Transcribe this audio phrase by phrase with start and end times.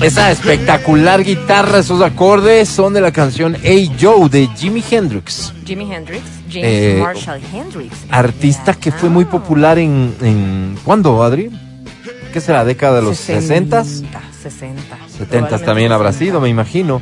[0.00, 5.52] Esa espectacular guitarra, esos acordes son de la canción Hey Joe de Jimi Hendrix.
[5.64, 7.94] Jimi Hendrix, James Eh, Marshall Hendrix.
[8.10, 11.50] Artista que fue muy popular en, en ¿cuándo, Adri?
[12.32, 12.64] ¿Qué será?
[12.64, 14.96] ¿Década de los 60 60, 60.
[15.18, 17.00] 70 también habrá sido, me imagino.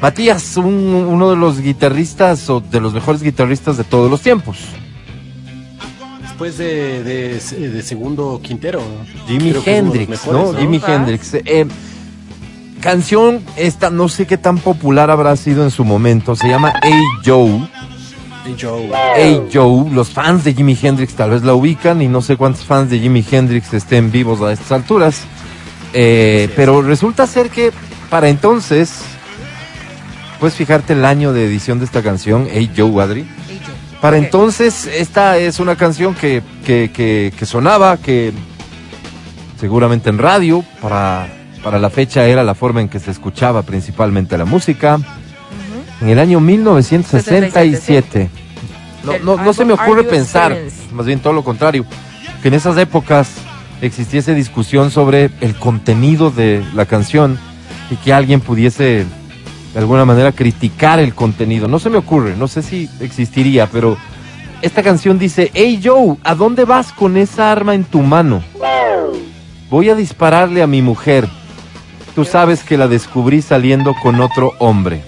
[0.00, 0.64] Matías, un-
[1.08, 4.58] uno de los guitarristas o de los mejores guitarristas de todos los tiempos.
[6.22, 8.80] Después de, de- de segundo Quintero.
[9.28, 10.58] Los Hendrix, mejores, ¿no?
[10.58, 10.80] Jimi.
[10.86, 11.34] Hendrix.
[11.34, 11.66] Eh,
[12.80, 16.36] canción, esta no sé qué tan popular habrá sido en su momento.
[16.36, 17.68] Se llama Hey Joe.
[18.44, 18.90] Hey Joe.
[19.16, 22.64] Hey Joe, los fans de Jimi Hendrix tal vez la ubican y no sé cuántos
[22.64, 25.22] fans de Jimi Hendrix estén vivos a estas alturas.
[25.92, 27.72] Eh, pero resulta ser que
[28.10, 29.00] para entonces,
[30.38, 33.26] puedes fijarte el año de edición de esta canción, Hey Joe Adri.
[34.00, 38.32] Para entonces, esta es una canción que, que, que, que sonaba, que
[39.58, 41.28] seguramente en radio, para,
[41.66, 45.00] para la fecha era la forma en que se escuchaba principalmente la música.
[46.00, 48.30] En el año 1967.
[49.02, 50.56] No, no, no se me ocurre pensar,
[50.92, 51.84] más bien todo lo contrario,
[52.40, 53.32] que en esas épocas
[53.80, 57.36] existiese discusión sobre el contenido de la canción
[57.90, 59.04] y que alguien pudiese
[59.72, 61.66] de alguna manera criticar el contenido.
[61.66, 63.96] No se me ocurre, no sé si existiría, pero
[64.62, 68.40] esta canción dice, hey Joe, ¿a dónde vas con esa arma en tu mano?
[69.68, 71.28] Voy a dispararle a mi mujer.
[72.16, 75.04] Tú sabes que la descubrí saliendo con otro hombre.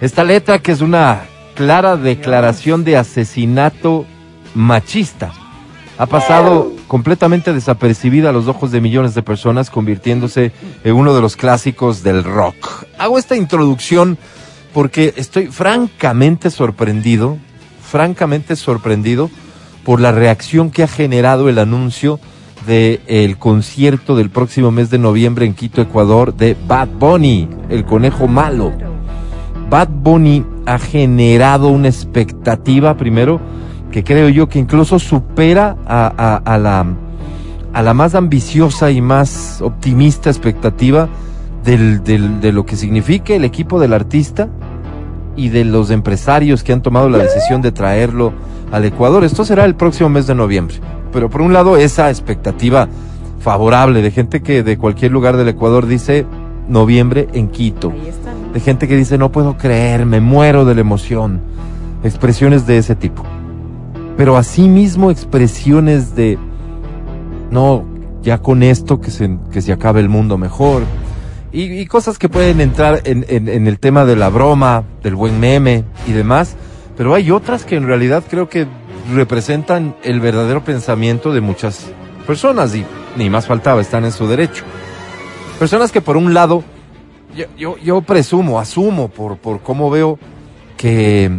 [0.00, 4.06] Esta letra que es una clara declaración de asesinato
[4.54, 5.34] machista
[5.98, 10.52] ha pasado completamente desapercibida a los ojos de millones de personas, convirtiéndose
[10.84, 12.86] en uno de los clásicos del rock.
[12.96, 14.16] Hago esta introducción
[14.72, 17.36] porque estoy francamente sorprendido,
[17.86, 19.30] francamente sorprendido
[19.84, 22.20] por la reacción que ha generado el anuncio
[22.66, 28.26] del concierto del próximo mes de noviembre en Quito, Ecuador, de Bad Bunny, el conejo
[28.26, 28.72] malo.
[29.70, 33.40] Bad Bunny ha generado una expectativa, primero,
[33.90, 36.86] que creo yo que incluso supera a, a- la,
[37.72, 41.08] a la más ambiciosa y más optimista expectativa
[41.64, 44.48] de lo que significa el equipo del artista
[45.34, 48.32] y de los empresarios que han tomado la decisión de traerlo
[48.72, 49.24] al Ecuador.
[49.24, 50.76] Esto será el próximo mes de noviembre.
[51.12, 52.88] Pero por un lado, esa expectativa
[53.40, 56.26] favorable de gente que de cualquier lugar del Ecuador dice
[56.68, 58.12] noviembre en Quito Ahí
[58.54, 61.40] de gente que dice no puedo creer, me muero de la emoción.
[62.02, 63.22] Expresiones de ese tipo.
[64.16, 66.38] Pero asimismo expresiones de
[67.50, 67.84] no,
[68.22, 70.82] ya con esto que se, que se acabe el mundo mejor.
[71.52, 75.14] Y, y cosas que pueden entrar en, en- en el tema de la broma, del
[75.14, 76.56] buen meme y demás.
[76.96, 78.66] Pero hay otras que en realidad creo que
[79.12, 81.86] representan el verdadero pensamiento de muchas
[82.26, 82.84] personas y
[83.16, 84.64] ni más faltaba, están en su derecho.
[85.58, 86.64] Personas que por un lado
[87.34, 90.18] yo, yo, yo presumo, asumo por, por cómo veo
[90.76, 91.30] que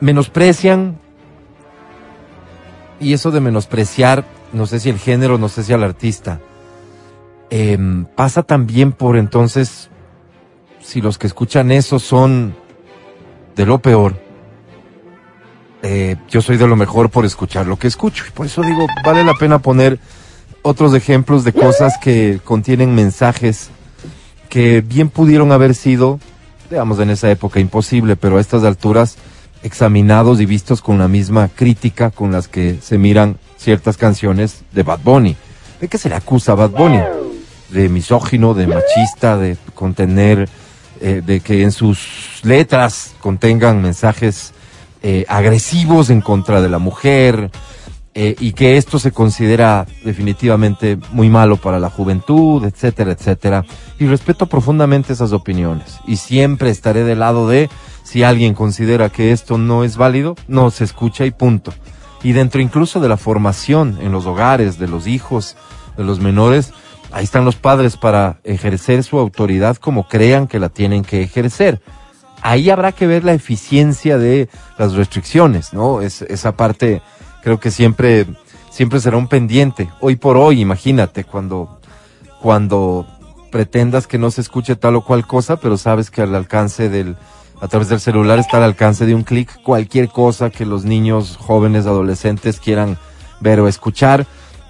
[0.00, 0.98] menosprecian
[3.00, 6.40] y eso de menospreciar, no sé si el género, no sé si al artista,
[7.50, 9.90] em, pasa también por entonces,
[10.80, 12.54] si los que escuchan eso son
[13.56, 14.14] de lo peor,
[15.86, 18.24] eh, yo soy de lo mejor por escuchar lo que escucho.
[18.26, 19.98] Y por eso digo, vale la pena poner
[20.62, 23.68] otros ejemplos de cosas que contienen mensajes
[24.48, 26.20] que bien pudieron haber sido,
[26.70, 29.16] digamos, en esa época imposible, pero a estas alturas
[29.62, 34.84] examinados y vistos con la misma crítica con las que se miran ciertas canciones de
[34.84, 35.36] Bad Bunny.
[35.82, 37.00] ¿De qué se le acusa a Bad Bunny?
[37.68, 40.48] De misógino, de machista, de contener,
[41.02, 44.53] eh, de que en sus letras contengan mensajes
[45.06, 47.50] eh, agresivos en contra de la mujer,
[48.16, 53.64] eh, y que esto se considera definitivamente muy malo para la juventud, etcétera, etcétera.
[53.98, 55.98] Y respeto profundamente esas opiniones.
[56.06, 57.68] Y siempre estaré del lado de
[58.02, 61.74] si alguien considera que esto no es válido, no se escucha y punto.
[62.22, 65.56] Y dentro incluso de la formación en los hogares de los hijos,
[65.96, 66.72] de los menores,
[67.10, 71.82] ahí están los padres para ejercer su autoridad como crean que la tienen que ejercer.
[72.42, 74.48] Ahí habrá que ver la eficiencia de
[74.78, 76.02] las restricciones, ¿no?
[76.02, 77.00] Es, esa parte
[77.42, 78.26] creo que siempre,
[78.70, 79.90] siempre será un pendiente.
[80.00, 81.80] Hoy por hoy, imagínate, cuando,
[82.40, 83.06] cuando
[83.50, 87.16] pretendas que no se escuche tal o cual cosa, pero sabes que al alcance del,
[87.60, 91.36] A través del celular está al alcance de un clic cualquier cosa que los niños,
[91.36, 92.98] jóvenes, adolescentes quieran
[93.40, 94.26] ver o escuchar.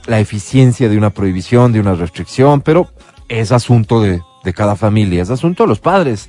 [0.06, 2.88] La eficiencia de una prohibición, de una restricción, pero
[3.28, 6.28] es asunto de, de cada familia, es asunto de los padres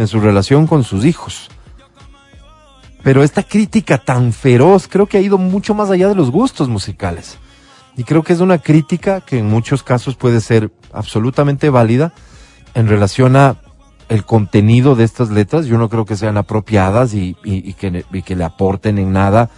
[0.00, 1.50] en su relación con sus hijos.
[3.02, 6.70] Pero esta crítica tan feroz creo que ha ido mucho más allá de los gustos
[6.70, 7.36] musicales.
[7.98, 12.14] Y creo que es una crítica que en muchos casos puede ser absolutamente válida
[12.72, 13.56] en relación a
[14.08, 15.66] el contenido de estas letras.
[15.66, 17.34] Yo no creo que sean apropiadas y,
[17.78, 19.50] que, y que le aporten en nada.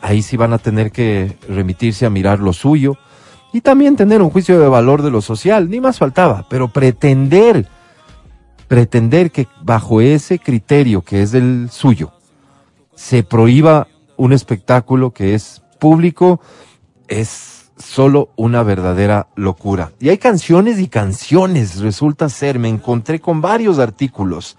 [0.00, 2.96] Ahí sí van a tener que remitirse a mirar lo suyo
[3.52, 5.68] y también tener un juicio de valor de lo social.
[5.68, 7.68] Ni más faltaba, pero pretender,
[8.72, 12.10] pretender que bajo ese criterio que es el suyo,
[12.94, 13.86] se prohíba
[14.16, 16.40] un espectáculo que es público
[17.06, 19.92] es solo una verdadera locura.
[20.00, 24.56] Y hay canciones y canciones, resulta ser, me encontré con varios artículos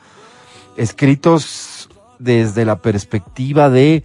[0.77, 1.89] escritos
[2.19, 4.03] desde la perspectiva de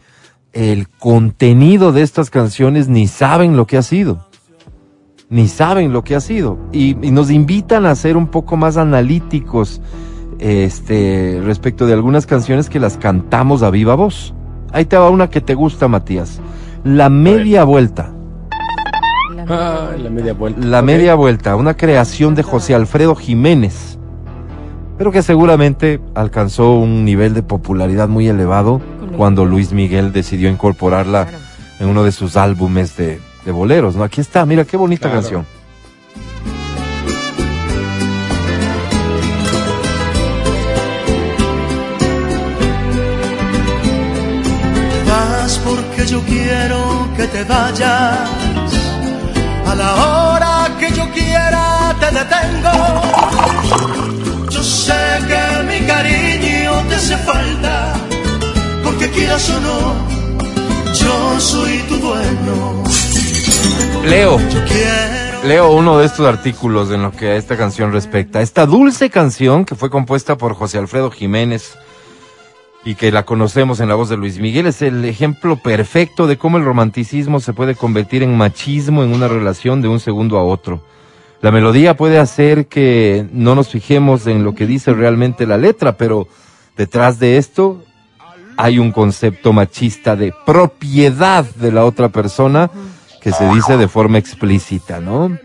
[0.55, 4.27] el contenido de estas canciones ni saben lo que ha sido.
[5.31, 6.59] Ni saben lo que ha sido.
[6.73, 9.81] Y, y nos invitan a ser un poco más analíticos
[10.39, 14.35] este, respecto de algunas canciones que las cantamos a viva voz.
[14.73, 16.41] Ahí te va una que te gusta, Matías.
[16.85, 18.13] La media vuelta.
[19.35, 20.67] La Ah, la media vuelta.
[20.67, 23.99] La media vuelta, una creación de José Alfredo Jiménez,
[24.99, 28.81] pero que seguramente alcanzó un nivel de popularidad muy elevado
[29.17, 29.47] cuando.
[29.47, 31.29] Luis Miguel decidió incorporarla
[31.81, 33.97] en uno de sus álbumes de, de boleros.
[33.97, 34.05] ¿no?
[34.05, 35.23] Aquí está, mira qué bonita Claro.
[35.23, 35.47] canción.
[45.09, 48.29] Vas porque yo quiero que te vayas.
[49.67, 52.77] A la hora que yo quiera te detengo.
[54.51, 57.95] Yo sé que mi cariño te hace falta.
[58.85, 59.79] Porque quieras o no,
[61.01, 62.83] yo soy tu dueño.
[64.05, 64.39] Leo,
[65.45, 68.41] leo uno de estos artículos en lo que a esta canción respecta.
[68.41, 71.77] Esta dulce canción que fue compuesta por José Alfredo Jiménez
[72.85, 76.39] y que la conocemos en la voz de Luis Miguel es el ejemplo perfecto de
[76.39, 80.45] cómo el romanticismo se puede convertir en machismo en una relación de un segundo a
[80.45, 80.83] otro.
[81.41, 85.97] La melodía puede hacer que no nos fijemos en lo que dice realmente la letra,
[85.97, 86.29] pero
[86.77, 87.83] detrás de esto
[88.57, 92.71] hay un concepto machista de propiedad de la otra persona
[93.21, 95.37] que se dice de forma explícita, ¿no?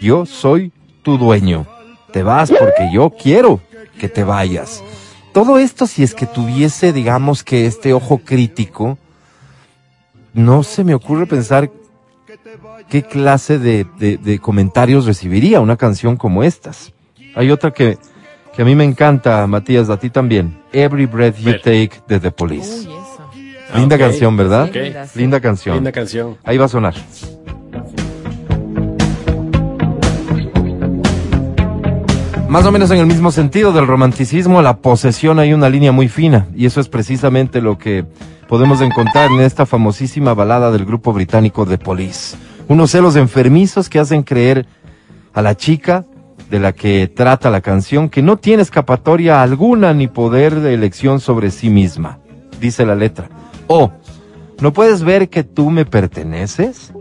[0.00, 1.66] Yo soy tu dueño.
[2.12, 3.60] Te vas porque yo quiero
[3.98, 4.82] que te vayas.
[5.32, 8.98] Todo esto si es que tuviese, digamos que este ojo crítico,
[10.32, 11.70] no se me ocurre pensar
[12.88, 16.92] qué clase de, de- de comentarios recibiría una canción como estas.
[17.34, 17.98] Hay otra que,
[18.54, 20.60] que a mí me encanta, Matías, a ti también.
[20.72, 21.52] Every Breath You.
[21.62, 22.88] Take de The Police.
[23.74, 23.80] Eso.
[23.80, 24.70] Linda canción, ¿verdad?
[24.72, 25.18] Sí, linda, sí.
[25.18, 25.74] Linda canción.
[25.74, 26.36] Linda canción.
[26.44, 26.94] Ahí va a sonar.
[32.48, 36.06] Más o menos en el mismo sentido del romanticismo, la posesión hay una línea muy
[36.06, 38.04] fina y eso es precisamente lo que
[38.46, 42.36] podemos encontrar en esta famosísima balada del grupo británico The Police.
[42.68, 44.66] Unos celos enfermizos que hacen creer
[45.32, 46.04] a la chica
[46.48, 51.18] de la que trata la canción que no tiene escapatoria alguna ni poder de elección
[51.18, 52.20] sobre sí misma,
[52.60, 53.28] dice la letra.
[53.66, 53.92] O,
[54.60, 56.92] ¿no puedes ver que tú me perteneces?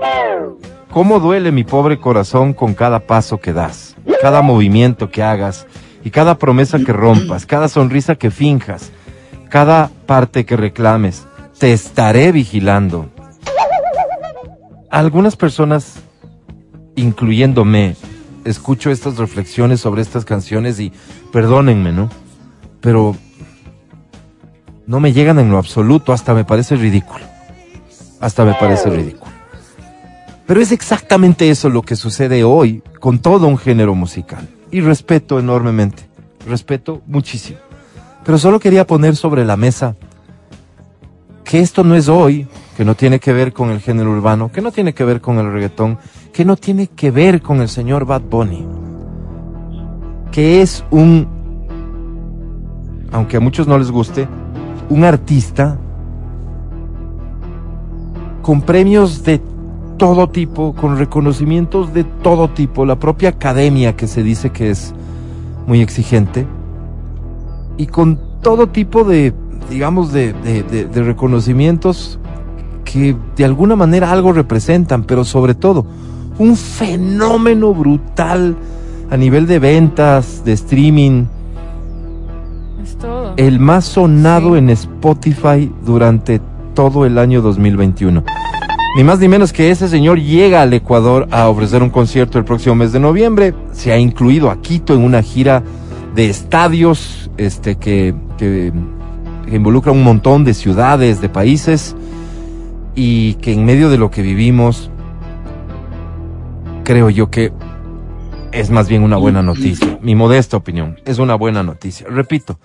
[0.92, 5.66] ¿Cómo duele mi pobre corazón con cada paso que das, cada movimiento que hagas
[6.04, 8.92] y cada promesa que rompas, cada sonrisa que finjas,
[9.50, 11.26] cada parte que reclames?
[11.58, 13.10] Te estaré vigilando.
[14.90, 15.96] Algunas personas,
[16.96, 17.96] incluyéndome,
[18.46, 20.94] escucho estas reflexiones sobre estas canciones y
[21.32, 22.10] perdónenme, ¿no?
[22.82, 23.16] Pero
[24.86, 27.26] no me llegan en lo absoluto, hasta me parece ridículo.
[28.20, 29.32] Hasta me parece ridículo.
[30.46, 34.48] Pero es exactamente eso lo que sucede hoy con todo un género musical.
[34.72, 36.04] Y respeto enormemente,
[36.48, 37.60] respeto muchísimo.
[38.26, 39.96] Pero solo quería poner sobre la mesa
[41.44, 44.62] que esto no es hoy, que no tiene que ver con el género urbano, que
[44.62, 46.00] no tiene que ver con el reggaetón,
[46.32, 48.66] que no tiene que ver con el señor Bad Bunny,
[50.32, 51.28] que es un,
[53.12, 54.28] aunque a muchos no les guste,
[54.94, 55.80] un artista
[58.44, 59.42] con premios de
[59.98, 64.94] todo tipo, con reconocimientos de todo tipo, la propia academia que se dice que es
[65.66, 66.46] muy exigente,
[67.78, 69.34] y con todo tipo de,
[69.68, 70.36] digamos, de,
[70.94, 72.20] reconocimientos
[72.86, 75.88] que de alguna manera algo representan, pero sobre todo
[76.38, 78.56] un fenómeno brutal
[79.10, 81.26] a nivel de ventas, de streaming,
[83.04, 83.34] todo.
[83.38, 86.42] el más sonado en Spotify durante
[86.74, 88.24] todo el año 2021.
[88.96, 92.46] Ni más ni menos que ese señor llega al Ecuador a ofrecer un concierto el
[92.46, 93.54] próximo mes de noviembre.
[93.72, 95.64] Se ha incluido a Quito en una gira
[96.16, 98.72] de estadios este, que, que,
[99.50, 101.96] que involucra un montón de ciudades, de países,
[102.96, 104.92] y que en medio de lo que vivimos,
[106.84, 107.52] creo yo que
[108.52, 109.98] es más bien una buena noticia.
[110.02, 112.08] Mi modesta opinión, es una buena noticia.
[112.08, 112.60] Repito,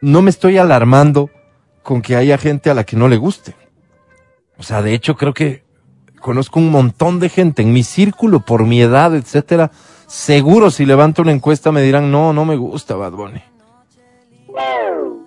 [0.00, 1.30] no me estoy alarmando
[1.82, 3.54] con que haya gente a la que no le guste.
[4.58, 5.64] O sea, de hecho creo que
[6.20, 9.70] conozco un montón de gente en mi círculo, por mi edad, etcétera.
[10.06, 13.42] Seguro si levanto una encuesta me dirán, no, no me gusta Bad Bunny.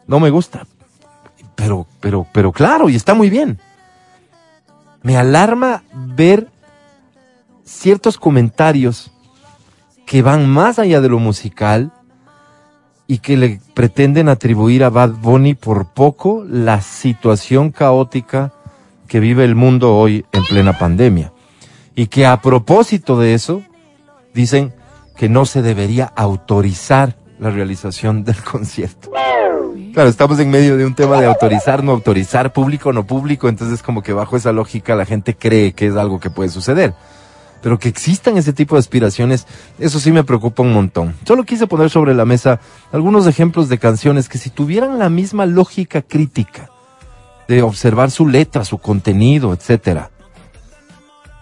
[0.07, 0.65] No me gusta.
[1.55, 3.59] Pero, pero, pero claro, y está muy bien.
[5.01, 6.47] Me alarma ver
[7.63, 9.11] ciertos comentarios
[10.05, 11.93] que van más allá de lo musical
[13.09, 18.53] y que le pretenden atribuir a Bad Bunny por poco la situación caótica
[19.07, 21.33] que vive el mundo hoy en plena pandemia.
[21.95, 23.63] Y que a propósito de eso,
[24.35, 24.75] dicen
[25.17, 29.09] que no se debería autorizar la realización del concierto.
[29.91, 33.81] Claro, estamos en medio de un tema de autorizar, no autorizar, público, no público, entonces
[33.81, 36.93] como que bajo esa lógica la gente cree que es algo que puede suceder.
[37.61, 39.45] Pero que existan ese tipo de aspiraciones,
[39.79, 41.15] eso sí me preocupa un montón.
[41.25, 42.59] Solo quise poner sobre la mesa
[42.91, 46.69] algunos ejemplos de canciones que si tuvieran la misma lógica crítica,
[47.47, 50.11] de observar su letra, su contenido, etcétera.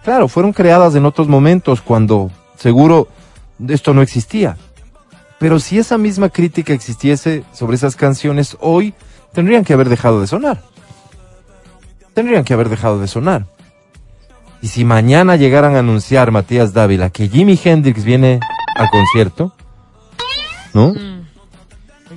[0.03, 3.09] Claro, fueron creadas en otros momentos cuando seguro
[3.67, 4.57] esto no existía.
[5.39, 8.93] Pero si esa misma crítica existiese sobre esas canciones hoy,
[9.33, 10.63] tendrían que haber dejado de sonar.
[12.13, 13.45] Tendrían que haber dejado de sonar.
[14.61, 18.39] Y si mañana llegaran a anunciar Matías Dávila que Jimi Hendrix viene
[18.75, 19.53] al concierto,
[20.73, 20.93] ¿no?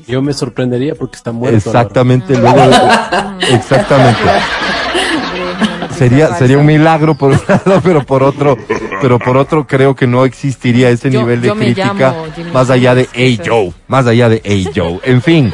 [0.08, 1.56] Yo me sorprendería porque está muerto.
[1.56, 4.22] Exactamente, luego de- exactamente.
[5.96, 8.56] Sería, sería un milagro por un lado, pero por otro,
[9.02, 12.94] pero por otro creo que no existiría ese Yo- nivel de crítica llamo más allá
[12.94, 14.98] de Hey Joe, más allá de Hey Joe.
[15.04, 15.52] En fin,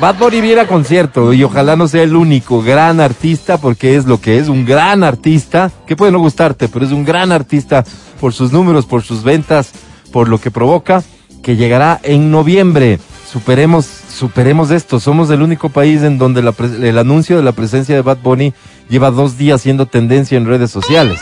[0.00, 4.20] Bad Bunny viene concierto y ojalá no sea el único gran artista porque es lo
[4.20, 7.84] que es, un gran artista, que puede no gustarte, pero es un gran artista
[8.20, 9.72] por sus números, por sus ventas,
[10.12, 11.04] por lo que provoca,
[11.44, 12.98] que llegará en noviembre.
[13.30, 14.98] Superemos, superemos esto.
[14.98, 18.52] Somos el único país en donde la el anuncio de la presencia de Bad Bunny
[18.88, 21.20] lleva dos días siendo tendencia en redes sociales.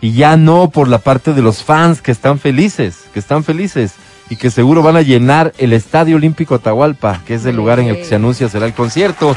[0.00, 3.92] Y ya no por la parte de los fans que están felices, que están felices
[4.30, 7.88] y que seguro van a llenar el Estadio Olímpico Atahualpa, que es el lugar en
[7.88, 9.36] el que se anuncia será el concierto,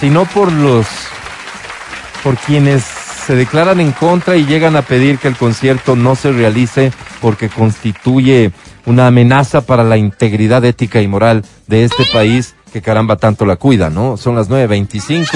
[0.00, 0.86] sino por los
[2.22, 6.32] por quienes se declaran en contra y llegan a pedir que el concierto no se
[6.32, 8.52] realice porque constituye
[8.84, 13.56] una amenaza para la integridad ética y moral de este país que caramba tanto la
[13.56, 14.16] cuida, ¿no?
[14.16, 15.26] Son las 9.25.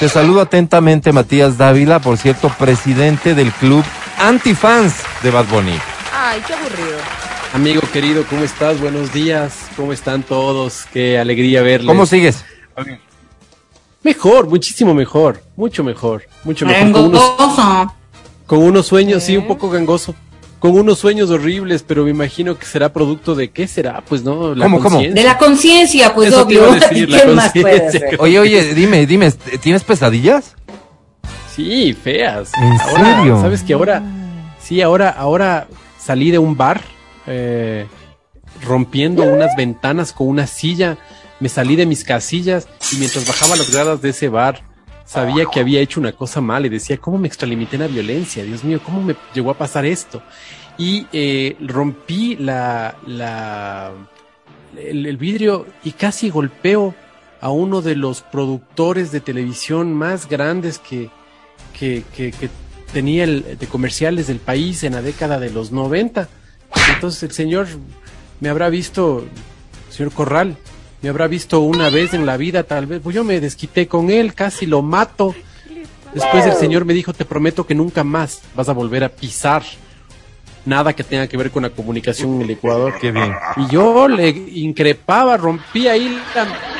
[0.00, 3.84] Te saludo atentamente Matías Dávila, por cierto, presidente del club
[4.18, 5.78] antifans de Bad Bunny.
[6.14, 7.19] Ay, qué aburrido.
[7.52, 8.80] Amigo querido, ¿cómo estás?
[8.80, 9.66] Buenos días.
[9.76, 10.86] ¿Cómo están todos?
[10.92, 11.88] Qué alegría verles.
[11.88, 12.44] ¿Cómo sigues?
[14.04, 15.42] Mejor, muchísimo mejor.
[15.56, 16.22] Mucho mejor.
[16.44, 16.92] Mucho mejor.
[16.92, 17.94] Con unos, Gangoso.
[18.46, 20.14] con unos sueños, sí, un poco gangoso.
[20.60, 24.54] Con unos sueños horribles, pero me imagino que será producto de qué será, pues no,
[24.54, 24.90] la ¿Cómo, cómo?
[24.90, 25.22] conciencia.
[25.22, 26.66] De la conciencia, pues Eso obvio.
[26.66, 28.16] iba a decir, ¿Y la ¿Qué más puede hacer?
[28.20, 29.30] Oye, oye, dime, dime,
[29.60, 30.54] ¿tienes pesadillas?
[31.56, 32.52] Sí, feas.
[32.54, 33.40] ¿En Ahora, serio?
[33.40, 34.02] ¿Sabes que ahora?
[34.62, 35.66] Sí, ahora, ahora
[35.98, 36.82] salí de un bar
[37.30, 37.86] eh,
[38.62, 40.98] rompiendo unas ventanas con una silla.
[41.38, 44.62] Me salí de mis casillas y mientras bajaba las gradas de ese bar
[45.06, 48.44] sabía que había hecho una cosa mal y decía, ¿cómo me extralimité en la violencia?
[48.44, 50.22] Dios mío, ¿cómo me llegó a pasar esto?
[50.76, 53.92] Y eh, rompí la, la,
[54.76, 56.94] el, vidrio y casi golpeo
[57.40, 61.10] a uno de los productores de televisión más grandes que,
[61.78, 62.48] que, que, que
[62.92, 66.28] tenía el, de comerciales del país en la década de los 90.
[66.94, 67.66] Entonces el señor
[68.40, 69.24] me habrá visto,
[69.90, 70.56] señor Corral,
[71.02, 74.10] me habrá visto una vez en la vida tal vez, pues yo me desquité con
[74.10, 75.34] él, casi lo mato.
[76.14, 79.62] Después el señor me dijo, te prometo que nunca más vas a volver a pisar
[80.66, 82.94] nada que tenga que ver con la comunicación en el Ecuador.
[83.00, 83.32] Qué bien.
[83.56, 86.18] Y yo le increpaba, rompía ahí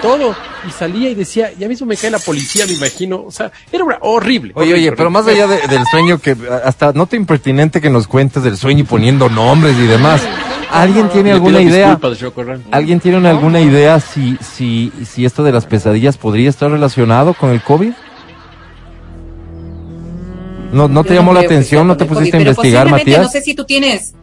[0.03, 0.35] todo
[0.67, 3.23] y salía y decía, ya mismo me cae la policía, me imagino.
[3.27, 4.53] O sea, era una- horrible.
[4.55, 7.91] Oye, oye, horrible, pero más allá de- del sueño que hasta no te impertinente que
[7.91, 10.23] nos cuentes del sueño y poniendo nombres y demás.
[10.73, 11.99] ¿Alguien tiene Le alguna idea?
[12.71, 17.35] ¿Alguien tiene una- alguna idea si, si, si esto de las pesadillas podría estar relacionado
[17.35, 17.93] con el COVID?
[20.73, 21.87] ¿No, no te llamó la que atención?
[21.87, 23.23] ¿No te pusiste a COVID, pero investigar, Matías?
[23.23, 24.15] No sé si tú tienes,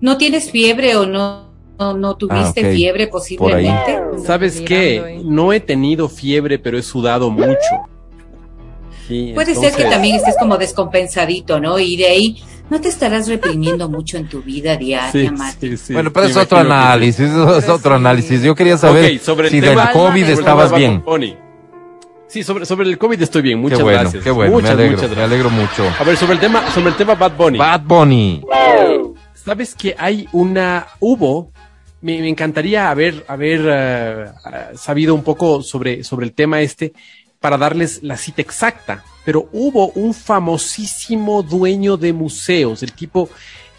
[0.00, 1.46] no tienes fiebre o no,
[1.78, 2.74] no, no tuviste Ah, ok.
[2.74, 3.98] fiebre posiblemente.
[4.24, 5.02] ¿Sabes qué?
[5.04, 5.22] Ahí.
[5.24, 7.56] No he tenido fiebre, pero he sudado mucho.
[9.08, 11.78] Sí, Puede ser que también estés como descompensadito, ¿no?
[11.78, 15.70] Y de ahí no te estarás reprimiendo mucho en tu vida diaria, Sí, Mati.
[15.70, 15.92] sí, sí.
[15.92, 18.42] bueno, pero es otro que análisis, eso es otro análisis.
[18.42, 21.02] Yo quería saber sobre si tema- del COVID estabas bien.
[21.04, 21.36] Bunny.
[22.28, 24.24] Sí, sobre, sobre el COVID estoy bien, muchas qué bueno, gracias.
[24.24, 25.32] qué bueno, muchas, me alegro, muchas me gracias.
[25.32, 25.94] alegro mucho.
[25.98, 27.58] A ver, sobre el tema, sobre el tema Bad Bunny.
[27.58, 28.42] Bad Bunny.
[29.34, 31.52] Sabes que hay una, hubo,
[32.00, 36.92] me, me encantaría haber, haber eh, eh, sabido un poco sobre, sobre el tema este
[37.38, 43.28] para darles la cita exacta, pero hubo un famosísimo dueño de museos, el tipo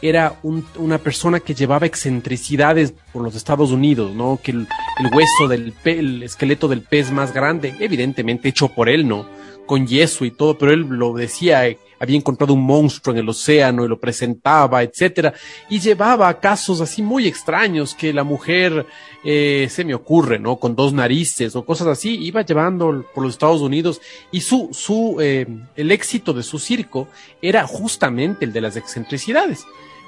[0.01, 4.39] era un- una persona que llevaba excentricidades por los Estados Unidos, ¿no?
[4.43, 4.67] Que el,
[4.99, 9.25] el hueso del pe- el esqueleto del pez más grande, evidentemente hecho por él, ¿no?
[9.67, 13.29] Con yeso y todo, pero él lo decía, eh, había encontrado un monstruo en el
[13.29, 15.33] océano y lo presentaba, etcétera,
[15.69, 18.85] y llevaba casos así muy extraños que la mujer,
[19.23, 20.57] eh, se me ocurre, ¿no?
[20.57, 25.17] Con dos narices o cosas así, iba llevando por los Estados Unidos y su, su,
[25.19, 27.07] eh, el éxito de su circo
[27.41, 29.65] era justamente el de las excentricidades.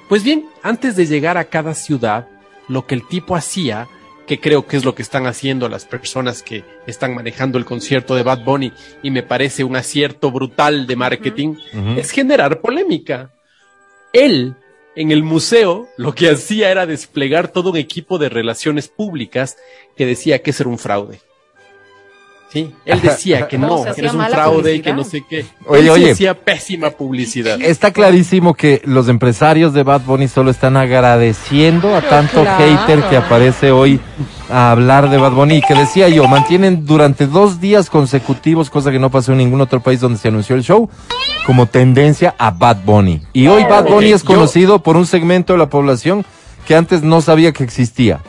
[0.08, 2.26] Pues bien, antes de llegar a cada ciudad,
[2.68, 3.88] lo que el tipo hacía,
[4.30, 8.14] que creo que es lo que están haciendo las personas que están manejando el concierto
[8.14, 8.72] de Bad Bunny,
[9.02, 11.56] y me parece un acierto brutal de marketing,
[11.96, 13.32] es generar polémica.
[14.12, 14.54] Él,
[14.94, 19.56] en el museo, lo que hacía era desplegar todo un equipo de relaciones públicas
[19.96, 21.18] que decía que ese era un fraude.
[22.52, 25.46] Sí, él decía que No, que eres un fraude y que no sé qué.
[25.66, 26.10] Oye, Él sí oye.
[26.10, 27.60] hacía pésima publicidad.
[27.62, 32.64] Está clarísimo que los empresarios de Bad Bunny solo están agradeciendo a tanto claro.
[32.64, 34.00] hater que aparece hoy
[34.50, 35.58] a hablar de Bad Bunny.
[35.58, 39.60] Y que decía yo, mantienen durante dos días consecutivos, cosa que no pasó en ningún
[39.60, 40.90] otro país donde se anunció el show,
[41.46, 43.22] como tendencia a Bad Bunny.
[43.32, 46.24] Y hoy Bad Bunny es yo- conocido por un segmento de la población
[46.66, 48.20] que antes no sabía que existía.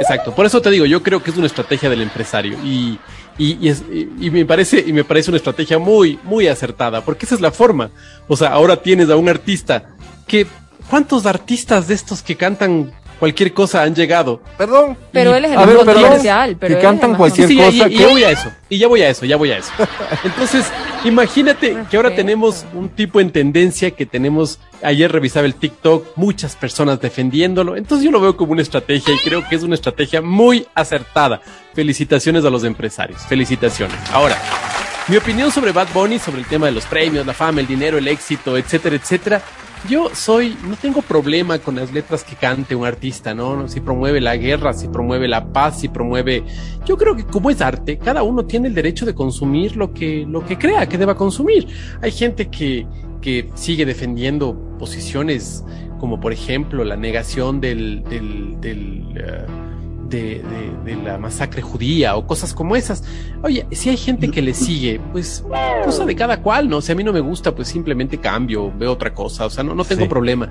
[0.00, 2.98] Exacto, por eso te digo, yo creo que es una estrategia del empresario y,
[3.38, 7.26] y, y es- y- me parece y me parece una estrategia muy muy acertada, porque
[7.26, 7.90] esa es la forma.
[8.28, 9.94] O sea, ahora tienes a un artista
[10.26, 10.46] que
[10.90, 12.92] ¿cuántos artistas de estos que cantan
[13.24, 14.38] cualquier cosa han llegado?
[14.58, 14.98] Perdón.
[15.10, 17.56] Pero Y- él es el a ver, más perdón, comercial, pero que cantan cualquier Sí,
[17.56, 19.50] cosa y, y que- ya voy a eso, y ya voy a eso, ya voy
[19.50, 19.70] a eso.
[20.24, 20.66] Entonces,
[21.04, 26.54] imagínate que ahora tenemos un tipo en tendencia que tenemos, ayer revisaba el TikTok, muchas
[26.54, 30.20] personas defendiéndolo, entonces yo lo veo como una estrategia y creo que es una estrategia
[30.20, 31.40] muy acertada.
[31.72, 33.96] Felicitaciones a los empresarios, felicitaciones.
[34.12, 34.36] Ahora,
[35.08, 37.96] mi opinión sobre Bad Bunny, sobre el tema de los premios, la fama, el dinero,
[37.98, 39.42] el éxito, etcétera, etcétera.
[39.88, 43.68] Yo soy, no tengo problema con las letras que cante un artista, ¿no?
[43.68, 46.42] Si promueve la guerra, si promueve la paz, si promueve.
[46.86, 50.24] Yo creo que como es arte, cada uno tiene el derecho de consumir lo que,
[50.26, 51.68] lo que crea que deba consumir.
[52.00, 52.86] Hay gente que,
[53.20, 55.64] que sigue defendiendo posiciones
[56.00, 59.46] como por ejemplo la negación del, del, del, eh,
[60.08, 60.42] de,
[60.84, 63.04] de- de la masacre judía o cosas como esas.
[63.42, 65.44] Oye, si hay gente que le sigue, pues
[65.84, 66.80] cosa de cada cual, ¿no?
[66.80, 69.74] Si a mí no me gusta, pues simplemente cambio, veo otra cosa, o sea, no,
[69.74, 70.08] no tengo Sí.
[70.08, 70.50] problema.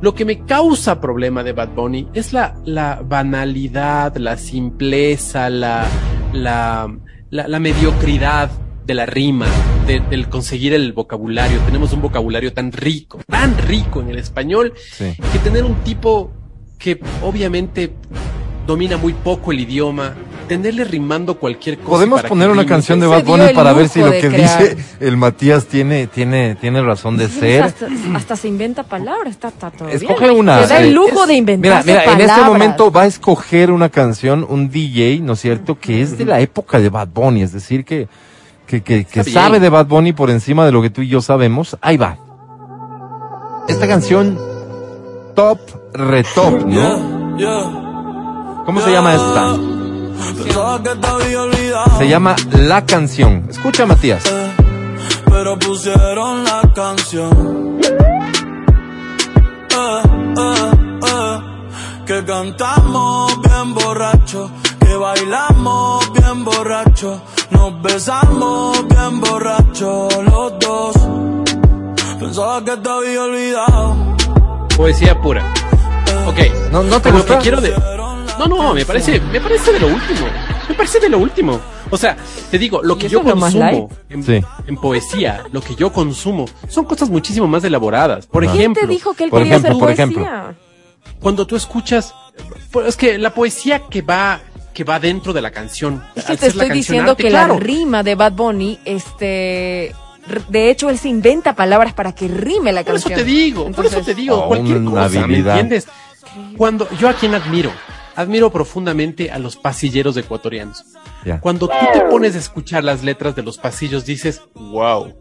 [0.00, 5.86] Lo que me causa problema de Bad Bunny es la, la banalidad, la simpleza, la,
[6.32, 6.94] la,
[7.30, 8.50] la, la mediocridad
[8.86, 9.46] de la rima,
[9.86, 11.58] de- del conseguir el vocabulario.
[11.60, 15.14] Tenemos un vocabulario tan rico, tan rico en el español, Sí.
[15.32, 16.32] que tener un tipo
[16.78, 17.94] que obviamente
[18.66, 20.14] domina muy poco el idioma,
[20.48, 21.90] tenerle rimando cualquier cosa.
[21.90, 24.62] Podemos poner una canción de Bad Bunny para ver si lo que crear.
[24.62, 27.62] dice el Matías tiene, tiene, tiene razón de ser.
[27.62, 29.96] Hasta, hasta se inventa palabras, está, está todo bien.
[29.98, 30.62] Escoge una.
[30.62, 32.52] Se da el lujo es- de inventarse Mira, mira, en este palabras.
[32.52, 35.78] momento va a escoger una canción, un DJ, ¿no es cierto?
[35.78, 38.08] Que es de la época de Bad Bunny, es decir, que,
[38.66, 41.76] que, que, sabe de Bad Bunny por encima de lo que tú y yo sabemos.
[41.80, 42.18] Ahí va.
[43.68, 44.38] Esta canción,
[45.34, 45.58] top,
[45.92, 47.89] retop, ¿no?
[48.70, 49.56] ¿Cómo se llama esta?
[51.98, 53.48] Se llama La Canción.
[53.50, 54.22] Escucha, Matías.
[55.28, 57.80] pero pusieron la canción.
[59.70, 60.02] Eh,
[60.38, 60.70] eh,
[61.04, 61.38] eh,
[62.06, 70.94] que cantamos bien borracho, que bailamos bien borracho, nos besamos bien borracho los dos.
[72.20, 74.16] Pensaba que te había olvidado.
[74.76, 75.42] Poesía pura.
[76.28, 76.70] Ok.
[76.70, 77.99] ¿No, no te lo que quiero de...
[78.38, 80.26] No, no, me parece, me parece de lo último.
[80.68, 81.60] Me parece de lo último.
[81.90, 82.16] O sea,
[82.50, 84.40] te digo, lo ¿Y que yo consumo en, Sí.
[84.66, 88.26] en poesía, lo que yo consumo, son cosas muchísimo más elaboradas.
[88.26, 88.52] Por Ajá.
[88.52, 90.54] ¿Quién ejemplo, te dijo que él Por quería ejemplo, hacer por poesía?
[91.20, 92.14] cuando tú escuchas,
[92.70, 94.40] pues, es que la poesía que va,
[94.72, 96.02] que va dentro de la canción.
[96.14, 97.54] Es que te estoy canción diciendo arte, que claro.
[97.54, 99.92] la rima de Bad Bunny, este,
[100.48, 103.26] de hecho él se inventa palabras para que rime la Por eso canción.
[103.26, 105.58] te digo, por eso te digo, Oh, cualquier cosa, ¿me habilidad.
[105.58, 105.88] entiendes?
[106.56, 107.72] Cuando yo a quien admiro,
[108.16, 110.84] admiro profundamente a los pasilleros ecuatorianos.
[111.40, 115.14] Cuando tú te pones a escuchar las letras de los pasillos, dices, wow,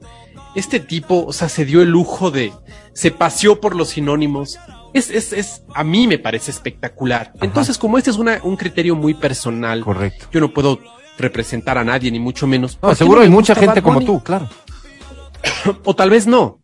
[0.56, 2.54] este tipo, o sea, se dio el lujo de,
[2.93, 4.60] se paseó por los sinónimos.
[4.93, 7.34] Es, es, es, a mí me parece espectacular.
[7.41, 10.28] Entonces, como este es una, un criterio muy personal, Correcto.
[10.32, 10.80] yo no puedo
[11.17, 12.75] representar a nadie, ni mucho menos.
[12.75, 14.49] No, ¿Por qué seguro hay mucha gente como tú, claro.
[15.84, 16.60] O tal vez no.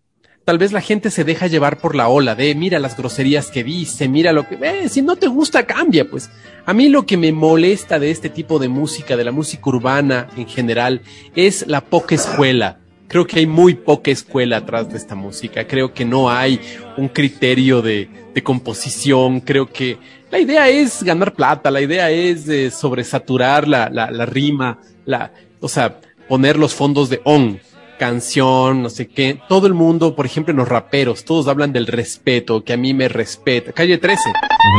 [0.45, 3.63] Tal vez la gente se deja llevar por la ola de mira las groserías que
[3.63, 4.59] dice, mira lo que...
[4.61, 6.29] Eh, si no te gusta, cambia, pues.
[6.67, 10.27] A mí lo que me molesta de este tipo de música, de la música urbana
[10.37, 11.01] en general,
[11.35, 12.77] es la poca escuela.
[13.07, 15.65] Creo que hay muy poca escuela atrás de esta música.
[15.65, 16.59] Creo que no hay
[16.95, 19.39] un criterio de, de composición.
[19.39, 19.97] Creo que
[20.29, 25.33] la idea es ganar plata, la idea es eh, sobresaturar la, la, la rima, la,
[25.59, 27.59] o sea, poner los fondos de on
[27.97, 29.39] canción, no sé qué.
[29.49, 32.93] Todo el mundo, por ejemplo, en los raperos, todos hablan del respeto, que a mí
[32.93, 33.71] me respeta.
[33.71, 34.19] Calle 13,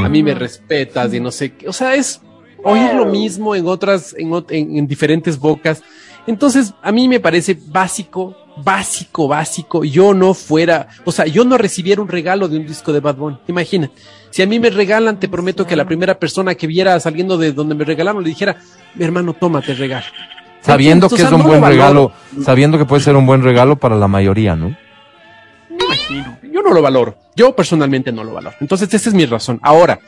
[0.05, 1.69] a mí me respetas y no sé qué.
[1.69, 2.21] O sea, es
[2.63, 5.83] oír lo mismo en otras, en, ot- en- en diferentes bocas.
[6.27, 9.85] Entonces, a mí me parece básico, básico, básico.
[9.85, 13.17] Yo no fuera, o sea, yo no recibiera un regalo de un disco de Bad
[13.17, 13.39] Bunny.
[13.49, 13.91] Imagina.
[14.31, 17.39] Si a mí me regalan, te prometo que a la primera persona que viera saliendo
[17.39, 18.57] de donde me regalaron le dijera,
[18.95, 20.05] mi hermano, tómate el regalo.
[20.67, 22.13] Sabiendo que es un no buen regalo,
[22.45, 24.75] sabiendo que puede ser un buen regalo para la mayoría, ¿no?
[25.71, 26.39] Me imagino.
[26.53, 27.17] Yo no lo valoro.
[27.37, 28.57] Yo personalmente no lo valoro.
[28.61, 29.61] Entonces, esa es mi razón.
[29.63, 29.99] Ahora,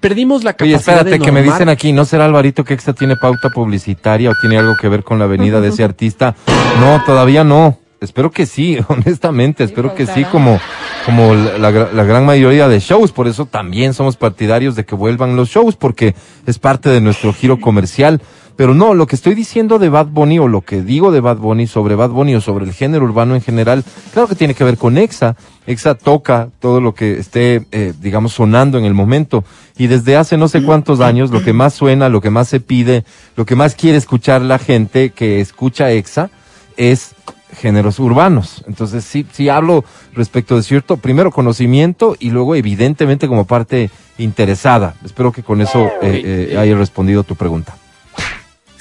[0.00, 2.92] perdimos la Oye, capacidad espérate, de que me dicen aquí, ¿no será Alvarito que extra
[2.92, 6.34] tiene pauta publicitaria o tiene algo que ver con la venida de ese artista?
[6.80, 7.78] No, todavía no.
[8.00, 10.58] Espero que sí, honestamente, espero que sí, como,
[11.06, 13.12] como la, la- la gran mayoría de shows.
[13.12, 16.14] Por eso también somos partidarios de que vuelvan los shows, porque
[16.46, 18.20] es parte de nuestro giro comercial.
[18.56, 21.38] Pero no, lo que estoy diciendo de Bad Bunny o lo que digo de Bad
[21.38, 24.64] Bunny sobre Bad Bunny o sobre el género urbano en general, claro que tiene que
[24.64, 25.36] ver con Exa.
[25.66, 29.44] Exa toca todo lo que esté, eh, digamos, sonando en el momento.
[29.78, 32.60] Y desde hace no sé cuántos años, lo que más suena, lo que más se
[32.60, 33.04] pide,
[33.36, 36.30] lo que más quiere escuchar la gente que escucha Exa
[36.76, 37.14] es
[37.56, 38.64] géneros urbanos.
[38.66, 39.84] Entonces, sí, sí hablo
[40.14, 44.94] respecto de cierto, primero conocimiento y luego evidentemente como parte interesada.
[45.04, 47.76] Espero que con eso eh, eh, haya respondido tu pregunta.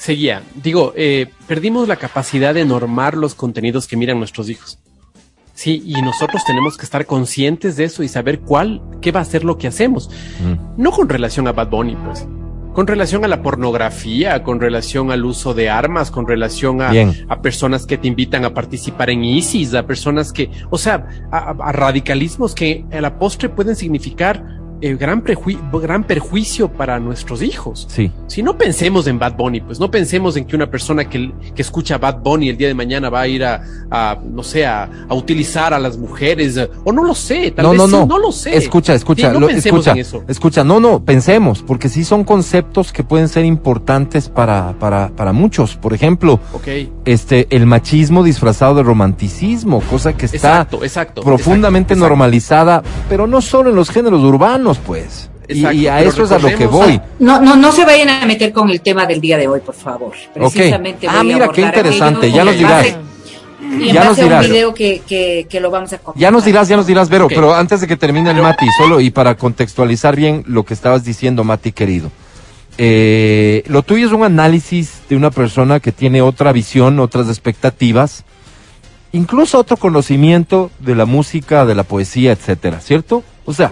[0.01, 0.41] Seguía.
[0.55, 4.79] Digo, eh, perdimos la capacidad de normar los contenidos que miran nuestros hijos.
[5.53, 9.25] Sí, y nosotros tenemos que estar conscientes de eso y saber cuál, qué va a
[9.25, 10.09] ser lo que hacemos.
[10.43, 10.81] Mm.
[10.81, 12.25] No con relación a Bad Bunny, pues.
[12.73, 16.91] Con relación a la pornografía, con relación al uso de armas, con relación a,
[17.29, 21.71] a personas que te invitan a participar en ISIS, a personas que, o sea, a
[21.73, 25.23] radicalismos que a la postre pueden significar eh, gran,
[25.81, 27.87] gran perjuicio para nuestros hijos.
[27.89, 28.11] Sí.
[28.27, 31.61] Si no pensemos en Bad Bunny, pues no pensemos en que una persona que, que
[31.61, 34.89] escucha Bad Bunny el día de mañana va a ir a, a, no sé, a,
[35.07, 38.05] a utilizar a las mujeres, o no lo sé, tal no, vez no, sí, no,
[38.05, 38.55] no lo sé.
[38.57, 40.23] Escucha, escucha, Sí, no lo- pensemos escucha, en eso.
[40.27, 40.63] escucha.
[40.63, 45.75] No, no, pensemos, porque sí son conceptos que pueden ser importantes para, para, para muchos.
[45.75, 46.67] Por ejemplo, Ok,
[47.05, 51.21] este, el machismo disfrazado de romanticismo, cosa que está exacto, exacto.
[51.21, 52.09] profundamente exacto.
[52.09, 55.29] normalizada, pero no solo en los géneros urbanos, pues.
[55.47, 57.01] Y- Exacto, y, a eso es a lo que voy.
[57.19, 59.75] No, no, no se vayan a meter con el tema del día de hoy, por
[59.75, 60.13] favor.
[60.33, 62.71] Precisamente Ah, voy a mira, qué interesante, aquello ya nos dirás.
[62.85, 62.97] base-
[63.79, 64.47] Y en Ya nos a un dirás.
[64.47, 66.19] video que, que, que lo vamos a comentar.
[66.21, 68.99] Ya nos dirás, ya nos dirás, Vero, pero antes de que termine el Mati, solo
[69.01, 72.11] y para contextualizar bien lo que estabas diciendo, Mati querido.
[72.77, 78.23] Eh, lo tuyo es un análisis de una persona que tiene otra visión, otras expectativas,
[79.11, 83.23] incluso otro conocimiento de la música, de la poesía, etcétera, ¿cierto?
[83.45, 83.71] O sea,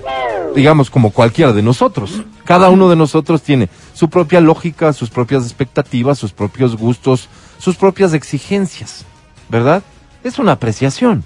[0.55, 2.23] digamos como cualquiera de nosotros.
[2.45, 7.75] Cada uno de nosotros tiene su propia lógica, sus propias expectativas, sus propios gustos, sus
[7.75, 9.05] propias exigencias,
[9.49, 9.83] ¿verdad?
[10.23, 11.23] Es una apreciación.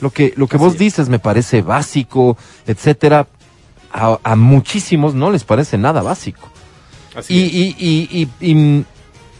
[0.00, 0.78] Lo que, lo que vos es.
[0.78, 3.26] dices me parece básico, etcétera.
[3.92, 6.48] A, a muchísimos no les parece nada básico.
[7.16, 8.84] Así Y, y, y, y- y,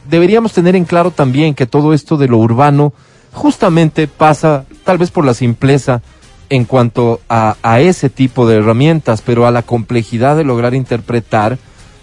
[0.08, 2.92] deberíamos tener en claro también que todo esto de lo urbano
[3.32, 6.02] justamente pasa tal vez por la simpleza
[6.50, 11.58] en cuanto a, a ese tipo de herramientas, pero a la complejidad de lograr interpretar,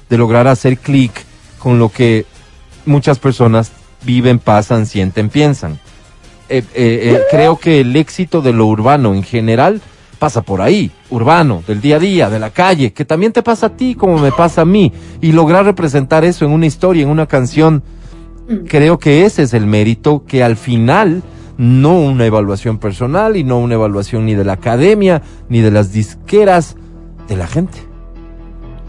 [0.09, 1.11] de lograr hacer clic
[1.59, 2.25] con lo que
[2.85, 3.71] muchas personas
[4.03, 5.79] viven, pasan, sienten, piensan.
[6.49, 9.81] Eh, eh, eh, creo que el éxito de lo urbano en general
[10.17, 13.67] pasa por ahí, urbano, del día a día, de la calle, que también te pasa
[13.67, 17.09] a ti como me pasa a mí, y lograr representar eso en una historia, en
[17.09, 17.83] una canción,
[18.67, 21.21] creo que ese es el mérito que al final
[21.57, 25.91] no una evaluación personal y no una evaluación ni de la academia ni de las
[25.91, 26.75] disqueras
[27.27, 27.79] de la gente.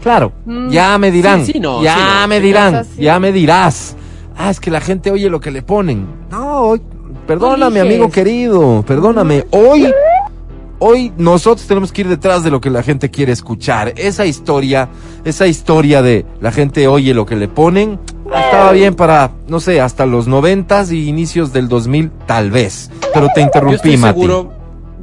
[0.01, 3.01] Claro, Mm, ya me dirán, sí, sí, no, ya sí, no, me sí, dirán, así.
[3.01, 3.95] ya me dirás.
[4.37, 6.07] Ah, es que la gente oye lo que le ponen.
[6.31, 6.81] No, hoy-
[7.27, 7.95] perdóname, Eliges.
[7.97, 9.45] amigo querido, perdóname.
[9.51, 9.91] Hoy
[10.81, 13.91] Hoy nosotros tenemos que ir detrás de lo que la gente quiere escuchar.
[13.97, 14.87] Esa historia,
[15.25, 17.99] esa historia de la gente oye lo que le ponen,
[18.35, 22.89] estaba bien para, no sé, hasta los noventas y inicios del 2000, tal vez.
[23.13, 24.19] Pero te Yo interrumpí, estoy Mati.
[24.19, 24.53] seguro,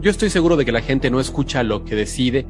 [0.01, 2.47] yo estoy seguro de que la gente no escucha lo que decide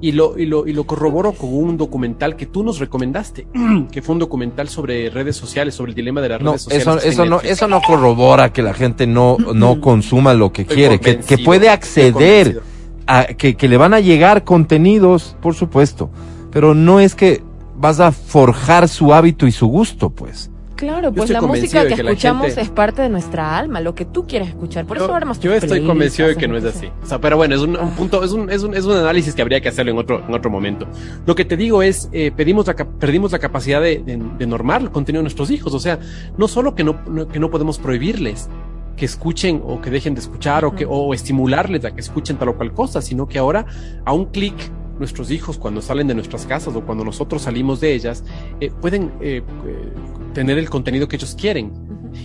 [0.00, 3.46] y lo, y lo, y lo corroboro con un documental que tú nos recomendaste,
[3.90, 6.86] que fue un documental sobre redes sociales, sobre el dilema de las No, redes sociales.
[7.04, 10.76] eso, eso no, eso no corrobora que la gente no, no consuma lo que Estoy
[10.76, 12.60] quiere, que, que puede acceder,
[13.06, 16.10] a, que, que le van a llegar contenidos, por supuesto,
[16.50, 17.42] pero no es que
[17.76, 20.50] vas a forjar su hábito y su gusto, pues.
[20.76, 24.26] Claro, pues la música que, escuchamos gente- es parte de nuestra alma, lo que tú
[24.26, 24.84] quieres escuchar.
[24.84, 26.88] Por eso Yo- armas yo estoy convencido de que no es así.
[27.02, 29.34] O sea, pero bueno, es un, un punto, es un, es un, es un análisis
[29.34, 30.86] que habría que hacerlo en otro, en otro momento.
[31.24, 34.82] Lo que te digo es, eh, pedimos la, perdimos la capacidad de, de, de normar
[34.82, 35.72] el contenido de nuestros hijos.
[35.72, 35.98] O sea,
[36.36, 38.50] no solo que no, no- que no podemos prohibirles
[38.98, 42.50] que escuchen o que dejen de escuchar o que o estimularles a que escuchen tal
[42.50, 43.64] o cual cosa, sino que ahora
[44.04, 44.54] a un clic
[44.98, 48.24] nuestros hijos cuando salen de nuestras casas o cuando nosotros salimos de ellas
[48.60, 49.92] eh, pueden eh, eh,
[50.32, 51.72] tener el contenido que ellos quieren.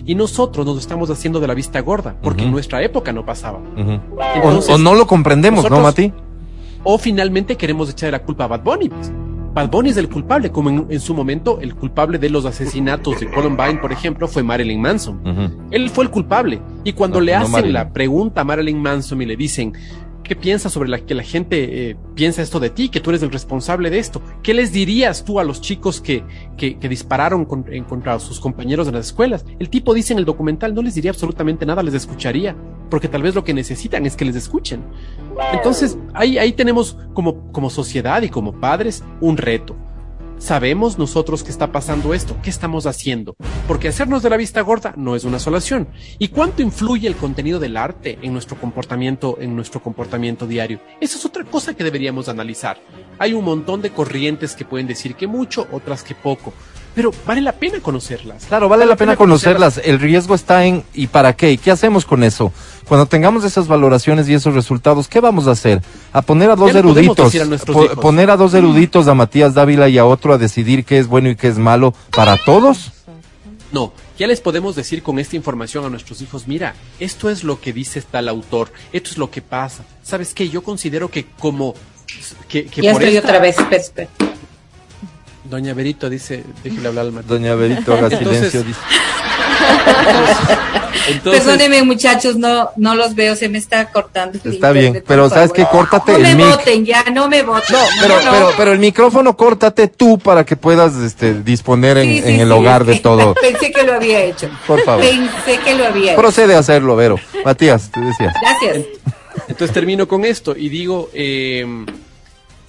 [0.06, 3.60] Y nosotros nos estamos haciendo de la vista gorda, porque en nuestra época no pasaba.
[3.76, 6.14] Entonces, o, o no lo comprendemos, ¿no, Mati?
[6.84, 8.90] o finalmente queremos echarle la culpa a Bad Bunny.
[8.90, 9.12] pues.
[9.54, 13.20] Bad Bunny es el culpable, como en, en su momento el culpable de los asesinatos
[13.20, 15.68] de Columbine, por ejemplo, fue Marilyn Manson.
[15.72, 16.62] Él fue el culpable.
[16.86, 19.74] Y cuando No, le hacen la pregunta a Marilyn Manson y le dicen,
[20.32, 23.22] ¿qué piensas sobre la que la gente eh, piensa esto de ti, que tú eres
[23.22, 24.22] el responsable de esto?
[24.42, 26.24] ¿Qué les dirías tú a los chicos que,
[26.56, 29.44] que, que dispararon con- contra sus compañeros en las escuelas?
[29.60, 32.56] El tipo dice en el documental, no les diría absolutamente nada, les escucharía,
[32.90, 34.86] porque tal vez lo que necesitan es que les escuchen.
[35.52, 39.76] Entonces, ahí, ahí tenemos como, como sociedad y como padres un reto.
[40.42, 43.36] Sabemos nosotros que está pasando esto, ¿qué estamos haciendo?
[43.68, 45.90] Porque hacernos de la vista gorda no es una solución.
[46.18, 50.80] ¿Y cuánto influye el contenido del arte en nuestro comportamiento, en nuestro comportamiento diario?
[51.00, 52.80] Esa es otra cosa que deberíamos analizar.
[53.20, 56.54] Hay un montón de corrientes que pueden decir que mucho, otras que poco,
[56.94, 58.46] pero vale la pena conocerlas.
[58.46, 59.80] Claro, vale la pena conocerlas.
[59.84, 61.52] El riesgo está en ¿y para qué?
[61.52, 62.52] ¿Y qué hacemos con eso?
[62.88, 65.82] Cuando tengamos esas valoraciones y esos resultados, ¿qué vamos a hacer?
[66.12, 67.98] A poner a dos ¿Qué le podemos eruditos, a nuestros po- hijos?
[68.00, 71.30] poner a dos eruditos, a Matías Dávila y a otro a decidir qué es bueno
[71.30, 72.92] y qué es malo para todos.
[73.72, 77.62] No, ya les podemos decir con esta información a nuestros hijos, mira, esto es lo
[77.62, 79.86] que dice tal autor, esto es lo que pasa.
[80.04, 80.50] ¿Sabes qué?
[80.50, 81.74] Yo considero que como...
[82.50, 83.58] Que, que Ya por estoy esta- otra vez.
[83.58, 84.10] espera, espera.
[85.52, 87.30] Doña Berito dice, déjele hablar al Martín.
[87.30, 88.64] Doña Berito haga Entonces- silencio.
[88.64, 88.80] dice.
[91.10, 94.40] Entonces, Perdónenme, muchachos, no, no los veo, se me está cortando.
[94.46, 95.56] el Está bien, pero ¿sabes favor.
[95.56, 95.66] qué?
[95.78, 96.56] Córtate No el me mic.
[96.56, 97.76] voten, ya, no me voten.
[97.76, 98.32] No, pero, no.
[98.32, 102.40] pero, pero el micrófono córtate tú para que puedas este, disponer en, Sí, sí, en
[102.40, 103.34] el sí, hogar de que todo.
[103.42, 104.50] Pensé que lo había hecho.
[104.66, 105.04] Por favor.
[105.04, 106.22] Pensé que lo había hecho.
[106.22, 107.18] Procede a hacerlo, Vero.
[107.44, 108.34] Matías, te decía.
[108.42, 108.86] Gracias.
[109.50, 111.66] entonces termino con esto y digo, eh,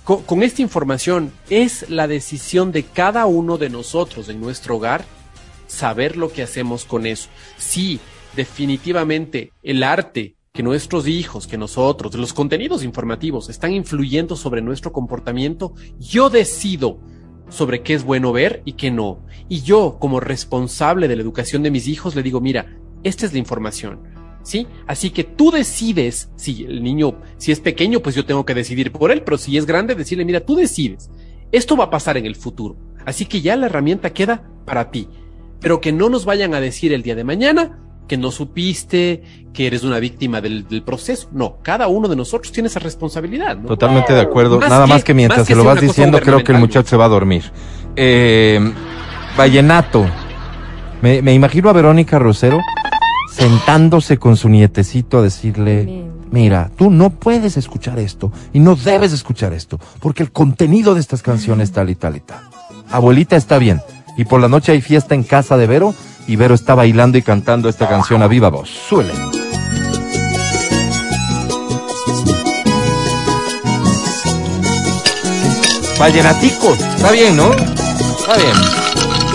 [0.05, 5.05] con, esta información, es la decisión de cada uno de nosotros en nuestro hogar
[5.67, 7.29] saber lo que hacemos con eso.
[7.57, 8.01] Sí,
[8.35, 14.93] definitivamente el arte que nuestros hijos, que nosotros, los contenidos informativos están influyendo sobre nuestro
[14.93, 17.01] comportamiento, yo decido
[17.49, 19.25] sobre qué es bueno ver y qué no.
[19.49, 23.33] Y yo, como responsable de la educación de mis hijos, le digo, mira, esta es
[23.33, 24.01] la información.
[24.43, 24.67] ¿Sí?
[24.87, 28.91] Así que tú decides, si el niño, si es pequeño, pues yo tengo que decidir
[28.93, 31.11] por él, pero si es grande, decirle, mira, tú decides.
[31.53, 32.77] Esto va a pasar en el futuro.
[33.07, 35.09] Así que ya la herramienta queda para ti.
[35.61, 37.79] Pero que no nos vayan a decir el día de mañana
[38.09, 39.23] que no supiste,
[39.55, 41.29] que eres una víctima del, del proceso.
[41.33, 43.57] No, cada uno de nosotros tiene esa responsabilidad.
[43.57, 43.69] ¿no?
[43.69, 44.59] Totalmente de acuerdo.
[44.59, 46.59] Más Nada que- más que mientras más que se lo vas diciendo, creo que el
[46.59, 47.45] muchacho se va a dormir.
[47.95, 48.59] Eh,
[49.37, 50.05] vallenato.
[51.01, 52.59] Me, me imagino a Verónica Rosero
[53.37, 59.13] sentándose con su nietecito a decirle, mira, tú no puedes escuchar esto y no debes
[59.13, 62.41] escuchar esto, porque el contenido de estas canciones tal y tal y tal.
[62.91, 63.81] Abuelita está bien.
[64.17, 65.95] Y por la noche hay fiesta en casa de Vero
[66.27, 68.69] y Vero está bailando y cantando esta canción a viva voz.
[68.69, 69.13] Suele.
[75.99, 76.75] Vallenatico.
[76.75, 77.53] Está bien, ¿no?
[77.53, 78.82] Está bien.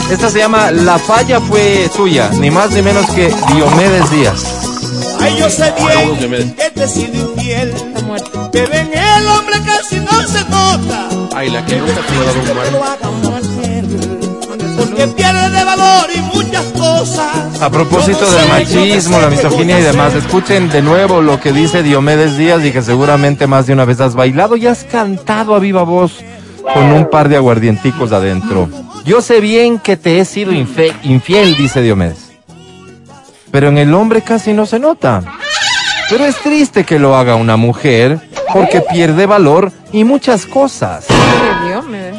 [0.09, 4.57] Esta se llama La falla fue tuya, ni más ni menos que Diomedes Díaz.
[5.19, 8.49] Ay, yo sé bien que he sido infiel, Está muerto.
[8.51, 11.09] pero en el hombre casi no se nota.
[11.35, 13.11] Ay, la que nunca te un muerto.
[14.77, 17.61] porque pierde de valor y muchas cosas.
[17.61, 21.83] A propósito no del machismo, la misoginia y demás, escuchen de nuevo lo que dice
[21.83, 25.59] Diomedes Díaz y que seguramente más de una vez has bailado y has cantado a
[25.59, 26.13] viva voz
[26.73, 28.69] con un par de aguardienticos adentro.
[29.07, 32.31] Yo sé bien que te he sido infe- infiel, dice Diomedes.
[33.51, 35.23] Pero en el hombre casi no se nota.
[36.09, 38.19] Pero es triste que lo haga una mujer
[38.53, 41.05] porque pierde valor y muchas cosas.
[41.87, 42.17] Me dejó.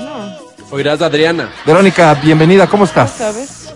[0.71, 1.53] Oirás, Adriana.
[1.67, 3.13] Verónica, bienvenida, ¿cómo estás?
[3.13, 3.69] ¿Sabes?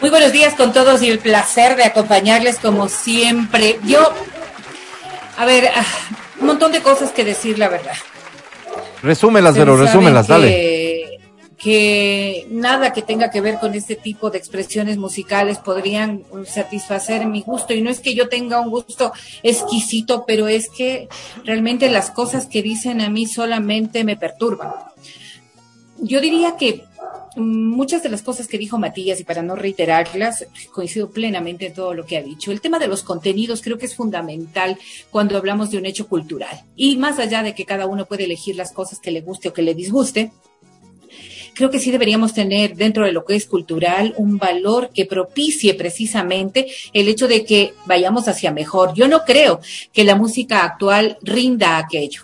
[0.00, 3.80] Muy buenos días con todos y el placer de acompañarles como siempre.
[3.84, 4.12] Yo,
[5.38, 5.84] a ver, ah,
[6.40, 7.94] un montón de cosas que decir, la verdad.
[9.02, 10.48] Resúmelas, Ustedes resúmelas, dale.
[11.66, 17.26] Que- nada que tenga que ver con este tipo de expresiones musicales podrían uh, satisfacer
[17.26, 17.74] mi gusto.
[17.74, 19.10] Y no es que yo tenga un gusto
[19.42, 21.08] exquisito, pero es que
[21.42, 24.70] realmente las cosas que dicen a mí solamente me perturban.
[25.98, 26.84] Yo diría que
[27.34, 27.40] mm,
[27.74, 31.94] muchas de las cosas que dijo Matías, y para no reiterarlas, coincido plenamente en todo
[31.94, 32.52] lo que ha dicho.
[32.52, 34.78] El tema de los contenidos creo que es fundamental
[35.10, 36.62] cuando hablamos de un hecho cultural.
[36.76, 39.52] Y más allá de que cada uno puede elegir las cosas que le guste o
[39.52, 40.30] que le disguste,
[41.56, 45.74] creo que sí deberíamos tener dentro de lo que es cultural un valor que propicie
[45.74, 48.92] precisamente el hecho de que vayamos hacia mejor.
[48.94, 49.60] Yo no creo
[49.92, 52.22] que la música actual rinda aquello.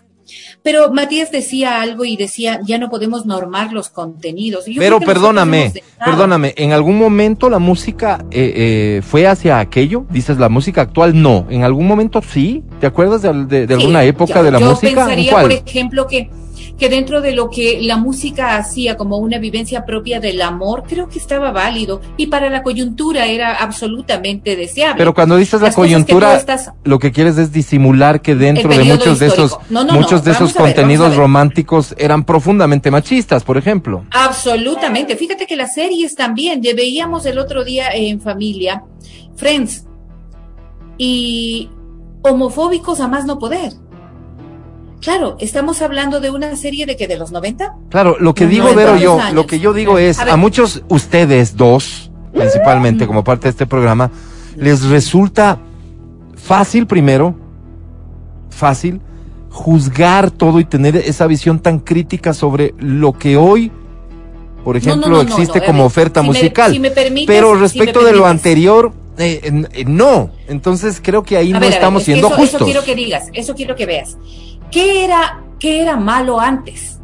[0.63, 4.65] Pero Matías decía algo y decía, ya no podemos normar los contenidos.
[4.67, 10.07] Yo Pero perdóname, perdóname, ¿en algún momento la música eh, eh, fue hacia aquello?
[10.09, 11.47] Dices, la música actual no.
[11.51, 12.63] ¿En algún momento sí?
[12.81, 14.89] ¿Te acuerdas de, de- de Sí, alguna época yo- de la yo música?
[14.89, 15.43] ¿En pensaría, cuál?
[15.43, 16.31] por ejemplo, que,
[16.83, 21.09] que dentro de lo que la música hacía como una vivencia propia del amor, creo
[21.09, 24.99] que estaba válido y para la coyuntura era absolutamente deseable.
[24.99, 28.83] Pero cuando dices la que coyuntura, estás- lo que quieres es disimular que dentro de
[28.83, 29.63] muchos de esos, histórico.
[29.71, 34.05] No, no, muchos no, de esos ver, contenidos románticos eran profundamente machistas, por ejemplo.
[34.11, 35.15] Absolutamente.
[35.15, 38.83] Fíjate que las series también, ya veíamos el otro día en familia,
[39.37, 39.87] Friends,
[40.99, 41.71] y
[42.23, 43.71] homofóbicos a más no poder.
[45.03, 47.75] Claro, estamos hablando de una serie de que de los 90.
[47.91, 49.35] Claro, lo que digo, Vero, yo, años.
[49.35, 54.13] lo que yo digo es, A muchos ustedes dos, principalmente como parte de este programa,
[54.57, 55.59] les resulta
[56.37, 57.35] fácil primero,
[58.51, 59.01] fácil,
[59.51, 63.73] juzgar todo y tener esa visión tan crítica sobre lo que hoy,
[64.65, 66.73] por ejemplo, no, no, no, existe como ver, oferta si me- musical.
[66.73, 70.31] si me permites- Pero si respecto me de lo anterior, eh, eh, no.
[70.47, 72.61] Entonces creo que ahí A no ver, a ver, estamos es siendo eso, justos.
[72.61, 74.17] Eso quiero que digas, eso quiero que veas.
[74.73, 76.99] ¿Qué era, qué era malo antes?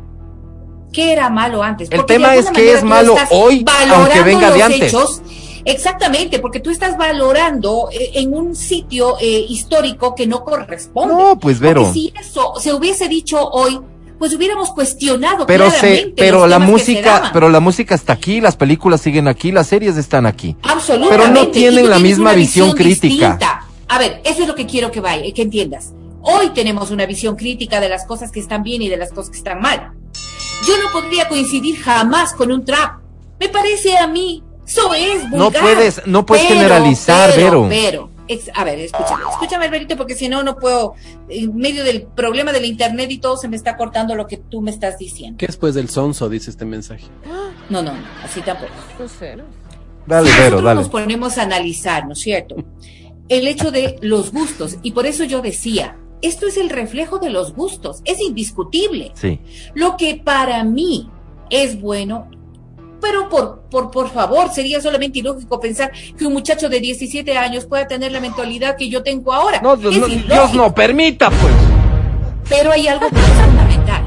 [0.92, 1.90] ¿Qué era malo antes?
[1.90, 4.82] El Porque tema es que es malo hoy, aunque venga de antes.
[4.82, 5.22] hechos.
[5.64, 11.14] Exactamente, porque tú estás valorando eh, en un sitio eh, histórico que no corresponde.
[11.14, 11.82] No, pues, Vero.
[11.82, 13.78] Porque si eso se hubiese dicho hoy,
[14.18, 18.56] pues hubiéramos cuestionado Pero se, pero los la música, pero la música está aquí, las
[18.56, 20.56] películas siguen aquí, las series están aquí.
[20.62, 21.16] Absolutamente.
[21.16, 23.38] Pero no tienen la misma una visión crítica.
[23.88, 25.92] A ver, eso es lo que quiero que vaya, que entiendas.
[26.30, 29.30] Hoy tenemos una visión crítica de las cosas que están bien y de las cosas
[29.30, 29.92] que están mal.
[30.66, 33.00] Yo no podría coincidir jamás con un trap.
[33.40, 35.38] Me parece a mí, eso es vulgar.
[35.38, 37.68] No puedes- no puedes Pero, generalizar, pero, Vero.
[37.68, 40.94] Pero, ex- a ver, escúchame, escúchame, Alberito, porque si no, no puedo,
[41.28, 44.60] en medio del problema del internet y todo, se me está cortando lo que tú
[44.60, 45.38] me estás diciendo.
[45.38, 47.04] ¿Qué después del sonso dice este mensaje?
[47.70, 48.72] No, no, no, así tampoco.
[48.98, 49.44] Grosero.
[50.06, 50.80] Dale, Si Vero, nosotros dale.
[50.80, 52.56] nos ponemos a analizar, ¿no es cierto?
[53.28, 57.30] El hecho de los gustos, y por eso yo decía, esto es el reflejo de
[57.30, 59.12] los gustos, es indiscutible.
[59.14, 59.40] Sí.
[59.74, 61.08] Lo que para mí
[61.50, 62.28] es bueno,
[63.00, 67.66] pero por, por, por favor, sería solamente ilógico pensar que un muchacho de 17 años
[67.66, 69.60] pueda tener la mentalidad que yo tengo ahora.
[69.60, 71.54] No, Dios no permita, pues.
[72.48, 74.04] Pero hay algo que es fundamental.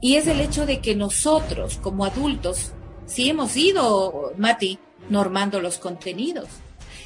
[0.00, 2.72] Y es el hecho de que nosotros, como adultos,
[3.06, 6.48] sí hemos ido, Mati, normando los contenidos.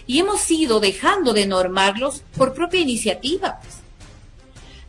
[0.06, 3.60] Y hemos ido dejando de normarlos por propia iniciativa.
[3.60, 3.81] pues.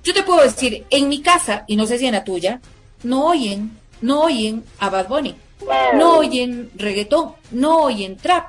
[0.03, 2.59] Yo te puedo decir, en mi casa, y no sé si en la tuya,
[3.03, 5.35] no oyen, no oyen a Bad Bunny,
[5.95, 8.47] no oyen reggaetón, no oyen trap.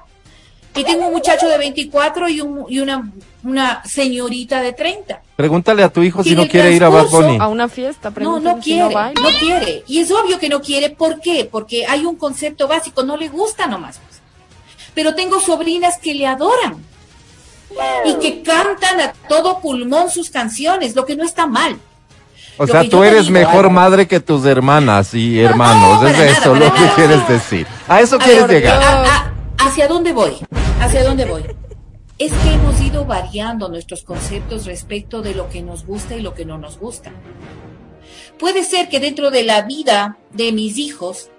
[0.76, 3.08] Y tengo un muchacho de 24 y, un, y una,
[3.44, 5.22] una señorita de 30.
[5.36, 7.38] Pregúntale a tu hijo si no quiere ir a Bad Bunny.
[7.40, 9.20] A una fiesta, No, pregúntale no si quiere, baila.
[9.22, 9.84] no quiere.
[9.86, 10.90] Y es obvio que no quiere.
[10.90, 11.48] ¿Por qué?
[11.48, 13.98] Porque hay un concepto básico, no le gusta nomás.
[14.04, 14.20] pues.
[14.94, 16.84] Pero tengo sobrinas que le adoran
[18.04, 21.76] y que cantan a todo pulmón sus canciones, lo que no está mal.
[22.56, 23.70] O Lo sea, tú eres digo, mejor algo.
[23.70, 26.00] madre que tus hermanas y No, hermanos.
[26.02, 27.66] no, es nada, eso lo que quieres decir.
[27.88, 28.80] A eso A quieres ver, llegar.
[28.82, 30.35] a- a- ¿Hacia dónde voy?
[30.81, 31.42] ¿Hacia dónde voy?
[32.18, 36.33] Es que hemos ido variando nuestros conceptos respecto de lo que nos gusta y lo
[36.35, 37.10] que no nos gusta.
[38.38, 41.31] Puede ser que dentro de la vida de mis hijos,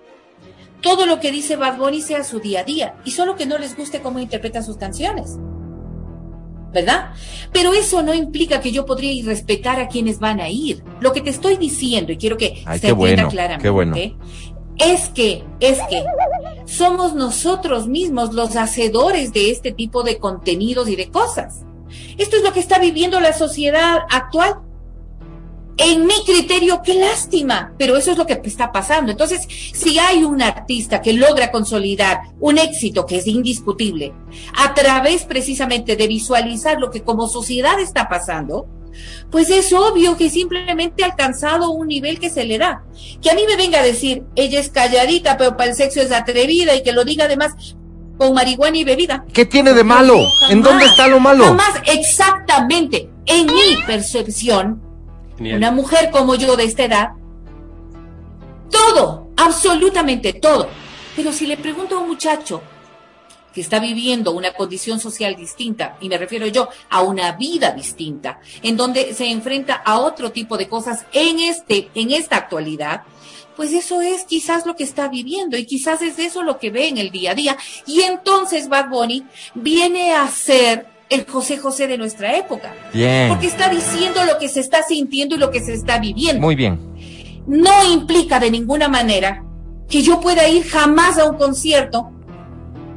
[0.81, 3.57] todo lo que dice Bad Bunny sea su día a día y solo que no
[3.57, 5.37] les guste cómo interpreta sus canciones.
[6.75, 7.13] ¿Verdad?
[7.53, 10.83] Pero eso no implica que yo podría respetar a quienes van a ir.
[10.99, 13.95] Lo que te estoy diciendo, y quiero que Ay, se entienda bueno, claramente, bueno.
[14.77, 16.03] es que, es que
[16.65, 21.61] somos nosotros mismos los hacedores de este tipo de contenidos y de cosas.
[22.17, 24.55] Esto es lo que está viviendo la sociedad actual.
[25.77, 29.11] En mi criterio, qué lástima, pero eso es lo que está pasando.
[29.11, 34.13] Entonces, si hay un artista que logra consolidar un éxito que es indiscutible
[34.55, 38.67] a través precisamente de visualizar lo que como sociedad está pasando,
[39.29, 42.83] pues es obvio que simplemente ha alcanzado un nivel que se le da.
[43.21, 46.11] Que a mí me venga a decir, ella es calladita, pero para el sexo es
[46.11, 47.75] atrevida y que lo diga además
[48.17, 49.25] con marihuana y bebida.
[49.33, 50.15] ¿Qué tiene de malo?
[50.15, 51.45] Jamás, ¿En dónde está lo malo?
[51.45, 53.09] Jamás, exactamente.
[53.25, 54.81] En mi percepción,
[55.39, 57.09] Una mujer como yo de esta edad,
[58.69, 60.69] todo, absolutamente todo.
[61.15, 62.61] Pero si le pregunto a un muchacho
[63.53, 68.39] que está viviendo una condición social distinta, y me refiero yo a una vida distinta,
[68.61, 73.03] en donde se enfrenta a otro tipo de cosas en este, en esta actualidad,
[73.55, 76.89] pues eso es quizás lo que está viviendo y quizás es eso lo que ve
[76.89, 77.57] en el día a día.
[77.87, 82.73] Y entonces Bad Bunny viene a ser el José José de nuestra época.
[82.93, 83.29] Bien.
[83.29, 86.41] Porque está diciendo lo que se está sintiendo y lo que se está viviendo.
[86.41, 86.79] Muy bien.
[87.47, 89.43] No implica de ninguna manera
[89.89, 92.11] que yo pueda ir jamás a un concierto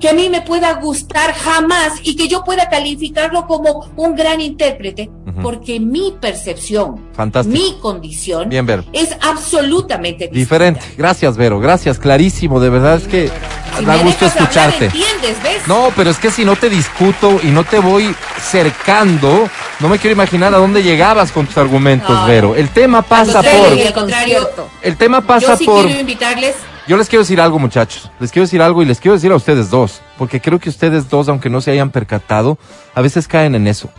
[0.01, 4.41] que a mí me pueda gustar jamás y que yo pueda calificarlo como un gran
[4.41, 5.11] intérprete,
[5.43, 7.57] porque mi percepción, Fantástico.
[7.59, 8.85] mi condición Bien, Vero.
[8.93, 10.39] es absolutamente distinta.
[10.39, 10.81] Diferente.
[10.97, 11.59] Gracias, Vero.
[11.61, 12.61] Gracias, clarísimo.
[12.61, 13.31] De verdad es que
[13.79, 14.85] Si da me gusto hablar, escucharte.
[14.87, 15.43] ¿Entiendes?
[15.43, 15.67] ¿Ves?
[15.67, 19.49] No, pero es que si no te discuto y no te voy cercando,
[19.81, 22.27] no me quiero imaginar a dónde llegabas con tus argumentos, No.
[22.27, 22.55] Vero.
[22.57, 23.93] El tema pasa por...
[23.93, 24.49] contrario,
[24.83, 25.85] El tema pasa yo sí por...
[25.85, 26.55] quiero invitarles
[26.89, 28.11] Yo les quiero decir algo, muchachos.
[28.19, 30.01] Les quiero decir algo y les quiero decir a ustedes dos.
[30.17, 32.57] Porque creo que ustedes dos, aunque no se hayan percatado,
[32.95, 33.91] a veces caen en eso.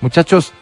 [0.00, 0.54] Muchachos,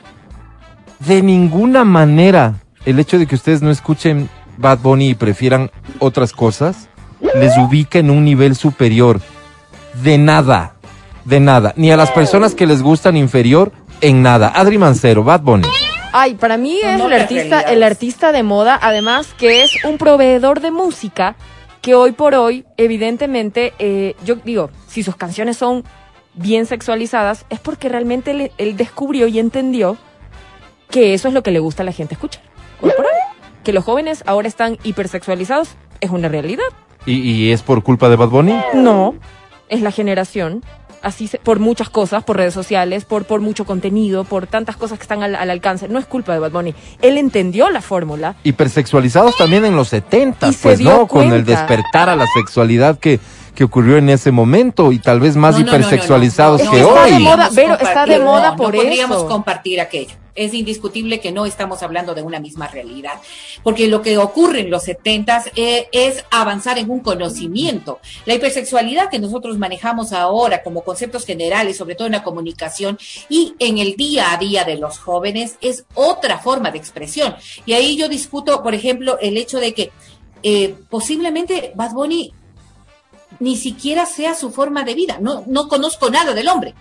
[0.98, 2.54] de ninguna manera
[2.84, 6.88] el hecho de que ustedes no escuchen Bad Bunny y prefieran otras cosas,
[7.36, 9.20] les ubica en un nivel superior.
[10.02, 10.74] De nada.
[11.24, 11.72] De nada.
[11.76, 14.50] Ni a las personas que les gustan inferior, en nada.
[14.56, 15.68] Adri Mancero, Bad Bunny.
[16.12, 17.72] Ay, para mí es el artista, realidades.
[17.72, 21.36] el artista de moda, además que es un proveedor de música
[21.80, 25.84] que hoy por hoy, evidentemente, eh, yo digo, si sus canciones son
[26.34, 29.96] bien sexualizadas, es porque realmente él, él descubrió y entendió
[30.90, 32.42] que eso es lo que le gusta a la gente escuchar.
[32.80, 33.12] Hoy por hoy.
[33.64, 36.64] Que los jóvenes ahora están hipersexualizados es una realidad.
[37.06, 38.58] ¿Y, y es por culpa de Bad Bunny?
[38.74, 39.14] No,
[39.68, 40.62] es la generación.
[41.02, 44.98] Así se- por muchas cosas, por redes sociales, por, por mucho contenido, por tantas cosas
[44.98, 45.88] que están al, al alcance.
[45.88, 46.74] No es culpa de Bad Bunny.
[47.00, 48.36] Él entendió la fórmula.
[48.44, 52.26] hipersexualizados también en los 70, Y se pues dio no, con el despertar a la
[52.34, 53.18] sexualidad que,
[53.54, 56.70] que ocurrió en ese momento y tal vez más No, no, no, no, hipersexualizados no,
[56.70, 57.10] que está hoy.
[57.12, 59.28] de moda, Vero, está de moda no, por no podríamos eso.
[59.28, 60.14] compartir aquello.
[60.34, 63.20] Es indiscutible que no estamos hablando de una misma realidad,
[63.62, 68.00] porque lo que ocurre en los setentas eh, es avanzar en un conocimiento.
[68.26, 73.54] La hipersexualidad que nosotros manejamos ahora como conceptos generales, sobre todo en la comunicación y
[73.58, 77.34] en el día a día de los jóvenes, es otra forma de expresión.
[77.66, 79.90] Y ahí yo discuto, por ejemplo, el hecho de que
[80.42, 82.32] eh, posiblemente Bad Bunny
[83.38, 85.18] ni siquiera sea su forma de vida.
[85.20, 86.74] No, no conozco nada del hombre.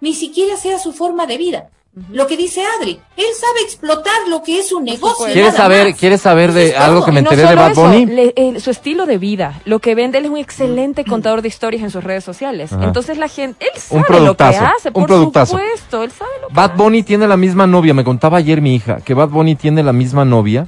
[0.00, 1.70] Ni siquiera sea su forma de vida.
[2.12, 5.32] Lo que dice Adri, él sabe explotar lo que es un negocio.
[5.32, 5.98] ¿Quieres saber, más.
[5.98, 7.06] ¿quieres saber de es algo todo.
[7.06, 8.04] que me no enteré de Bad eso, Bunny?
[8.04, 11.48] le- eh, su estilo de vida, lo que vende, él es un excelente contador de
[11.48, 12.70] historias en sus redes sociales.
[12.74, 12.84] Ajá.
[12.84, 15.52] Entonces la gente, él Un sabe lo que hace, un por productazo.
[15.56, 18.74] supuesto, él sabe lo que Bad Bunny tiene la misma novia, me contaba ayer mi
[18.74, 20.66] hija, que Bad Bunny tiene la misma novia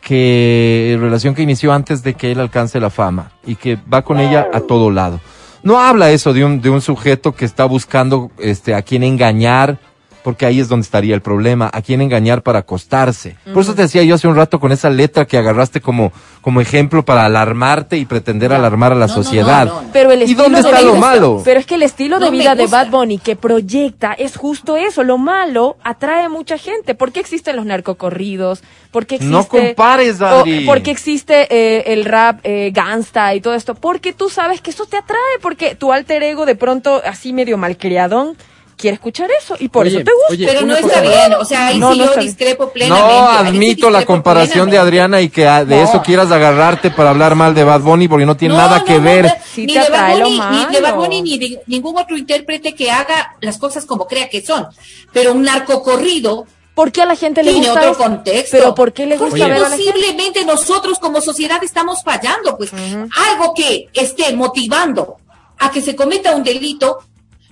[0.00, 4.20] que relación que inició antes de que él alcance la fama y que va con
[4.20, 5.18] ella a todo lado.
[5.64, 9.78] No habla eso de un, de un sujeto que está buscando este, a quien engañar,
[10.24, 13.36] porque ahí es donde estaría el problema, a quién engañar para acostarse.
[13.52, 16.60] Por eso te decía yo hace un rato con esa letra que agarraste como, como
[16.60, 19.66] ejemplo para alarmarte y pretender alarmar a la No, no, no, sociedad.
[19.66, 19.90] no, no.
[19.92, 21.42] Pero el ¿Y estilo dónde de está vida- lo malo?
[21.44, 22.66] Pero es que el estilo de vida de.
[22.66, 25.04] Bad Bunny que proyecta es justo eso.
[25.04, 26.94] Lo malo atrae a mucha gente.
[26.94, 28.62] ¿Por qué existen los narcocorridos?
[28.90, 30.44] ¿Por qué existe, No compares, o-.
[30.66, 33.74] ¿Por qué existe eh, el rap eh, gangsta y todo esto?
[33.74, 35.18] Porque tú sabes que eso te atrae.
[35.42, 38.36] Porque tu alter ego de pronto, así medio malcriadón,
[38.76, 39.56] quiere escuchar eso.
[39.58, 40.32] Y por Oye, eso te gusta.
[40.32, 43.10] oye, Pero no está bien, o sea, ahí No, sí no yo discrepo plenamente.
[43.12, 44.78] No admito la comparación de.
[44.78, 45.82] Adriana y que ah, de No.
[45.84, 48.84] eso quieras agarrarte para hablar mal de Bad Bunny porque no tiene No, nada no,
[48.84, 49.24] que no, ver.
[49.26, 50.94] no, Sí ni te de Bad Bunny, ni de Bad.
[50.96, 54.66] Bunny, ni de ningún otro intérprete que haga las cosas como crea que son.
[55.12, 58.02] Pero un narcocorrido ¿Por qué a la gente le tiene gusta otro eso?
[58.02, 58.56] contexto.
[58.58, 59.92] Pero ¿por qué le gusta Porque ver a la gente?
[59.92, 65.18] posiblemente nosotros como sociedad estamos fallando, pues algo que esté motivando
[65.60, 66.98] a que se cometa un delito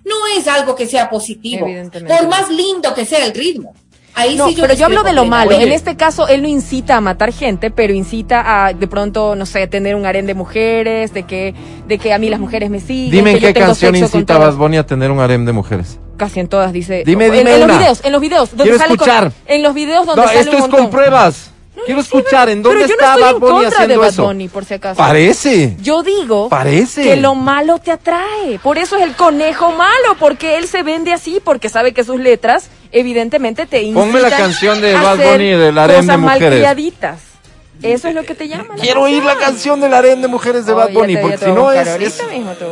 [0.05, 3.75] no es algo que sea positivo, por más lindo que sea el ritmo.
[4.15, 5.53] Ahí No, sí yo pero yo hablo de lo malo.
[5.53, 9.47] En este caso, él no incita a matar gente, pero incita a, de pronto, no
[9.47, 11.55] sé, tener un harén de mujeres, de que,
[11.89, 13.11] de que a mí las mujeres me siguen.
[13.11, 14.37] Dime en qué canción con incita.
[14.37, 15.99] Bad Bunny a tener un harem de mujeres.
[16.19, 17.05] Casi en todas, dice.
[17.07, 17.67] Dime, en, dime en una.
[17.69, 18.51] los videos, en los videos.
[18.51, 19.33] Donde Quiero sale con- escuchar.
[19.47, 20.91] en los videos donde No, sale esto un es con montón.
[21.87, 24.23] Quiero escuchar en dónde pero yo no está estoy Bad en Bunny de haciendo eso.
[24.25, 24.99] Bunny, por si acaso.
[24.99, 25.77] Parece.
[25.81, 27.03] Yo digo Parece.
[27.03, 28.59] que lo malo te atrae.
[28.63, 32.21] Por eso es el conejo malo, porque él se vende así, porque sabe que sus
[32.21, 36.69] letras, evidentemente, te incitan Ponme la canción de Bad Bunny del harem de mujeres.
[37.83, 38.77] Eso es lo que te llama.
[38.77, 41.39] la Quiero oír la canción del harem de mujeres de Oh, Bad Bunny, te- porque
[41.39, 42.65] si no es, es- mismo te.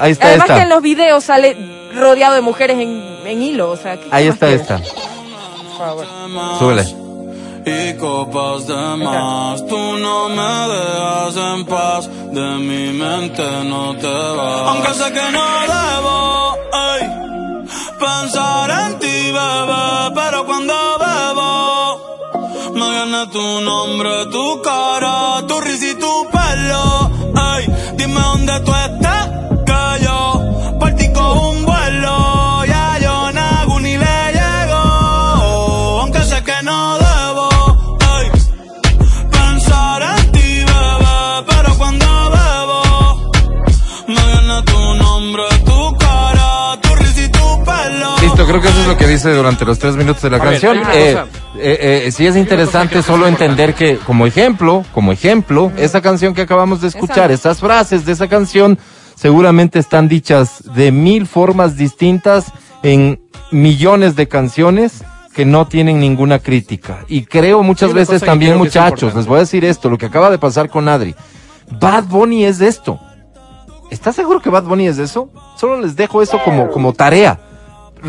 [0.00, 0.56] Ahí está Además esta.
[0.56, 1.56] que en los videos sale
[1.94, 2.90] rodeado de mujeres en,
[3.24, 4.78] en hilo, o sea, ¿qué Ahí está esta.
[4.78, 6.06] Por favor.
[6.58, 7.05] Súbele.
[7.66, 9.66] Y copas de más.
[9.66, 14.68] Tú no me dejas en paz, de mi mente no te vas.
[14.68, 15.44] Aunque sé que no
[15.74, 16.56] debo
[16.92, 17.02] ey,
[17.98, 25.86] pensar en ti, bebé, pero cuando bebo me viene tu nombre, tu cara, tu risa
[25.86, 27.10] y tu pelo.
[27.56, 29.28] Ey, dime dónde tú estás,
[48.46, 50.78] creo que eso es lo que dice durante los tres minutos de la A canción.
[50.92, 51.16] Eh,
[51.58, 56.42] eh, eh, sí es interesante solo entender que, como ejemplo, como ejemplo, esa canción que
[56.42, 57.50] acabamos de escuchar, Exacto.
[57.50, 58.78] esas frases de esa canción,
[59.14, 63.20] seguramente están dichas de mil formas distintas en
[63.50, 65.02] millones de canciones
[65.34, 67.04] que no tienen ninguna crítica.
[67.08, 70.38] Y creo muchas veces también, muchachos, les voy a decir esto, lo que acaba de
[70.38, 71.14] pasar con Adri.
[71.80, 72.98] Bad Bunny es de esto.
[73.90, 75.30] ¿Estás seguro que Bad Bunny es de eso?
[75.56, 77.38] Solo les dejo eso como, como tarea.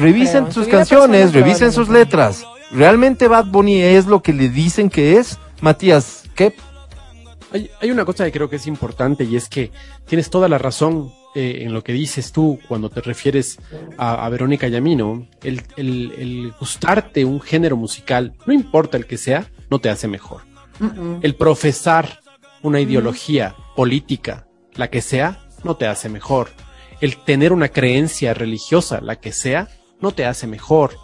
[0.02, 2.46] Revisen sus canciones, revisen sus letras.
[2.72, 5.38] ¿Realmente Bad Bunny es lo que le dicen que es?
[5.62, 6.54] Matías, ¿qué?
[7.52, 9.72] Hay, hay una cosa que creo que es importante y es que
[10.06, 13.58] tienes toda la razón eh, en lo que dices tú cuando te refieres
[13.98, 15.28] a, a Verónica Yamino.
[15.44, 20.08] El, el- el gustarte un género musical, no importa el que sea, no te hace
[20.08, 20.42] mejor.
[21.22, 22.20] El profesar
[22.62, 24.46] una ideología política,
[24.76, 26.50] la que sea, no te hace mejor.
[27.02, 29.70] El tener una creencia religiosa, la que sea,
[30.02, 30.98] no te hace mejor.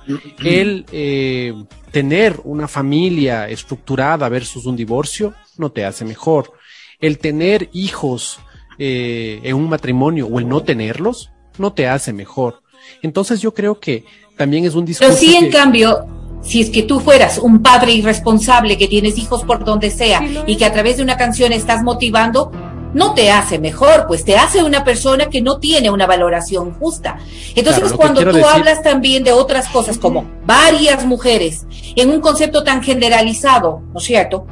[0.44, 1.54] El eh,
[1.91, 6.54] tener una familia estructurada versus un divorcio, no te hace mejor.
[7.00, 8.39] El tener hijos
[8.80, 12.62] eh, en un matrimonio o el no tenerlos, no te hace mejor.
[13.02, 14.06] Entonces yo creo que
[14.38, 15.14] también es un discurso.
[15.14, 16.06] Pero sí, en que- cambio,
[16.41, 20.58] si es que tú fueras un padre irresponsable que tienes hijos por donde sea y
[20.58, 22.52] que a través de una canción estás motivando,
[22.94, 27.18] no te hace mejor, pues te hace una persona que no tiene una valoración justa.
[27.56, 31.66] Entonces, Claro, cuando tú decir- hablas también de otras cosas como varias mujeres
[31.96, 34.46] en un concepto tan generalizado, ¿no es cierto?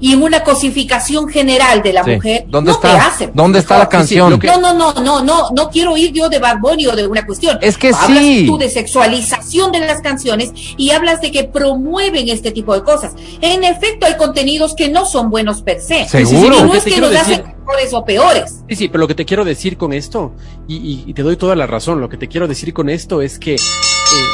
[0.00, 2.10] Y en una cosificación general de la Sí.
[2.12, 2.92] mujer, ¿Dónde no está?
[2.92, 4.30] te hace ¿Dónde está la canción?
[4.30, 6.94] lo que- No, no, no, no, no, no quiero ir yo de Bad Bunny o
[6.94, 7.58] de una cuestión.
[7.62, 8.44] Es que hablas sí.
[8.46, 13.12] tú de sexualización de las canciones y hablas de que promueven este tipo de cosas.
[13.40, 16.06] En efecto, hay contenidos que no son buenos per se.
[16.08, 16.58] Seguro.
[16.58, 18.54] Y no que es que nos decir- hacen mejores o peores.
[18.68, 20.32] Sí, sí, pero lo que te quiero decir con esto,
[20.68, 23.20] y, y- y te doy toda la razón, lo que te quiero decir con esto
[23.20, 23.58] es que eh,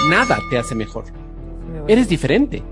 [0.08, 1.04] nada te hace mejor.
[1.88, 2.62] Eres diferente.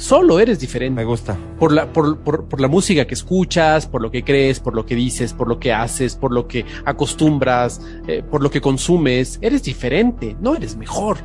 [0.00, 1.04] Solo eres Me diferente.
[1.04, 1.36] gusta.
[1.58, 4.86] Por la, por, por, por la música que escuchas, por lo que crees, por lo
[4.86, 9.38] que dices, por lo que haces, por lo que acostumbras, eh, por lo que consumes.
[9.42, 11.18] Eres diferente, no eres mejor.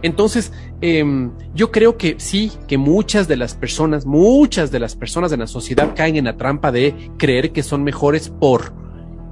[0.00, 5.30] Entonces, em, yo creo que sí, que muchas de las personas, muchas de las personas
[5.32, 8.72] en la sociedad caen en la trampa de creer que son mejores por.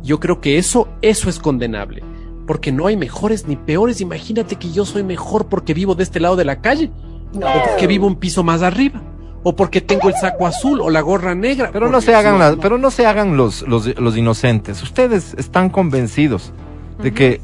[0.02, 2.02] Yo creo que eso, eso es condenable.
[2.46, 4.02] Porque no hay mejores ni peores.
[4.02, 6.90] Imagínate que yo soy mejor porque vivo de este lado de la calle.
[7.34, 9.00] O porque vivo un piso más arriba.
[9.44, 11.70] O porque tengo el saco azul o la gorra negra.
[11.72, 12.60] Pero no se hagan no, las, no.
[12.62, 14.82] pero no se hagan los, los, los inocentes.
[14.82, 16.52] Ustedes están convencidos
[17.02, 17.40] de que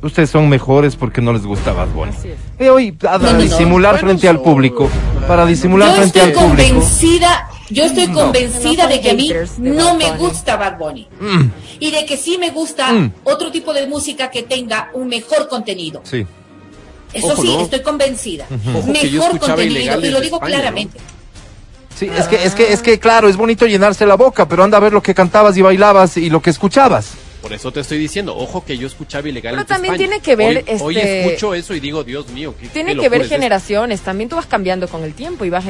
[0.00, 2.12] ustedes son mejores porque no les gusta Bad Bunny.
[2.58, 3.38] Y hoy, para No, no, no.
[3.42, 4.88] disimular Bueno, frente al público,
[5.28, 6.68] para disimular Yo frente estoy al público.
[6.74, 11.08] convencida, yo estoy convencida No son de que a mí no me gusta Bad Bunny.
[11.20, 11.42] Mm,
[11.80, 13.12] Y de que sí me gusta Mm.
[13.24, 16.00] otro tipo de música que tenga un mejor contenido.
[16.04, 16.26] sí.
[17.14, 17.62] Eso Ojo, sí, no.
[17.62, 18.46] estoy convencida.
[18.50, 20.98] Ojo Mejor contenido, y lo digo España, claramente.
[21.96, 24.78] Sí, es que, es que, es que, claro, es bonito llenarse la boca, pero anda
[24.78, 27.12] a ver lo que cantabas y bailabas y lo que escuchabas.
[27.44, 29.52] Por eso te estoy diciendo, ojo que yo escuchaba ilegal.
[29.54, 32.68] Pero también tiene que ver, Hoy, hoy este- escucho eso y digo, Dios mío, qué
[32.68, 35.62] Tiene qué que ver es generaciones, también tú vas cambiando con el tiempo y vas,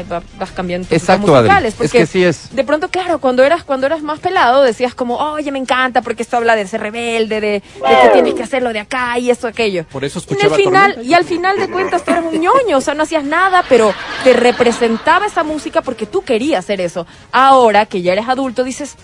[0.54, 1.72] cambiando tus Exacto, musicales.
[1.72, 2.54] Es Porque que sí es.
[2.54, 6.22] De pronto, claro, cuando eras, cuando eras más pelado decías como, oye, me encanta porque
[6.22, 7.62] esto habla de ser rebelde, de, de
[8.04, 9.84] que tienes que hacerlo de acá y esto, aquello.
[9.90, 11.10] Por eso Y, el escuchaba final, Tormenta.
[11.10, 13.92] y al final de cuentas tú eras un ñoño, o sea, no hacías nada, pero
[14.22, 17.04] te representaba esa música porque tú querías hacer eso.
[17.32, 18.94] Ahora que ya eres adulto dices,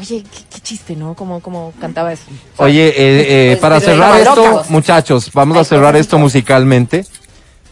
[0.00, 1.14] oye, qué, qué chiste, ¿no?
[1.14, 2.24] Como, como cantaba eso.
[2.58, 7.04] Oye, eh, eh, Pues, para cerrar esto, muchachos, vamos a cerrar esto musicalmente.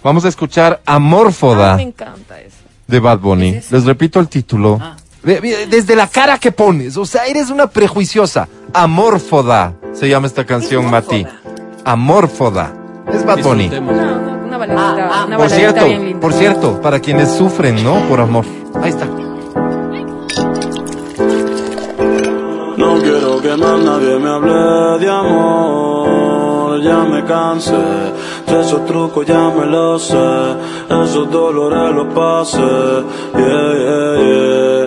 [0.03, 2.57] Vamos a escuchar Amórfoda me encanta eso.
[2.87, 3.61] de Bad Bunny.
[3.71, 4.79] Les repito el título.
[4.81, 4.97] Ah.
[5.23, 8.47] Desde la cara que pones, o sea, eres una prejuiciosa.
[8.75, 11.27] Amórfoda se llama esta canción, Mati.
[11.85, 12.75] Amórfoda.
[13.13, 13.69] Es Bad Bunny.
[13.69, 14.13] Una, una,
[14.45, 16.21] una baladita, Ah, ah, una Por baladita cierto, bien linda.
[16.21, 18.01] por cierto, para quienes sufren, ¿no?
[18.09, 18.45] Por amor.
[18.83, 19.07] Ahí está.
[23.55, 27.75] Que más nadie me hable de amor, ya me cansé.
[28.47, 30.57] Esos trucos ya me los sé,
[30.89, 33.05] esos dolores los pasé.
[33.37, 34.85] Yeah, yeah, yeah.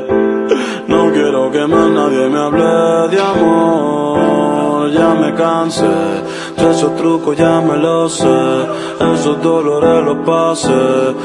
[0.87, 4.46] No quiero que más nadie me hable de amor,
[4.93, 5.85] ya me cansé.
[6.57, 8.65] De esos trucos ya me los sé,
[9.13, 11.15] esos dolores los pasé.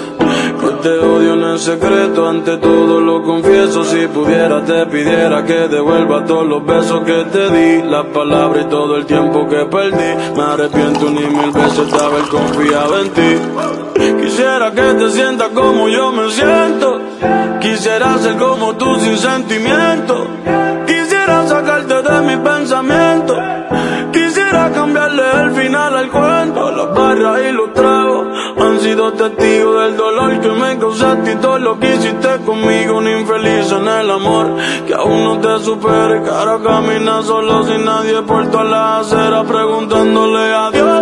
[0.60, 3.84] Que te odio en el secreto, ante todo lo confieso.
[3.84, 8.68] Si pudiera, te pidiera que devuelva todos los besos que te di, las palabras y
[8.68, 10.36] todo el tiempo que perdí.
[10.36, 14.22] Me arrepiento ni mil veces de haber confiado en ti.
[14.22, 17.00] Quisiera que te sientas como yo me siento.
[17.60, 20.26] Quisiera ser como tú sin sentimiento.
[21.22, 23.36] Quisiera sacarte de mi pensamiento.
[24.12, 26.72] Quisiera cambiarle el final al cuento.
[26.72, 28.26] Las barras y los tragos
[28.58, 32.98] han sido testigos del dolor que me causaste y todo lo que hiciste conmigo.
[32.98, 36.28] Un infeliz en el amor que aún no te supere.
[36.28, 41.01] Ahora camina solo sin nadie por todas las aceras preguntándole a Dios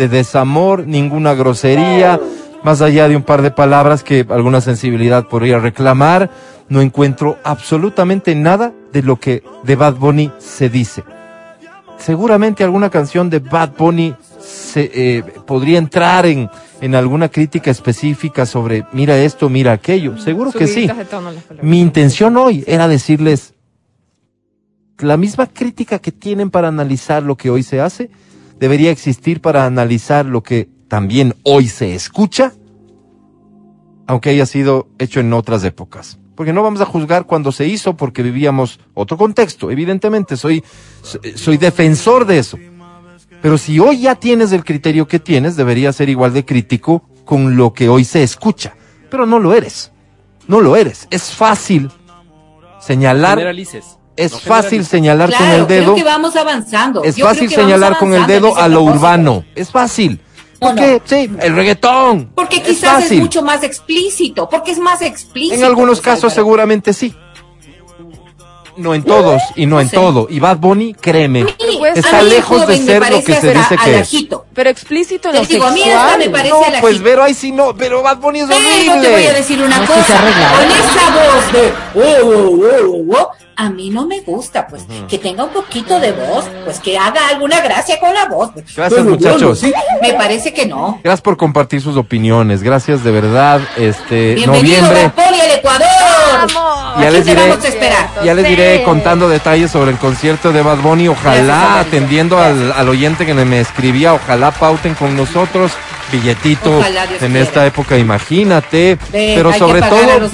[0.00, 2.18] de desamor, ninguna grosería,
[2.62, 6.30] más allá de un par de palabras que alguna sensibilidad podría reclamar.
[6.68, 11.04] No encuentro absolutamente nada de lo que de Bad Bunny se dice
[12.00, 16.48] seguramente alguna canción de Bad Bunny se, eh, podría entrar en,
[16.80, 20.18] en alguna crítica específica sobre mira esto, mira aquello.
[20.18, 20.88] Seguro que sí.
[21.62, 23.54] Mi intención hoy era decirles
[24.98, 28.10] la misma crítica que tienen para analizar lo que hoy se hace,
[28.60, 32.52] debería existir para analizar lo que también hoy se escucha,
[34.06, 36.18] aunque haya sido hecho en otras épocas.
[36.36, 39.70] Porque no vamos a juzgar cuando se hizo porque vivíamos otro contexto.
[39.70, 40.62] Evidentemente, soy,
[41.34, 42.58] soy defensor de eso.
[43.42, 47.56] Pero si hoy ya tienes el criterio que tienes, debería ser igual de crítico con
[47.56, 48.74] lo que hoy se escucha.
[49.10, 49.92] Pero no lo eres.
[50.48, 51.08] No lo eres.
[51.10, 51.90] Es fácil
[52.78, 53.38] señalar.
[54.24, 55.82] Es No fácil señalar con el dedo.
[55.84, 57.02] creo que vamos avanzando.
[57.02, 59.44] Es Yo fácil señalar con el dedo a lo urbano.
[59.54, 60.20] Es fácil.
[60.60, 60.92] No, ¿Por qué?
[60.94, 61.00] no.
[61.04, 62.32] Sí, el reggaetón.
[62.34, 63.20] Porque quizás es, fácil.
[63.22, 65.54] mucho más explícito, porque es más explícito.
[65.54, 66.34] En algunos pues, casos Álvaro.
[66.34, 67.14] seguramente sí.
[68.76, 69.96] No en todos y no en Sí.
[69.96, 70.26] todo.
[70.30, 74.10] Y Bad Bunny, créeme, Sí, está lejos de ser lo que se dice que es.
[74.54, 76.06] Pero explícito lo digo, a mí sexual.
[76.06, 76.80] esta me parece No, alajito.
[76.80, 79.08] pues Vero, ahí sí no, pero Bad Bunny es Pero horrible.
[79.08, 80.04] te voy a decir una No, sí cosa.
[80.04, 80.52] se arregla.
[80.52, 83.30] Con esa voz de oh, oh, oh, oh,
[83.60, 87.28] a mí no me gusta, pues, que tenga un poquito de voz, pues que haga
[87.28, 88.50] alguna gracia con la voz.
[88.52, 88.74] pues.
[88.74, 89.58] Gracias, muchachos.
[89.58, 90.98] Sí, me parece que no.
[91.04, 92.62] Gracias por compartir sus opiniones.
[92.62, 93.60] Gracias de verdad.
[93.76, 95.12] Este Bienvenido noviembre.
[95.14, 95.86] Bad Bunny al Ecuador.
[96.32, 97.00] ¡Vamos!
[97.02, 98.10] Ya les diré- vamos a esperar.
[98.24, 98.84] Ya les diré Sí.
[98.84, 101.08] contando detalles sobre el concierto de Bad Bunny.
[101.08, 105.72] Ojalá, atendiendo al, al oyente que me escribía, ojalá pauten con nosotros
[106.10, 107.40] billetito Ojalá, en quiera.
[107.40, 108.98] esta época, imagínate.
[109.10, 110.32] Pero sobre que todo, los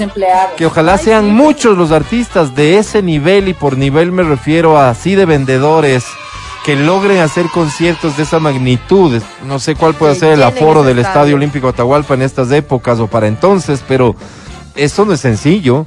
[0.55, 4.89] que ojalá sean muchos los artistas de ese nivel, y por nivel me refiero a
[4.89, 6.05] así de vendedores,
[6.65, 9.21] que logren hacer conciertos de esa magnitud.
[9.45, 11.17] No sé cuál puede ser el aforo del estadio.
[11.17, 14.15] Estadio Olímpico Atahualpa en estas épocas o para entonces, pero
[14.75, 15.85] eso no es sencillo.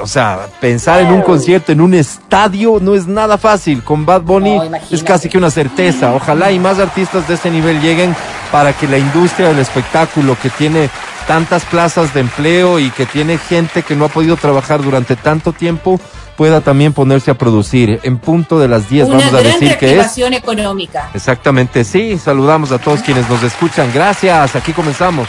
[0.00, 3.82] O sea, pensar en un concierto en un estadio no es nada fácil.
[3.82, 6.14] Con Bad Bunny No, es casi que una certeza.
[6.14, 8.14] Ojalá y más artistas de ese nivel lleguen
[8.50, 10.88] para que la industria del espectáculo que tiene
[11.26, 15.52] tantas plazas de empleo y que tiene gente que no ha podido trabajar durante tanto
[15.52, 16.00] tiempo
[16.36, 17.98] pueda también ponerse a producir.
[18.02, 20.18] En punto de las 10 Una vamos a gran decir que es.
[20.18, 21.10] económica.
[21.14, 22.18] Exactamente, sí.
[22.18, 23.90] Saludamos a todos quienes nos escuchan.
[23.92, 24.54] Gracias.
[24.54, 25.28] Aquí comenzamos.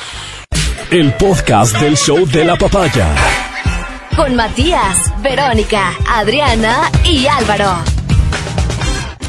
[0.91, 3.07] El podcast del show de la papaya.
[4.15, 7.96] Con Matías, Verónica, Adriana y Álvaro.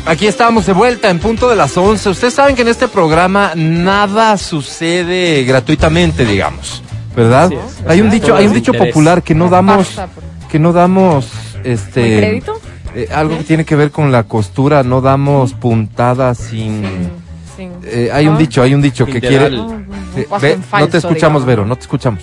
[0.09, 2.09] Aquí estamos de vuelta en punto de las 11.
[2.09, 6.83] Ustedes saben que en este programa nada sucede gratuitamente, digamos,
[7.15, 7.53] ¿verdad?
[7.53, 7.61] Es.
[7.87, 8.95] Hay un dicho, hay un dicho interés.
[8.95, 10.01] popular que no damos,
[10.51, 11.29] que no damos,
[11.63, 12.59] ¿Muy este, crédito?
[12.95, 16.83] eh, algo que tiene que ver con la costura, no damos puntadas sin.
[17.55, 18.39] Sin- Eh, hay un Ah.
[18.39, 19.51] dicho, hay un dicho que quiere.
[19.51, 19.85] No, no,
[20.17, 21.45] Eh, ve- no te escuchamos, digamos.
[21.45, 22.23] Vero, no te escuchamos.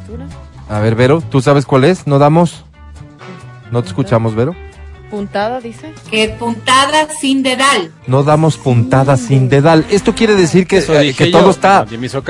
[0.00, 0.26] ¿Costura?
[0.68, 2.08] A ver, Vero, ¿tú sabes cuál es?
[2.08, 2.64] No damos.
[3.70, 4.54] No te escuchamos, Vero.
[5.10, 5.92] Puntada, dice.
[6.10, 7.92] Que puntada sin dedal.
[8.08, 9.86] No damos puntadas sin dedal.
[9.90, 11.86] Esto quiere decir que, Eso eh, dije que yo, todo está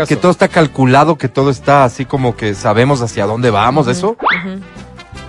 [0.07, 4.17] que todo está calculado, que todo está así como que sabemos hacia dónde vamos, eso.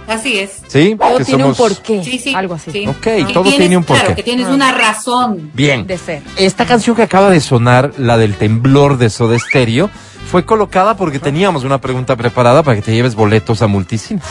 [0.07, 0.61] Así es.
[0.67, 2.03] Sí, Todo que tiene somos un porqué.
[2.03, 2.33] Sí, sí.
[2.33, 2.71] Algo así.
[2.71, 2.87] sí.
[2.87, 4.01] Ok, Que todo tienes- tiene un porqué.
[4.01, 4.53] Claro, que tienes Ah.
[4.53, 5.51] una razón.
[5.53, 5.85] bien.
[5.87, 6.21] De ser.
[6.37, 9.89] Esta canción que acaba de sonar, la del temblor de Soda Stereo,
[10.31, 14.23] fue colocada porque teníamos una pregunta preparada para que te lleves boletos a multicines.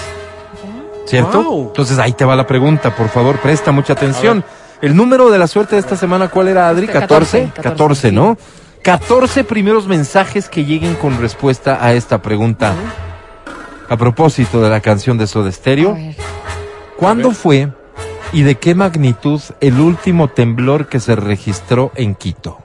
[1.07, 1.43] ¿Cierto?
[1.43, 1.67] Wow.
[1.69, 4.45] Entonces ahí te va la pregunta, por favor, presta mucha atención.
[4.83, 6.87] El número de la suerte de esta semana, ¿cuál era, Adri?
[6.87, 8.37] Este, 14, 14, 14, ¿no?
[8.83, 12.75] 14 primeros mensajes que lleguen con respuesta a esta pregunta.
[13.89, 15.97] A propósito de la canción de Soda Stereo.
[16.97, 17.73] ¿cuándo fue
[18.33, 22.59] y de qué magnitud el último temblor que se registró en Quito?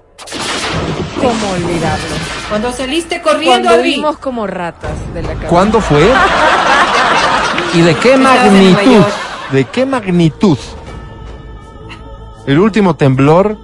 [1.15, 2.15] ¿Cómo olvidarlo?
[2.49, 5.47] Cuando saliste corriendo, Cuando vimos como ratas de la casa.
[5.47, 6.07] ¿Cuándo fue?
[7.74, 9.03] ¿Y de qué magnitud?
[9.51, 10.57] ¿De qué magnitud?
[12.47, 13.57] El último temblor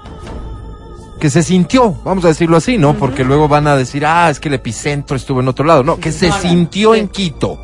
[1.20, 2.94] que se sintió, vamos a decirlo así, ¿no?
[2.94, 5.84] Porque luego van a decir, ah, es que el epicentro estuvo en otro lado.
[5.84, 7.00] No, que se No, sintió sí.
[7.00, 7.58] en Quito.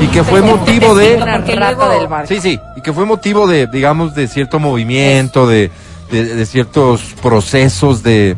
[0.00, 1.18] Y que fue motivo de-.
[2.26, 5.70] Sí, sí, y que fue motivo de, digamos, de cierto movimiento, de,
[6.10, 8.36] de, de ciertos procesos de...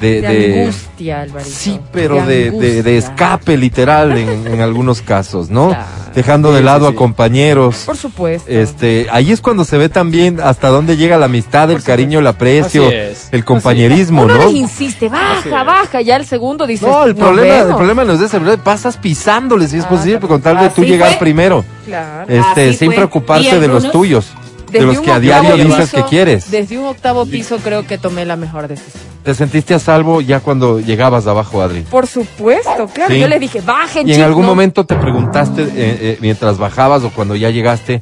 [0.00, 1.50] De, De, de- angustia, Alvarito.
[1.54, 2.50] Sí, pero de,
[2.82, 5.68] de, escape literal en, en algunos casos, ¿no?
[5.68, 5.84] Claro.
[6.14, 7.84] Dejando de lado sí, a compañeros.
[7.86, 8.50] Por supuesto.
[8.50, 12.26] Este, ahí es cuando se ve también hasta dónde llega la amistad, el cariño, el
[12.26, 12.90] aprecio,
[13.30, 14.46] el compañerismo, Uno ¿no?
[14.46, 16.00] les insiste, baja, baja.
[16.00, 16.84] Ya el segundo dice.
[16.86, 17.76] No, el "Nos problema, el vemos".
[17.76, 20.28] problema no es ese, pasas pisándoles si es Ah, posible, también.
[20.28, 21.18] con tal de tú Así llegar fue.
[21.18, 22.24] primero, Claro.
[22.28, 22.96] este, Así sin fue.
[22.96, 24.32] preocuparte de los tuyos,
[24.70, 26.50] de Desde los un que a octavo diario piso- dices que quieres.
[26.50, 29.02] Desde un octavo piso creo que tomé la mejor decisión.
[29.24, 31.82] Te sentiste a salvo ya cuando llegabas de abajo, Adri.
[31.82, 33.12] Por supuesto, claro.
[33.14, 33.20] Sí.
[33.20, 34.26] Yo les dije, bajen, Y en chicos".
[34.26, 38.00] algún No, momento te preguntaste, eh, eh, mientras bajabas o cuando ya llegaste,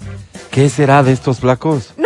[0.51, 1.93] ¿qué será de estos flacos?
[1.97, 2.05] No.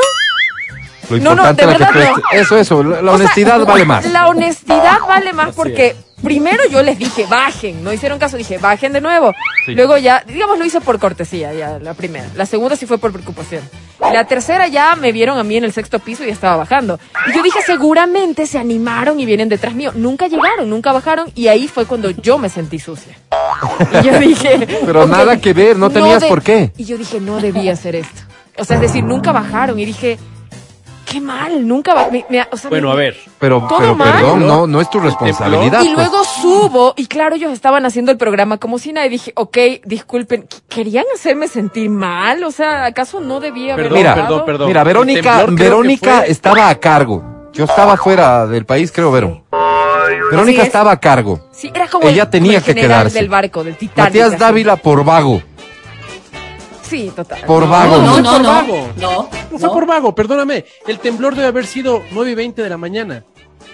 [1.11, 2.23] Lo No, no, importante de era que no.
[2.41, 4.11] Eso, eso, la, la O sea, honestidad vale más.
[4.11, 8.93] La honestidad vale más porque primero yo les dije, bajen, no hicieron caso, dije, bajen
[8.93, 9.33] de nuevo.
[9.67, 9.75] Sí.
[9.75, 12.27] Luego ya, digamos, lo hice por cortesía, ya la primera.
[12.35, 13.63] La segunda sí fue por preocupación.
[14.01, 16.99] La tercera ya me vieron a mí en el sexto piso y estaba bajando.
[17.29, 19.93] Y yo dije, seguramente se animaron y vienen detrás mío.
[19.95, 23.17] Nunca llegaron, nunca bajaron y ahí fue cuando yo me sentí sucia.
[24.03, 24.67] Y yo dije...
[24.87, 26.73] Pero "Ok, nada que ver, no tenías por qué.
[26.77, 28.23] Y yo dije, no debía hacer esto.
[28.59, 30.19] O sea, es decir, nunca bajaron y dije,
[31.13, 31.95] qué mal, nunca...
[31.95, 33.17] ba- me- me- o sea, Bueno, me- a ver.
[33.39, 34.13] Pero, Todo pero mal.
[34.13, 35.83] perdón, no, no es tu responsabilidad.
[35.83, 35.97] Y pues.
[35.97, 39.59] luego subo, y claro, ellos estaban haciendo el programa como si nada, y dije, ok,
[39.85, 42.43] disculpen, ¿qu- ¿querían hacerme sentir mal?
[42.45, 44.69] O sea, ¿acaso no debía haber Perdón, Mira, perdón, perdón.
[44.69, 47.23] Mira, Verónica, Verónica fue- estaba a cargo.
[47.53, 49.45] Yo estaba fuera del país, creo, Vero.
[50.31, 50.69] Verónica es.
[50.69, 51.49] estaba a cargo.
[51.53, 53.19] Sí, era como Ella el, tenía como el que quedarse.
[53.19, 53.99] del barco, del Titanic.
[54.09, 54.39] Matías.
[54.39, 55.43] Dávila por vago.
[56.93, 57.41] Sí, total.
[57.47, 57.97] Por vago.
[57.99, 58.49] No, fue no, por no.
[58.49, 58.89] vago.
[59.01, 59.29] No.
[59.51, 60.65] No fue por vago, perdóname.
[60.87, 63.25] El temblor debe haber sido 9 y 20 de la mañana.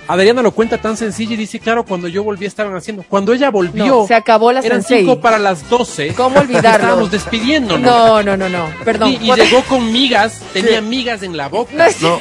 [0.06, 3.02] Adriana lo cuenta tan sencillo y dice, claro, cuando yo volví estaban haciendo.
[3.08, 5.00] Cuando ella volvió, No, se acabó la eran sensei.
[5.04, 6.14] 5 para las 12.
[6.14, 6.70] ¿Cómo olvidarlo?
[6.86, 7.80] Estábamos despidiéndonos.
[7.82, 9.10] No, no, no, no, perdón.
[9.20, 11.72] Y, y llegó con migas, tenía migas en la boca.
[11.74, 12.20] No No, O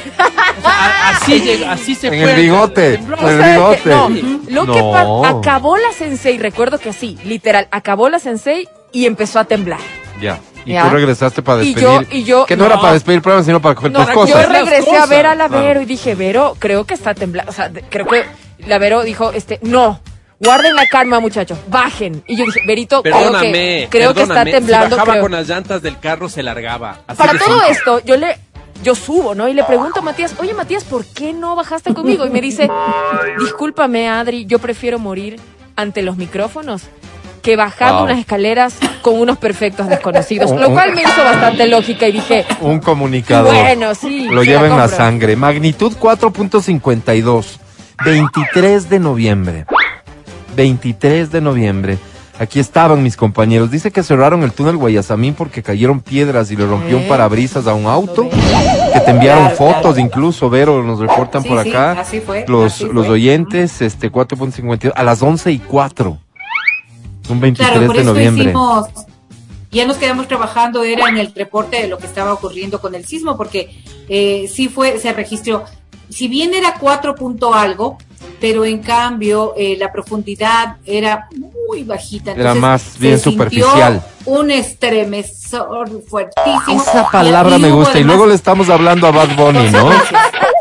[0.60, 2.32] sea, así, llegó- así se En fue.
[2.34, 2.94] el bigote.
[2.96, 3.80] En el ¿Sabes bigote.
[3.84, 3.88] qué?
[3.90, 4.08] No,
[4.66, 5.24] lo que No.
[5.24, 9.80] acabó la sensei, recuerdo que sí, literal, acabó la sensei y empezó a temblar.
[10.20, 10.40] Ya.
[10.64, 10.84] Y Ya.
[10.84, 12.00] tú regresaste para Y despedir.
[12.08, 14.08] yo- y yo- que no, era para despedir el programa, sino para coger No, tus
[14.08, 14.48] yo cosas.
[14.50, 15.62] Las regresé a ver a la Claro.
[15.64, 17.50] Vero y dije, Vero, creo que está temblando.
[17.50, 18.24] O sea, creo que
[18.66, 20.00] la Vero dijo, este, no,
[20.40, 22.22] guarden la calma, muchachos, bajen.
[22.26, 24.86] Y yo dije, Verito, creo Perdóname, que, creo que está temblando.
[24.88, 25.22] Si bajaba creo".
[25.22, 26.98] con las llantas del carro, se largaba.
[27.06, 27.70] Así Para todo simple.
[27.70, 28.38] esto, yo le,
[28.82, 29.48] yo subo, ¿no?
[29.48, 32.26] Y le pregunto a Matías, oye Matías, ¿por qué no bajaste conmigo?
[32.26, 32.68] Y me dice,
[33.38, 35.40] discúlpame Adri, yo prefiero morir
[35.76, 36.82] ante los micrófonos
[37.48, 38.04] que bajando Wow.
[38.04, 40.50] unas escaleras con unos perfectos desconocidos.
[40.50, 43.54] Un- Lo un- cual me hizo bastante lógica y dije, Un comunicador.
[43.54, 44.28] bueno, sí.
[44.30, 44.96] Lo se lleva en la compro.
[44.98, 45.34] sangre.
[45.34, 47.58] Magnitud 4.52.
[48.04, 49.64] 23 de noviembre.
[50.56, 51.98] 23 de noviembre.
[52.38, 53.70] Aquí estaban mis compañeros.
[53.70, 57.72] Dice que cerraron el túnel Guayasamín porque cayeron piedras y le rompió un parabrisas a
[57.74, 58.28] un auto.
[58.28, 59.98] Que te enviaron Claro, fotos, claro.
[60.00, 61.92] incluso, Vero, nos reportan Sí, por sí, acá.
[61.98, 63.14] así fue, los, así los fue.
[63.14, 66.18] oyentes, este, 4.52, a las 11 y 4.
[67.28, 68.44] Un 23 Claro, por de eso noviembre.
[68.44, 68.86] hicimos,
[69.70, 73.04] ya nos quedamos trabajando, era en el reporte de lo que estaba ocurriendo con el
[73.04, 75.64] sismo, porque eh, sí fue, se registró,
[76.08, 77.98] si bien era 4 punto algo,
[78.40, 81.28] pero en cambio eh, la profundidad era
[81.68, 82.32] muy bajita.
[82.32, 84.02] Era entonces más se bien sintió superficial.
[84.24, 86.82] Un estremezor fuertísimo.
[86.82, 87.98] Esa palabra me gusta.
[87.98, 89.90] Y luego le estamos hablando a Bad Bunny, ¿no?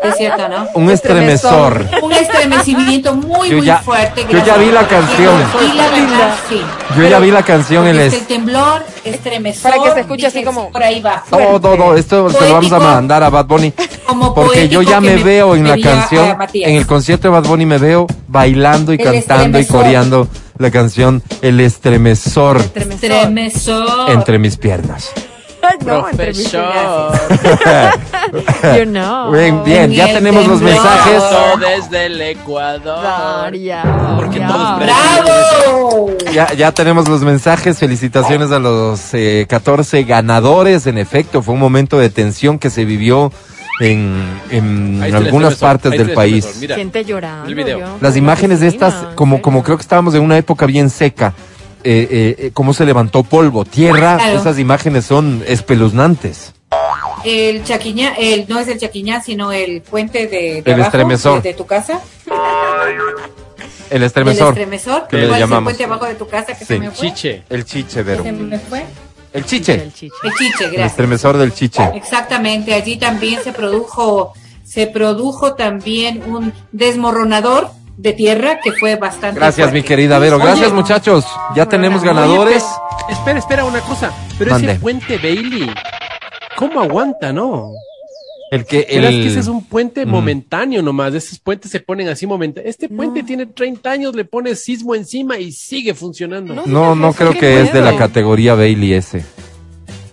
[0.03, 0.67] Es cierto, ¿no?
[0.75, 1.85] Un estremezor.
[2.01, 4.25] Un estremecimiento muy, Yo muy ya- fuerte.
[4.29, 5.35] yo ya vi la canción.
[5.71, 6.61] Y la verdad, sí.
[6.95, 9.71] Yo ya vi la canción, el es es- el temblor, estremezor.
[9.71, 11.23] Para que se escuche así como- Por ahí va.
[11.31, 13.73] No, no, esto se lo vamos a mandar a Bad Bunny.
[14.05, 17.65] Como Porque yo ya me veo en la canción, en el concierto de Bad Bunny
[17.65, 20.27] me veo bailando y El cantando y coreando
[20.57, 24.09] la canción El estremezor Estremezor.
[24.11, 25.11] entre mis piernas.
[25.85, 27.13] No, Profesor.
[28.77, 29.31] You know.
[29.31, 31.23] Bien, bien, ya tenemos los mensajes.
[31.59, 33.03] Desde el Ecuador.
[33.03, 33.83] Daria,
[34.17, 34.47] Porque ya.
[34.47, 36.11] todos ¡Bravo!
[36.33, 37.77] Ya, ya tenemos los mensajes.
[37.77, 40.87] Felicitaciones a los eh, 14 ganadores.
[40.87, 43.31] En efecto, fue un momento de tensión que se vivió
[43.79, 46.57] en, en Ahí algunas partes del país.
[46.59, 46.75] Mira.
[46.75, 47.47] Gente llorando.
[47.47, 47.79] El video.
[47.79, 47.97] yo.
[48.01, 51.33] Las imágenes de estas, como, como creo que estábamos en una época bien seca,
[51.89, 54.39] eh, eh, eh, cómo se levantó polvo, tierra, Claro.
[54.39, 56.53] esas imágenes son espeluznantes.
[57.23, 61.41] El chaquiñá, el, no es el chaquiñá, sino el puente de, de El abajo, estremezor.
[61.41, 62.01] de, de tu casa.
[63.89, 64.49] El El estremezor.
[64.49, 65.07] estremezor.
[65.07, 65.59] que le ¿Cuál es llamamos.
[65.71, 66.65] el puente abajo de tu casa que Sí.
[66.65, 67.07] se me fue?
[67.09, 67.43] Chiche.
[67.49, 68.23] El chiche, Vero.
[68.23, 68.85] Se me fue.
[69.33, 69.73] El chiche.
[69.75, 70.13] El chiche.
[70.23, 70.91] El chiche, El gracias.
[70.91, 71.83] estremezor del chiche.
[71.95, 74.33] Exactamente, allí también se produjo,
[74.63, 79.39] se produjo también un desmoronador de tierra que fue bastante.
[79.39, 80.37] Gracias, mi querida Vero.
[80.37, 81.25] Gracias, Oye, muchachos.
[81.55, 82.63] Ya tenemos ganadores.
[83.05, 84.11] Oye, espera, espera, una cosa.
[84.37, 84.71] Pero Mande.
[84.71, 85.69] ese puente Bailey,
[86.55, 87.71] ¿cómo aguanta, no?
[88.49, 90.09] El que el Verás que ese es un puente Mm.
[90.09, 91.13] momentáneo nomás.
[91.13, 92.69] Esos puentes se ponen así momentáneos.
[92.69, 93.25] Este puente No.
[93.25, 96.53] tiene 30 años, le pones sismo encima y sigue funcionando.
[96.53, 96.63] No.
[96.65, 99.25] No, no creo que es de la categoría Bailey ese.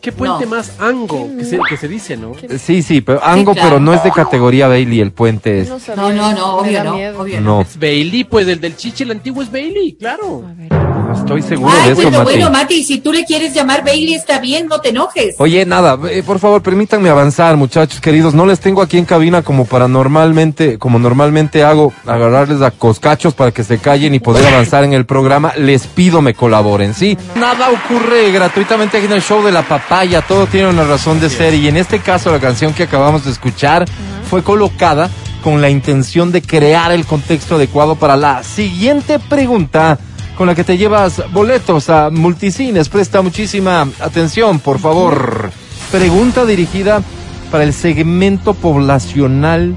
[0.05, 0.51] ¿Qué puente No.
[0.51, 2.33] más ango que se, que se dice, no?
[2.59, 3.69] Sí, sí, pero Ango, claro.
[3.71, 5.69] pero no es de categoría Bailey el puente es.
[5.97, 7.57] No, no, no, obvio no, obvio no.
[7.57, 10.45] No, Es Bailey, pues el del chiche, el antiguo es Bailey, claro.
[10.47, 10.84] A ver.
[11.15, 12.25] No estoy seguro de eso, bueno, Mati.
[12.25, 15.37] bueno, Mati, si tú le quieres llamar Bailey está bien, no te enojes.
[15.39, 18.35] Oye, nada, eh, por favor, permítanme avanzar, muchachos queridos.
[18.35, 23.35] No les tengo aquí en cabina como para normalmente, como normalmente hago, agarrarles a coscachos
[23.35, 25.53] para que se callen y poder avanzar en el programa.
[25.57, 27.17] Les pido me colaboren, ¿sí?
[27.37, 30.23] Nada ocurre gratuitamente aquí en el show de la papaya.
[30.23, 31.55] Todo tiene una razón de ser.
[31.55, 33.87] Y en este caso, la canción que acabamos de escuchar
[34.29, 35.11] fue colocada
[35.43, 39.99] con la intención de crear el contexto adecuado para la siguiente pregunta
[40.37, 42.89] con la que te llevas boletos a multicines.
[42.89, 45.51] Presta muchísima atención, por favor.
[45.91, 47.03] Pregunta dirigida
[47.51, 49.75] para el segmento poblacional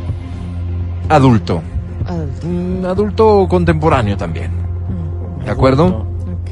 [1.10, 1.62] adulto.
[2.06, 2.90] Adulto.
[2.90, 4.52] Adulto contemporáneo también.
[5.46, 6.08] ¿De acuerdo?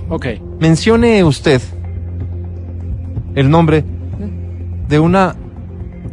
[0.10, 0.28] Ok.
[0.60, 1.62] Mencione usted
[3.34, 3.84] el nombre
[4.88, 5.36] de una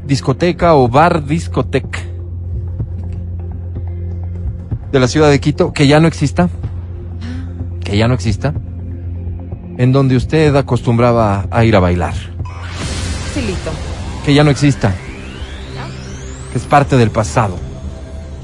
[0.05, 2.01] discoteca o bar discoteca
[4.91, 6.49] de la ciudad de Quito que ya no exista,
[7.93, 8.55] que ya no exista,
[9.77, 13.71] en donde usted acostumbraba a ir a bailar, Facilito.
[14.25, 14.95] que ya no exista,
[16.51, 17.55] que es parte del pasado,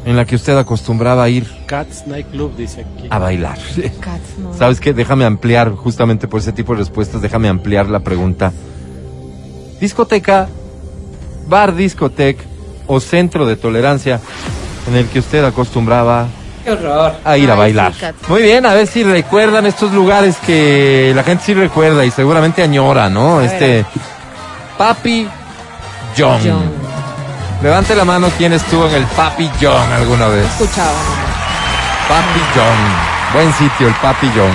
[0.04, 3.06] en la que usted acostumbraba a ir Cats Nightclub dice aquí.
[3.08, 3.56] a bailar.
[4.00, 4.52] Cats, no.
[4.52, 4.92] ¿Sabes qué?
[4.92, 8.52] Déjame ampliar, justamente por ese tipo de respuestas, déjame ampliar la pregunta.
[9.80, 10.46] Discoteca,
[11.48, 12.44] bar discoteca
[12.86, 14.20] o centro de tolerancia
[14.86, 16.26] en el que usted acostumbraba
[16.68, 17.14] Qué horror.
[17.24, 17.92] a ir a Ay, bailar.
[18.28, 22.62] Muy bien, a ver si recuerdan estos lugares que la gente sí recuerda y seguramente
[22.62, 23.40] añora, ¿no?
[23.40, 23.86] este
[24.76, 25.26] Papi
[26.16, 26.40] John.
[26.44, 26.70] John.
[27.62, 30.44] Levante la mano quien estuvo en el Papi John alguna vez.
[30.44, 30.92] Escuchaba.
[32.06, 33.32] Papi John.
[33.32, 34.52] Buen sitio, el Papi John.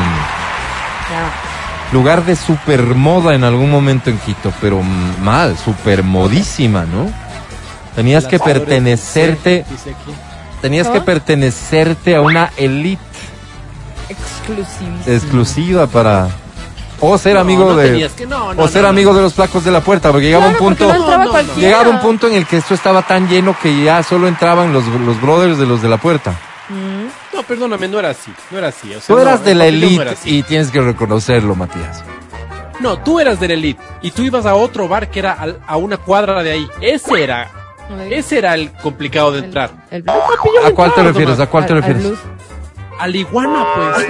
[1.09, 1.93] Ya.
[1.93, 7.11] Lugar de supermoda en algún momento en Quito, pero mal, supermodísima, ¿no?
[7.95, 10.13] Tenías que pertenecerte, C, dice aquí.
[10.63, 13.01] Tenías que pertenecerte a una elite
[14.09, 14.97] Exclusivísimo.
[15.05, 16.29] exclusiva para
[16.99, 19.17] o ser No, amigo no de tenías que- no, no, o ser no, amigo no.
[19.17, 21.25] de los flacos de la puerta, porque llegaba Claro, un punto no entraba No, no,
[21.25, 21.31] no.
[21.31, 21.59] cualquiera.
[21.61, 24.85] llegaba un punto en el que esto estaba tan lleno que ya solo entraban los,
[24.87, 26.31] los brothers de los de la puerta.
[26.69, 27.35] Mm.
[27.35, 28.31] No, perdóname, no era así.
[28.51, 28.87] No era así.
[28.89, 32.03] o sea, Tú no, eras de la elite y tienes que reconocerlo, Matías.
[32.79, 33.81] No, tú eras de la elite.
[34.01, 35.37] Y tú ibas a otro bar que era
[35.67, 36.67] a una cuadra de ahí.
[36.81, 37.49] Ese era.
[38.09, 39.71] Ese era el complicado de entrar.
[39.91, 40.65] El, el blues.
[40.65, 41.39] ¿A cuál te refieres?
[41.39, 42.17] ¿A cuál te al refieres?
[42.99, 44.07] Al iguana, pues.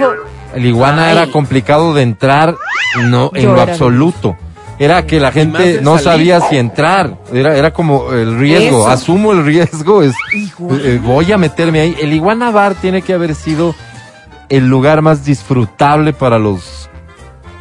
[0.54, 1.16] El iguana Ay.
[1.16, 2.54] era complicado de entrar,
[3.06, 4.36] no, en Yo lo absoluto.
[4.78, 6.32] Era que la gente no salir.
[6.32, 7.16] sabía si entrar.
[7.32, 8.80] Era, era como el riesgo.
[8.82, 8.88] Eso.
[8.88, 10.02] Asumo el riesgo.
[10.02, 11.96] Es, eh, voy a meterme ahí.
[12.00, 13.74] El iguana bar tiene que haber sido
[14.48, 16.90] el lugar más disfrutable para los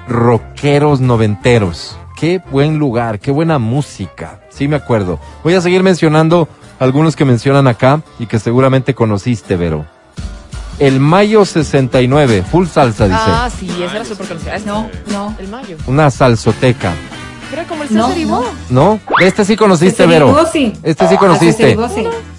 [0.07, 1.97] rockeros noventeros.
[2.23, 4.39] Qué buen lugar, qué buena música.
[4.47, 5.19] Sí me acuerdo.
[5.43, 6.47] Voy a seguir mencionando
[6.79, 9.85] algunos que mencionan acá y que seguramente conociste, Vero.
[10.79, 13.19] El Mayo 69, full salsa, dice.
[13.21, 14.55] Ah, sí, esa era súper conocida.
[14.55, 15.35] Es- No, no.
[15.37, 15.75] El mayo.
[15.85, 16.93] Una salsoteca.
[17.51, 18.45] Era como el No, César Ibó.
[18.69, 18.93] no.
[18.93, 18.99] ¿No?
[19.19, 20.33] Este sí conociste, Vero.
[20.49, 20.71] Sí.
[20.81, 21.77] Este sí Ah, conociste.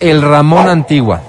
[0.01, 1.21] El Ramón Antigua.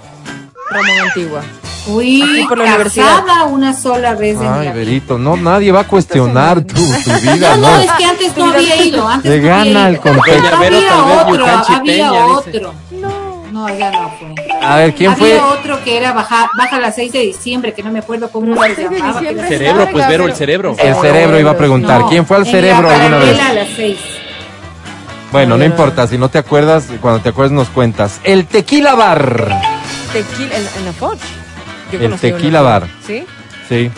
[0.71, 1.41] Ramón Antigua.
[1.85, 4.73] Fui por la casada una sola vez en Ay, la vida.
[4.73, 7.79] Verito, no, nadie va a cuestionar tu, tu vida, No, no, ¿no?
[7.81, 9.07] es que antes no había ido.
[9.07, 9.87] Antes Le no había gana ido.
[9.89, 10.55] el contexto.
[10.55, 11.45] Había otro,
[11.75, 12.73] había otro.
[13.51, 14.33] No, ya no fue.
[14.63, 15.39] A ver, ¿quién había fue?
[15.39, 18.69] otro que era baja, baja las 6 de diciembre, que no me acuerdo cómo se
[18.71, 19.19] el 6 de llamaba.
[19.21, 20.75] El cerebro, larga, pues, Vero, el cerebro.
[20.77, 22.01] El cerebro iba a preguntar.
[22.01, 23.39] No, ¿Quién fue al cerebro la alguna vez?
[23.39, 23.97] a las 6.
[25.31, 28.19] Bueno, no importa, si no te acuerdas, cuando te acuerdes nos cuentas.
[28.23, 29.74] El Tequila Bar.
[30.23, 31.19] Tequila, en, en la Foch.
[31.91, 32.61] Yo El Tequila.
[32.61, 32.87] Bar.
[33.05, 33.25] ¿Sí?
[33.67, 33.91] Sí.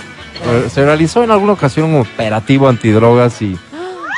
[0.73, 3.57] Se realizó en alguna ocasión un operativo antidrogas y...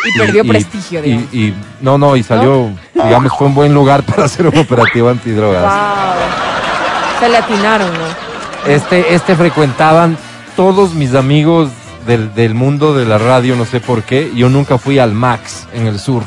[0.05, 1.33] Y perdió prestigio, y, digamos.
[1.33, 5.61] y- no, no, y salió, digamos, fue un buen lugar para hacer un operativo antidrogas.
[5.61, 7.19] Wow.
[7.19, 8.71] Se le atinaron, ¿no?
[8.71, 10.17] Este, este frecuentaban
[10.55, 11.69] todos mis amigos
[12.07, 14.31] del, del mundo de la radio, no sé por qué.
[14.33, 16.23] Yo nunca fui al Max en el sur.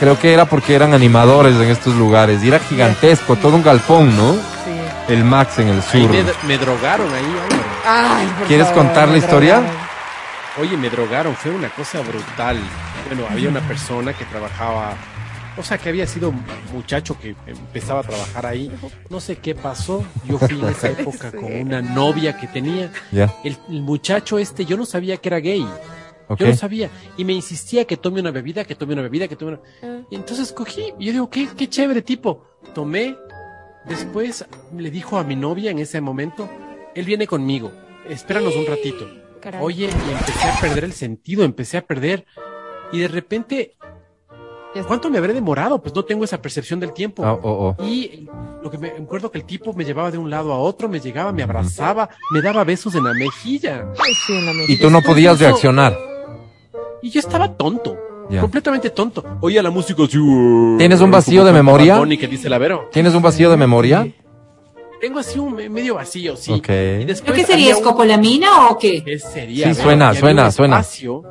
[0.00, 2.42] Creo que era porque eran animadores en estos lugares.
[2.42, 4.32] Y era gigantesco, todo un galpón, ¿no?
[4.34, 4.40] Sí.
[5.12, 6.10] El Max en el Ahí sur.
[6.10, 7.36] me, me drogaron ahí.
[7.86, 9.56] Ay, por ¿Quieres favor, contar la historia?
[9.56, 9.80] drogaron.
[10.60, 12.58] Oye, me drogaron, fue una cosa brutal.
[13.08, 14.94] Bueno, había una persona que trabajaba,
[15.56, 18.70] o sea, que había sido un muchacho que empezaba a trabajar ahí.
[19.10, 20.04] No sé qué pasó.
[20.24, 22.90] Yo fui en esa época con una novia que tenía.
[23.12, 25.66] Ya, El, el muchacho este, yo no sabía que era gay.
[26.38, 26.90] Yo no sabía.
[27.16, 30.06] Y me insistía que tome una bebida, que tome una bebida, que tome una...
[30.10, 32.44] Y entonces cogí, y yo digo, qué, qué chévere tipo.
[32.74, 33.16] Tomé,
[33.86, 34.44] después
[34.76, 36.48] le dijo a mi novia en ese momento,
[36.94, 37.72] él viene conmigo,
[38.08, 39.08] espéranos un ratito.
[39.40, 39.60] Caray.
[39.62, 42.26] Oye, y empecé a perder el sentido, empecé a perder.
[42.92, 43.76] Y de repente.
[44.86, 45.82] ¿cuánto me habré demorado?
[45.82, 47.24] Pues no tengo esa percepción del tiempo.
[47.24, 47.84] Ah, oh, oh.
[47.84, 48.28] Y
[48.62, 51.00] lo que me acuerdo que el tipo me llevaba de un lado a otro, me
[51.00, 53.86] llegaba, me abrazaba, me daba besos en la mejilla.
[53.98, 54.82] Ay, sí, en la Y mejilla.
[54.82, 55.96] tú no podías reaccionar.
[57.02, 57.96] Y yo estaba tonto.
[58.28, 58.40] Ya.
[58.42, 59.24] Completamente tonto.
[59.40, 60.16] Oía la música así.
[60.18, 62.00] uh, ¿Tienes un vacío de memoria?
[62.18, 62.88] Que dice la Vero.
[62.92, 64.06] ¿Tienes un vacío de memoria?
[65.00, 66.52] Tengo así un me- medio vacío, sí.
[66.52, 66.68] Ok.
[66.68, 67.54] Y ¿Pero qué sería?
[67.54, 69.02] había un- ¿Escopolamina o qué?
[69.02, 69.64] ¿Qué sería?
[69.66, 69.82] Sí, Vero?
[69.82, 70.80] suena, había suena, suena.
[70.80, 71.24] espacio-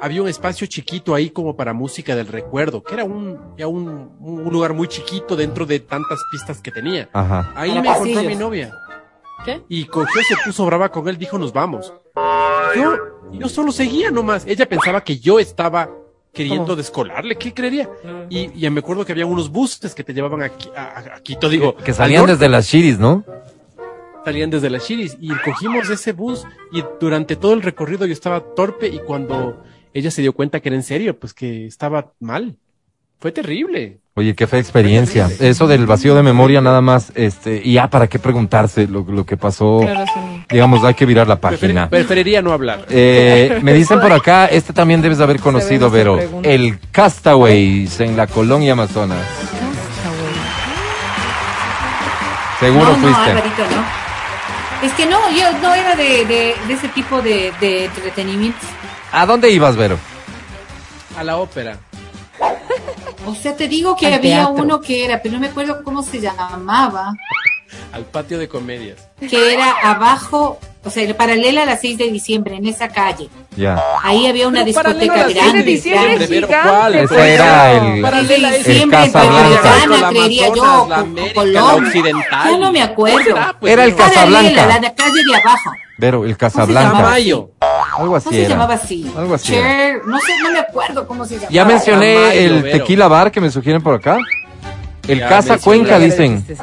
[0.00, 4.12] había un espacio chiquito ahí como para música del recuerdo, que era un, ya un,
[4.20, 7.08] un lugar muy chiquito dentro de tantas pistas que tenía.
[7.12, 7.52] Ajá.
[7.56, 8.24] Ahí me encontró pasillos.
[8.24, 8.72] mi novia.
[9.44, 9.62] ¿Qué?
[9.68, 11.92] Y cogió, se puso brava con él, dijo, nos vamos.
[12.76, 12.96] Yo,
[13.32, 14.44] yo solo seguía nomás.
[14.46, 15.90] Ella pensaba que yo estaba
[16.32, 16.76] queriendo ¿Cómo?
[16.76, 17.36] descolarle.
[17.36, 17.88] ¿Qué creería?
[18.28, 21.20] Y, y me acuerdo que había unos buses que te llevaban aquí, a, a- a
[21.22, 21.74] Quito, digo.
[21.76, 23.24] Que al salían desde las chiris, ¿no?
[24.24, 25.16] Salían desde las Chiris.
[25.20, 29.62] Y cogimos ese bus y durante todo el recorrido yo estaba torpe y cuando
[29.94, 32.56] ella se dio cuenta que era en serio, pues que estaba mal.
[33.20, 34.00] Fue terrible.
[34.18, 35.30] Oye, qué fea experiencia.
[35.38, 39.24] Eso del vacío de memoria nada más, este, y ya para qué preguntarse lo, lo
[39.24, 39.78] que pasó.
[39.80, 40.44] Claro, sí.
[40.50, 41.88] Digamos, hay que virar la página.
[41.88, 42.84] preferiría no hablar.
[42.90, 46.18] Eh, me dicen por acá, este también debes de haber conocido, Vero.
[46.42, 49.24] El Castaways en la colonia Amazonas.
[52.58, 53.30] Seguro no, no, fuiste.
[53.30, 54.84] Alvarito, no.
[54.84, 58.58] Es que no, yo no era de, de, de ese tipo de, de entretenimiento.
[59.12, 59.96] ¿A dónde ibas, Vero?
[61.16, 61.78] A la ópera.
[63.28, 64.62] O sea, te digo que Al había teatro.
[64.62, 67.14] uno que era, pero no me acuerdo cómo se llamaba,
[67.92, 68.96] Al patio de comedias.
[69.28, 73.28] que era abajo, o sea, paralela a las 6 de diciembre, en esa calle.
[73.56, 73.82] Ya.
[74.02, 75.62] Ahí había una Pero discoteca a las 6 de grande.
[75.64, 76.26] diciembre grande.
[76.26, 76.92] gigante, ¿cuál?
[76.92, 79.86] pues, Ese era el- Paralela El diciembre, el Casablanca.
[80.00, 81.52] La creería yo, la América, Colón.
[81.54, 82.50] la Occidental.
[82.52, 83.24] Ya no me acuerdo.
[83.24, 83.94] será, pues, Era el?
[83.96, 84.50] Casablanca.
[84.54, 85.70] Paralela, la de calle de abajo.
[85.98, 87.14] Vero, el se Casablanca.
[87.98, 88.48] Algo No así se era.
[88.50, 89.12] llamaba así.
[89.16, 91.50] Algo así Cher, no sé, no me acuerdo cómo se llamaba.
[91.52, 92.78] Ya mencioné Tamayo, el Vero.
[92.78, 94.18] Tequila Bar que me sugieren por acá.
[95.08, 95.58] El Ya Casa.
[95.58, 96.36] Cuenca, dicen.
[96.46, 96.62] dijiste, sí.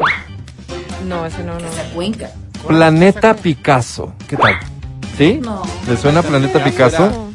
[1.08, 1.66] No, ese no, no.
[1.94, 2.30] Cuenca.
[2.68, 4.14] Planeta Picasso.
[4.28, 4.58] ¿Qué tal?
[5.18, 5.40] ¿Sí?
[5.44, 5.62] No.
[5.88, 7.32] ¿Le suena Planeta Picasso?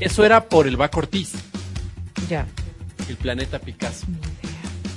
[0.00, 1.32] Eso era por el Baco Ortiz,
[2.28, 2.46] Ya.
[3.08, 4.06] el planeta Picasso.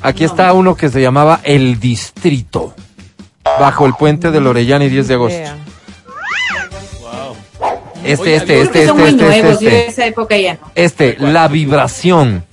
[0.01, 2.73] Aquí está uno que se llamaba El Distrito.
[3.59, 5.39] Bajo el puente de Orellana y 10 de agosto.
[8.05, 9.77] Este, Oye, este, yo Creo este, que son este, muy este, nuevos, este, yo de
[9.79, 9.91] este.
[9.91, 10.71] esa época ya no.
[10.75, 12.45] Este, La Vibración.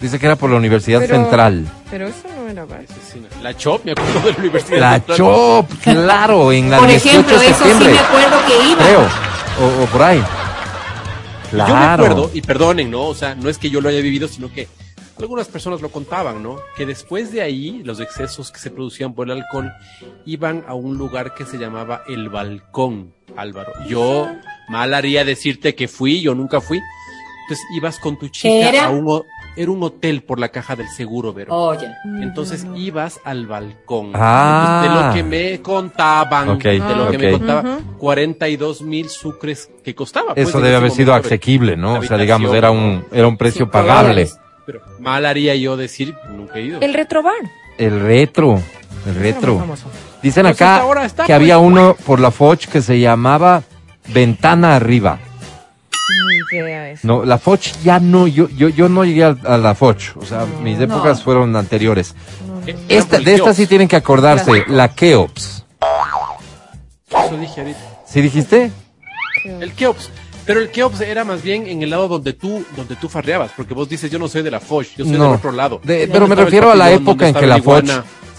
[0.00, 1.64] Dice que era por la Universidad Pero- Central.
[1.90, 3.42] Pero eso no era no.
[3.42, 5.16] La Chop, me acuerdo de la Universidad La Central.
[5.18, 8.84] Chop, claro, en la Por 18 ejemplo, de eso sí septiembre, me acuerdo que iba.
[8.84, 9.00] creo,
[9.60, 10.18] o, o por ahí.
[10.18, 12.04] Yo me Claro.
[12.04, 13.02] acuerdo, y perdonen, ¿no?
[13.04, 14.68] O sea, no es que yo lo haya vivido, sino que
[15.20, 16.56] algunas personas lo contaban, ¿no?
[16.76, 19.70] Que después de ahí, los excesos que se producían por el alcohol
[20.24, 23.70] iban a un lugar que se llamaba el balcón, Álvaro.
[23.86, 24.28] Yo
[24.68, 26.80] mal haría decirte que fui, yo nunca fui.
[27.42, 28.86] Entonces ibas con tu chica ¿Era?
[28.86, 29.24] a un,
[29.56, 31.52] era un hotel por la caja del seguro, Vero.
[31.54, 31.96] Oh, ya.
[32.22, 34.12] Entonces ibas al balcón.
[34.14, 34.82] Ah.
[34.84, 37.38] Entonces, de lo que me contaban, Ok, de lo que me ok.
[37.38, 40.34] contaba, 42 mil sucres que costaba.
[40.34, 41.94] pues, Eso debe haber sido asequible, ¿no?
[41.94, 44.28] la O sea, digamos, era un, era un precio pagable.
[44.64, 46.80] Pero mal haría yo decir, nunca he ido.
[46.80, 47.34] El retrobar.
[47.78, 48.60] El retro,
[49.06, 49.62] el retro.
[50.22, 51.36] Dicen acá está, que pues.
[51.36, 53.64] había uno por la Foch que se llamaba
[54.12, 55.18] Ventana Arriba.
[56.52, 57.06] Ni idea eso.
[57.06, 60.16] No, la Foch ya no, yo, yo, yo no llegué a, a la Foch.
[60.16, 61.24] O sea, mis épocas No.
[61.24, 62.14] fueron anteriores.
[62.66, 65.64] Eh, Esta, era de esta sí tienen que acordarse, la Keops.
[67.10, 67.78] Eso dije ahorita.
[68.06, 68.70] ¿Sí dijiste?
[69.60, 70.10] El Keops.
[70.44, 73.74] Pero el Keops era más bien en el lado donde tú, donde tú farreabas, porque
[73.74, 75.24] vos dices, yo no soy de la Foch, yo soy No.
[75.26, 75.80] del otro lado.
[75.84, 77.84] De- pero me refiero a la época en que la Foch.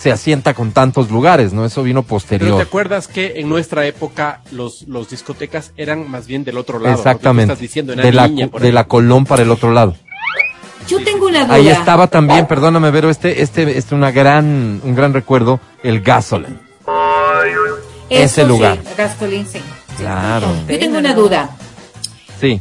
[0.04, 1.64] Se asienta con tantos lugares, ¿no?
[1.64, 2.62] Eso vino Pero te posterior.
[2.62, 6.98] acuerdas que en nuestra época los, los discotecas eran más bien del otro lado.
[6.98, 7.54] Exactamente.
[7.54, 9.96] estás diciendo, en De la, niña, de la Colón para el otro lado.
[10.90, 11.54] Yo tengo una duda.
[11.56, 16.58] Ahí estaba también, perdóname, Vero, este, este, este una gran, un gran recuerdo, el Gasoline.
[18.10, 18.80] ese Eso lugar.
[18.84, 19.60] Sí, Gasolín, sí.
[19.98, 20.48] Claro.
[20.68, 21.50] Yo tengo una duda.
[22.42, 22.60] Sí.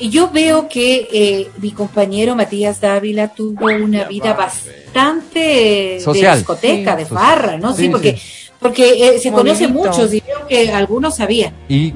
[0.00, 6.32] Y Yo veo que eh, mi compañero Matías Dávila tuvo una vida bastante Social.
[6.34, 6.98] de discoteca, Sí.
[6.98, 7.74] de farra, ¿no?
[7.74, 8.22] Sí, Sí, porque, sí.
[8.60, 11.54] porque eh, se conoce muchos y veo que algunos sabían.
[11.68, 11.92] Y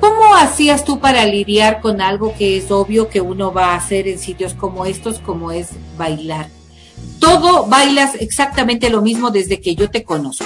[0.00, 4.08] ¿Cómo hacías tú para lidiar con algo que es obvio que uno va a hacer
[4.08, 6.48] en sitios como estos, como es bailar?
[7.18, 10.44] Todo bailas exactamente lo mismo desde que yo te conozco.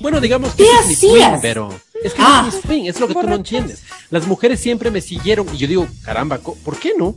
[0.00, 1.40] Bueno, digamos que ¿Qué hacías?
[1.42, 1.70] pero
[2.02, 2.46] es que Ah.
[2.48, 3.82] es swing, es lo que tú no entiendes.
[4.10, 7.16] Las mujeres siempre me siguieron y yo digo, caramba, ¿por qué no?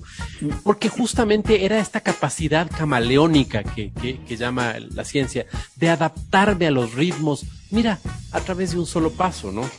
[0.64, 6.72] Porque justamente era esta capacidad camaleónica que, que, que llama la ciencia de adaptarme a
[6.72, 8.00] los ritmos, mira,
[8.32, 9.70] a través de un solo paso, ¿no?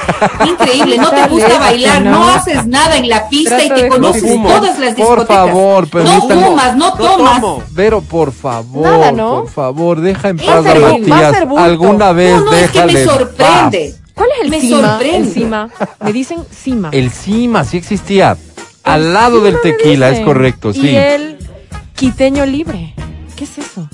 [0.46, 2.10] Increíble, no te gusta bailar, no.
[2.10, 2.28] no.
[2.28, 4.48] haces nada en la pista y te conoces no fumo.
[4.48, 5.26] todas las Por discotecas.
[5.26, 6.44] favor, no permítame.
[6.46, 7.42] fumas, no No tomas.
[7.72, 9.40] Vero, por favor, Nada, ¿no?
[9.42, 11.36] por favor, deja en paz a Matías.
[11.56, 13.94] Alguna vez No, no, es que me en sorprende.
[13.94, 14.02] paz.
[14.14, 14.88] ¿Cuál es el Me cima?
[14.92, 15.16] sorprende.
[15.18, 15.68] El cima.
[16.00, 16.88] Me dicen cima.
[16.92, 18.36] El Cima sí existía.
[18.82, 20.88] Al lado del tequila, es correcto, sí.
[20.90, 21.38] Y el
[21.94, 22.94] quiteño libre.
[23.36, 23.88] ¿Qué es eso?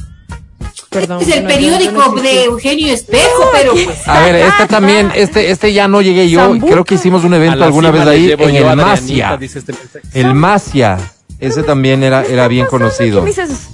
[0.93, 1.23] Perdón.
[1.23, 5.51] es el no- periódico no de Eugenio Espejo, pero pues A ver, este también, este,
[5.51, 6.41] este ya no llegué yo.
[6.41, 6.73] Zambuca.
[6.73, 9.39] Creo que hicimos un evento alguna vez ahí en el Masia.
[9.41, 9.73] este.
[10.15, 10.99] El Masia.
[11.41, 13.21] Ese también era, era bien ¿Qué conocido.
[13.23, 13.69] me dices?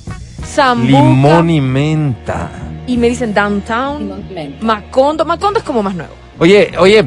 [0.46, 0.90] Zambuca.
[1.02, 2.50] Limón y menta.
[2.86, 4.24] Y me dicen downtown.
[4.62, 5.24] Macondo.
[5.26, 6.12] Macondo es como más nuevo.
[6.38, 7.04] Oye, oye,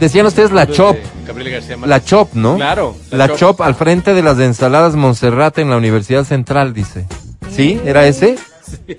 [0.00, 0.96] decían ustedes la Chop.
[1.86, 2.56] La Chop, ¿no?
[2.56, 7.06] Claro, La Chop al frente de las ensaladas Monserrate en la Universidad Central, dice.
[7.54, 7.80] ¿Sí?
[7.84, 8.36] ¿Era ese?
[8.86, 8.96] Sí.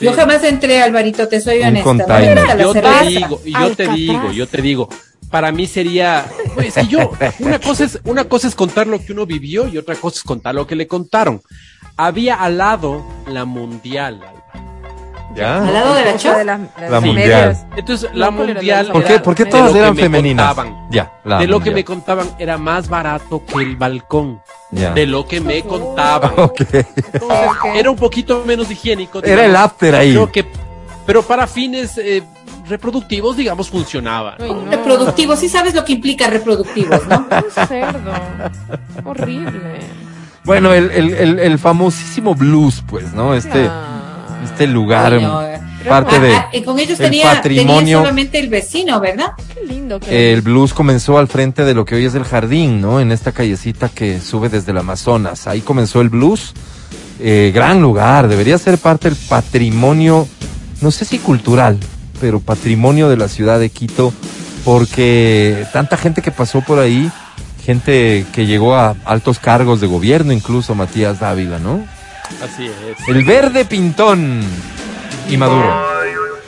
[0.00, 2.20] Yo jamás entré, Alvarito, te soy Un honesta.
[2.56, 4.88] yo te digo, yo te digo, yo te digo,
[5.30, 9.12] para mí sería, pues que yo, una cosa es, una cosa es contar lo que
[9.12, 11.40] uno vivió y otra cosa es contar lo que le contaron.
[11.96, 14.20] Había al lado la mundial.
[15.30, 15.60] Al ¿Ya?
[15.60, 16.36] lado de la Chop.
[16.36, 16.60] de las-
[16.90, 17.14] La mundial.
[17.28, 17.66] medias.
[17.76, 18.88] Entonces, la No, ¿cuál era mundial.
[18.92, 20.46] ¿Por qué, por qué de todas lo que eran me femeninas?
[20.54, 20.90] contaban.
[20.90, 24.42] Ya, la de lo que me contaban era más barato que el balcón.
[24.72, 24.92] Ya.
[24.92, 26.32] De lo que me contaban.
[26.36, 26.60] Ok.
[26.60, 26.86] Entonces,
[27.74, 29.22] era un poquito menos higiénico.
[29.22, 30.10] Era el after ahí.
[30.12, 30.44] Creo que,
[31.06, 32.22] pero para fines eh,
[32.68, 34.36] reproductivos, digamos, funcionaba.
[34.38, 34.64] No.
[34.70, 37.18] Reproductivos, sí sabes lo que implica reproductivos, ¿no?
[37.30, 38.12] Un cerdo.
[39.04, 39.78] Horrible.
[40.44, 43.34] Bueno, el, el, el, el famosísimo blues, pues, ¿no?
[43.34, 43.96] Este, Ah.
[44.44, 45.40] Este lugar, Ay, no,
[45.88, 46.34] parte Ah, de...
[46.34, 47.34] ah, y con ellos el tenía, tenía
[47.64, 47.98] patrimonio.
[47.98, 49.32] solamente el vecino, ¿verdad?
[49.54, 52.80] Qué lindo que El blues comenzó al frente de lo que hoy es el jardín,
[52.80, 53.00] ¿no?
[53.00, 55.46] En esta callecita que sube desde el Amazonas.
[55.46, 56.52] Ahí comenzó el blues.
[57.18, 60.26] Eh, gran lugar, debería ser parte del patrimonio,
[60.80, 61.78] no sé si cultural,
[62.18, 64.12] pero patrimonio de la ciudad de Quito,
[64.64, 67.10] porque tanta gente que pasó por ahí,
[67.64, 71.84] gente que llegó a altos cargos de gobierno, incluso Matías Dávila, ¿no?
[72.42, 73.08] Así es.
[73.08, 74.40] El verde pintón
[75.28, 75.68] y Maduro.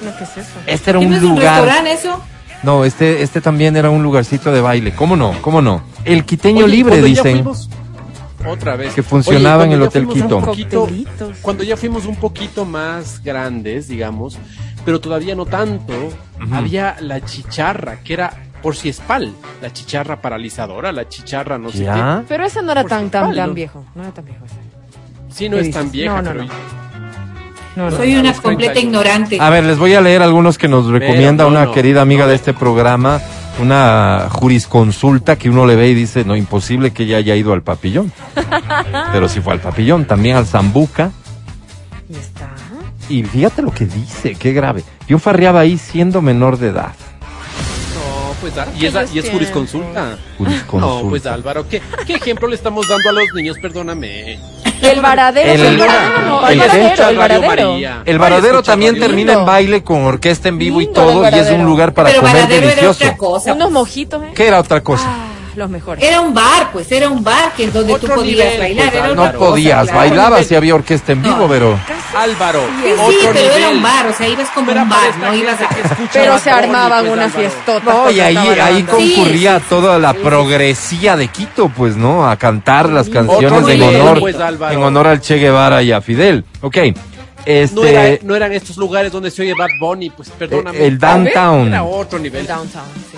[0.03, 0.51] No, ¿qué es eso?
[0.67, 1.63] Este era ¿Y no un es un lugar.
[1.63, 2.23] restaurante eso?
[2.63, 4.95] No, este, este también era un lugarcito de baile.
[4.95, 5.33] ¿Cómo no?
[5.43, 5.83] ¿Cómo no?
[6.05, 7.43] El quiteño Oye, libre, dicen.
[7.45, 7.69] fuimos-
[8.47, 8.93] otra vez.
[8.95, 10.41] Que funcionaba Oye, en el Hotel Quito.
[10.41, 10.89] poquito-
[11.43, 14.39] cuando ya fuimos un poquito más grandes, digamos,
[14.85, 15.93] pero todavía no tanto,
[16.53, 21.85] había la chicharra, que era por si espal, la chicharra paralizadora, la chicharra no sé
[21.85, 22.25] ¿Ya?
[22.29, 23.85] Pero ese no era Por tan, tan, tan viejo.
[23.95, 24.57] No era tan viejo ese.
[25.35, 25.93] Sí, no ¿Qué es tan dices?
[25.93, 26.83] vieja, No, no, pero no.
[27.75, 27.97] No, no.
[27.97, 28.81] Soy a una completa 31.
[28.81, 29.39] ignorante.
[29.41, 32.25] A ver, les voy a leer algunos que nos recomienda no, una no, querida amiga
[32.25, 32.29] no.
[32.31, 33.21] de este programa,
[33.61, 37.63] una jurisconsulta que uno le ve y dice, no, imposible que ella haya ido al
[37.63, 38.13] papillón.
[39.13, 41.13] Pero sí fue al papillón, también al Zambuca.
[42.11, 42.51] Y está.
[43.09, 44.85] Y fíjate lo que dice, qué grave.
[45.09, 46.93] Yo farreaba ahí siendo menor de edad.
[47.95, 50.19] No, pues ah, y es, y es jurisconsulta.
[50.37, 51.03] Jurisconsulta.
[51.03, 53.57] No, pues Álvaro, ¿qué, ¿qué ejemplo le estamos dando a los niños?
[53.63, 54.39] Perdóname.
[54.83, 55.51] El varadero.
[55.53, 56.59] El- el varadero, no, el el
[57.17, 58.19] varadero, varadero.
[58.19, 59.41] Varadero también termina Lindo.
[59.41, 62.35] en baile con orquesta en vivo y todo, y es un lugar para Pero comer
[62.37, 63.05] Varadero era delicioso.
[63.05, 63.53] otra cosa.
[63.55, 64.31] Unos mojitos, ¿eh?
[64.35, 65.05] ¿Qué era otra cosa?
[65.07, 65.27] Ah,
[65.57, 66.03] los mejores.
[66.05, 68.91] Era un bar, pues, era un bar que es donde Otro tú podías nivel, bailar.
[68.91, 69.09] pues, era.
[69.15, 69.99] No cosa, podías, claro.
[69.99, 71.49] bailabas si había orquesta en vivo, No.
[71.49, 71.79] pero...
[72.15, 73.77] Álvaro, Sí, sí, pero era nivel.
[73.77, 75.69] un bar, o sea, ibas como Pero un bar, no ibas a...
[76.13, 77.41] Pero se armaban pues, unas Álvaro.
[77.51, 77.95] fiestotas.
[77.95, 80.19] No, y ahí, ahí concurría sí, toda la sí.
[80.23, 82.29] progresía de Quito, pues, ¿no?
[82.29, 84.37] A cantar las canciones en honor, pues,
[84.71, 86.45] en honor al Che Guevara y a Fidel.
[86.61, 86.77] Ok,
[87.47, 90.85] este, No, era- no eran estos lugares donde se oye Bad Bunny, pues perdóname.
[90.87, 91.69] el downtown.
[91.69, 92.43] Era otro nivel.
[92.43, 93.17] El downtown, sí.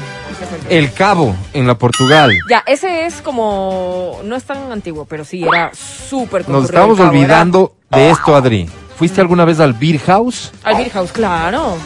[0.68, 2.32] el- Cabo, en la Portugal.
[2.50, 4.20] Ya, ese es como.
[4.24, 8.68] No es tan antiguo, pero sí, era súper Nos estamos cabo, olvidando de esto, Adri.
[8.96, 10.52] ¿Fuiste alguna vez al Beer House?
[10.62, 11.76] Al Beer House, claro.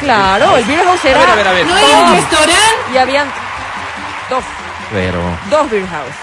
[0.00, 1.32] Claro, el Beer House era.
[1.32, 1.66] A ver, a ver, a ver.
[1.66, 2.54] ¿No era un restaurante?
[2.92, 3.28] Y habían
[4.30, 4.44] dos,
[4.92, 5.18] Pero
[5.50, 6.14] dos Beer House.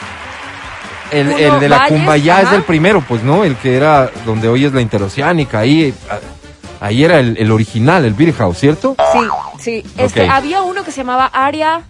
[1.12, 3.44] El, Uno, el de la Valles, Cumbayá es el primero, pues, ¿no?
[3.44, 5.60] El que era donde hoy es la interoceánica.
[5.60, 5.94] Ahí,
[6.80, 8.96] ahí era el, el original, el Beer House, ¿cierto?
[9.14, 9.20] Sí,
[9.60, 9.84] sí.
[9.98, 11.82] Este, había uno que se llamaba Aria.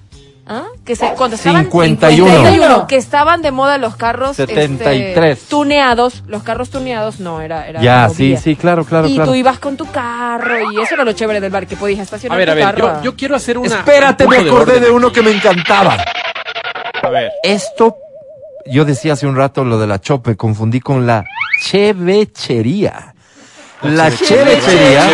[0.48, 0.66] ¿ah?
[0.84, 2.32] Que se, cuando estaban 51.
[2.32, 5.38] 51, que estaban de moda los carros 73.
[5.38, 9.32] este, tuneados, los carros tuneados, no, era, era Ya, sí, sí, claro, claro, y claro.
[9.32, 12.36] tú ibas con tu carro y eso era lo chévere del bar, que podías estacionar
[12.36, 12.98] A ver, a ver, carro.
[12.98, 13.76] yo, yo quiero hacer una.
[13.76, 15.98] Espérate, un me acordé de uno que me encantaba.
[17.02, 17.32] A ver.
[17.44, 17.98] Esto,
[18.66, 21.26] yo decía hace un rato lo de la chope, confundí con la
[21.62, 23.14] chevechería.
[23.82, 25.10] La chevechería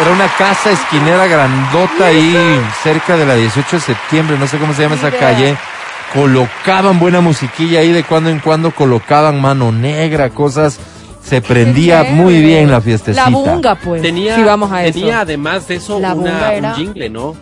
[0.00, 4.72] era una casa esquinera grandota ahí cerca de la 18 de septiembre, no sé cómo
[4.72, 5.56] se llama esa calle.
[6.14, 10.78] Colocaban buena musiquilla ahí de cuando en cuando colocaban mano negra, cosas.
[11.22, 13.28] Se prendía muy bien la fiestecita.
[13.28, 14.00] La bunga, pues.
[14.00, 15.20] Tenía, si vamos a tenía eso.
[15.20, 17.36] además de eso una, un jingle, ¿no?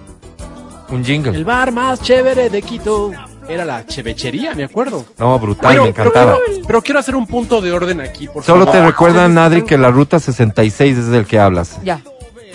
[0.91, 1.37] Un jingle.
[1.37, 3.13] El bar más chévere de Quito
[3.49, 5.05] era la chevechería, me acuerdo.
[5.19, 6.39] No, brutal, Pero, me encantaba.
[6.47, 8.81] pero- pero quiero hacer un punto de orden aquí, por Solo favor.
[8.81, 11.79] te recuerdan, Adri, que la ruta 66 es del que hablas.
[11.83, 12.01] Ya.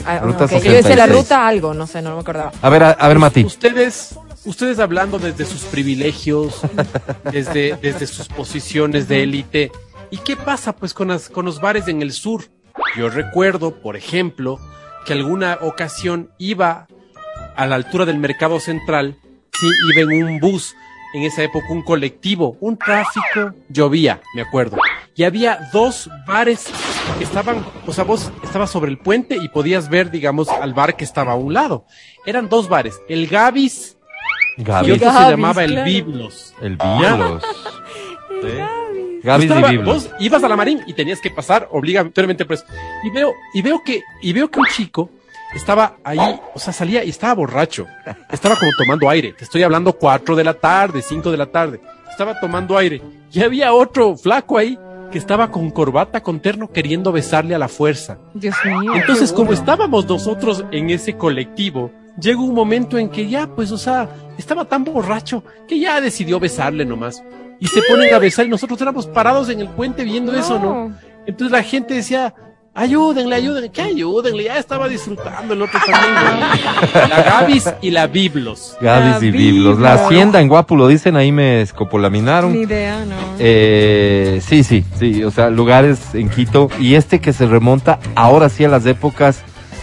[0.05, 1.15] Ah, Ruta ok, Yo hice la 66.
[1.15, 2.51] ruta algo, no sé, no me acordaba.
[2.61, 3.45] A ver, a, a ver, Mati.
[3.45, 6.61] Ustedes, ustedes hablando desde sus privilegios,
[7.31, 9.71] desde, desde sus posiciones de élite.
[10.09, 12.45] ¿Y qué pasa pues con, las, con los bares en el sur?
[12.97, 14.59] Yo recuerdo, por ejemplo,
[15.05, 16.87] que alguna ocasión iba
[17.55, 19.17] a la altura del mercado central,
[19.53, 20.75] sí, iba en un bus,
[21.13, 24.77] en esa época un colectivo, un tráfico, llovía, me acuerdo.
[25.15, 26.65] Y había dos bares
[27.17, 30.95] que estaban, o sea, vos estabas sobre el puente y podías ver, digamos, al bar
[30.95, 31.85] que estaba a un lado.
[32.25, 33.97] Eran dos bares, el Gavis
[34.57, 34.91] y Gaby.
[34.93, 35.83] otro se Gavis, llamaba el.
[35.83, 36.53] Biblos.
[36.61, 37.43] El Biblos.
[39.23, 40.03] Gavis y estaba- Biblos.
[40.09, 42.65] vos ibas a la Marín y tenías que pasar obligatoriamente pues.
[43.03, 45.09] Y veo, y veo que, y veo que un chico
[45.55, 47.87] estaba ahí, o sea, salía y estaba borracho.
[48.31, 49.33] Estaba como tomando aire.
[49.33, 51.79] Te estoy hablando cuatro de la tarde, cinco de la tarde.
[52.09, 53.01] Estaba tomando aire.
[53.31, 54.77] Y había otro flaco ahí
[55.11, 58.17] que estaba con corbata, con terno, queriendo besarle a la fuerza.
[58.33, 58.95] Dios mío.
[58.95, 59.59] Entonces, como bueno.
[59.59, 64.65] estábamos nosotros en ese colectivo, llegó un momento en que ya, pues, o sea, estaba
[64.65, 67.23] tan borracho que ya decidió besarle nomás.
[67.59, 70.93] Y se ponen a besar y nosotros éramos parados en el puente viendo eso, ¿no?
[71.25, 72.33] Entonces la gente decía,
[72.73, 74.43] ayúdenle, ayúdenle, ¿qué ayúdenle?
[74.43, 77.09] Ya estaba disfrutando el otro también.
[77.09, 78.75] La Gavis y la Biblos.
[78.81, 79.79] Gavis y Biblos.
[79.79, 82.53] La hacienda en Guapu lo dicen, ahí me escopolaminaron.
[82.53, 83.15] Ni idea, no.
[83.39, 86.69] Eh, sí, sí, sí, o sea, lugares en Quito.
[86.79, 89.41] Y este que se remonta ahora sí a las épocas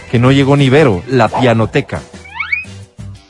[0.09, 2.01] que no llegó ni Vero, la pianoteca.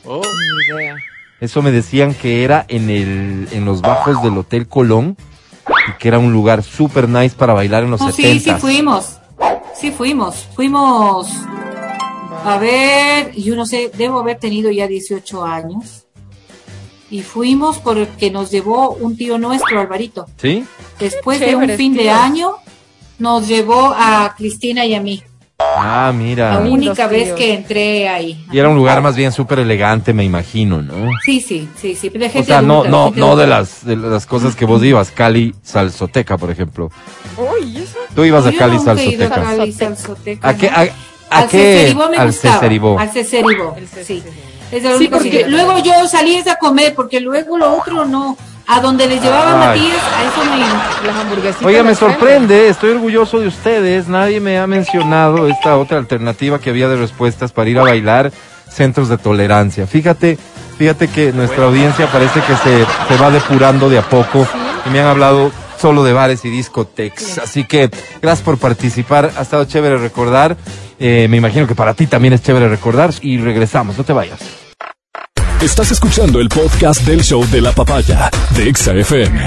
[0.04, 0.96] Oh, Ni idea.
[1.40, 5.16] Eso me decían que era en el, en los bajos del Hotel Colón
[5.88, 8.60] y que era un lugar super nice para bailar en los No, sí, 70 sí
[8.60, 9.18] fuimos.
[9.82, 10.46] Sí fuimos.
[10.54, 11.26] Fuimos.
[12.44, 16.06] A ver, yo no sé, debo haber tenido ya 18 años.
[17.10, 20.26] Y fuimos porque nos llevó un tío nuestro, Alvarito.
[20.36, 20.64] ¿Sí?
[21.00, 22.58] Después de un fin de año,
[23.18, 25.20] nos llevó a Cristina y a mí.
[25.76, 26.60] Ah, La mira.
[26.60, 28.44] Lindos única vez que entré ahí.
[28.52, 31.08] Y era un lugar más bien súper elegante, me imagino, ¿no?
[31.24, 32.08] Sí, sí, sí, sí.
[32.08, 35.10] De O sea, no, adulta, no, no de las, de las cosas que vos ibas,
[35.10, 36.90] Cali Salsoteca, por ejemplo.
[37.36, 37.98] Uy, ¿eso?
[38.14, 39.30] Tú ibas a Cali ido a.
[39.30, 40.80] Cali Salsoteca, ¿A qué, a,
[41.30, 41.58] a al qué?
[41.78, 42.54] Ceceribó me Al gustaba.
[42.54, 42.98] Ceceribó.
[42.98, 44.22] Al Ceceribó, sí.
[44.70, 48.36] Es Sí, porque que- Luego yo salí a comer, porque luego lo otro no.
[48.66, 49.80] A donde les llevaba Ay.
[49.80, 51.66] Matías, a eso me Las hamburguesitas.
[51.66, 52.14] Oiga, me frente.
[52.14, 54.08] sorprende, estoy orgulloso de ustedes.
[54.08, 58.32] Nadie me ha mencionado esta otra alternativa que había de respuestas para ir a bailar,
[58.70, 59.86] centros de tolerancia.
[59.86, 60.38] Fíjate,
[60.78, 64.46] fíjate que nuestra audiencia parece que se, se va depurando de a poco
[64.86, 67.38] y me han hablado solo de bares y discotecas.
[67.38, 67.90] Así que
[68.22, 70.56] gracias por participar, ha estado chévere recordar.
[71.00, 74.61] Eh, me imagino que para ti también es chévere recordar y regresamos, no te vayas.
[75.62, 79.40] Estás escuchando el podcast del show de la papaya de Exa FM.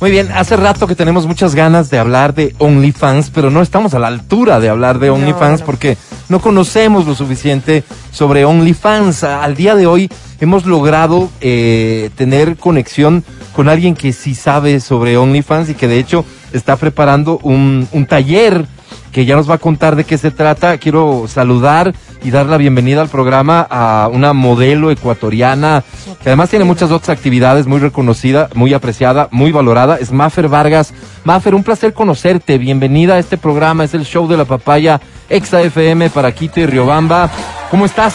[0.00, 3.92] Muy bien, hace rato que tenemos muchas ganas de hablar de OnlyFans, pero no estamos
[3.92, 5.98] a la altura de hablar de OnlyFans porque
[6.30, 9.24] no conocemos lo suficiente sobre OnlyFans.
[9.24, 10.10] Al día de hoy
[10.40, 13.22] hemos logrado eh, tener conexión
[13.54, 16.24] con alguien que sí sabe sobre OnlyFans y que de hecho
[16.54, 18.64] está preparando un, un taller
[19.12, 20.78] que ya nos va a contar de qué se trata.
[20.78, 25.84] Quiero saludar y dar la bienvenida al programa a una modelo ecuatoriana
[26.22, 29.96] que además tiene muchas otras actividades, muy reconocida, muy apreciada, muy valorada.
[29.96, 30.92] Es Mafer Vargas.
[31.24, 32.58] Mafer, un placer conocerte.
[32.58, 33.84] Bienvenida a este programa.
[33.84, 37.30] Es el show de la papaya Exa FM para Quito y Riobamba.
[37.70, 38.14] ¿Cómo estás?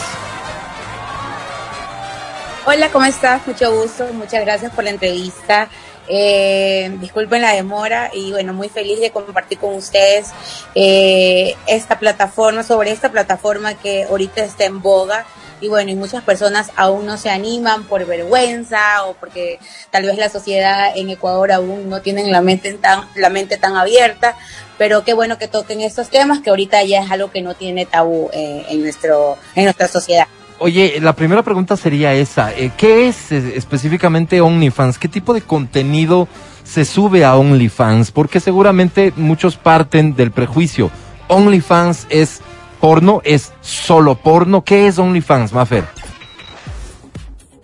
[2.65, 3.45] Hola, ¿cómo estás?
[3.47, 5.67] Mucho gusto, muchas gracias por la entrevista.
[6.07, 10.31] Eh, disculpen la demora y bueno, muy feliz de compartir con ustedes
[10.75, 15.25] eh, esta plataforma, sobre esta plataforma que ahorita está en boga
[15.61, 19.59] y bueno, y muchas personas aún no se animan por vergüenza o porque
[19.91, 23.77] tal vez la sociedad en Ecuador aún no tienen la mente tan, la mente tan
[23.77, 24.35] abierta,
[24.79, 27.85] pero qué bueno que toquen estos temas que ahorita ya es algo que no tiene
[27.85, 30.27] tabú eh, en, nuestro, en nuestra sociedad.
[30.63, 32.53] Oye, la primera pregunta sería esa.
[32.53, 34.99] eh, ¿Qué es eh, específicamente OnlyFans?
[34.99, 36.27] ¿Qué tipo de contenido
[36.63, 38.11] se sube a OnlyFans?
[38.11, 40.91] Porque seguramente muchos parten del prejuicio.
[41.29, 42.41] OnlyFans es
[42.79, 44.63] porno, es solo porno.
[44.63, 45.83] ¿Qué es OnlyFans, Mafer?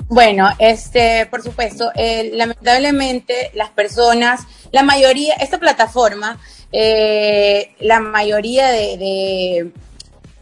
[0.07, 4.41] Bueno, este, por supuesto, eh, lamentablemente las personas,
[4.71, 6.39] la mayoría, esta plataforma,
[6.71, 9.71] la mayoría de,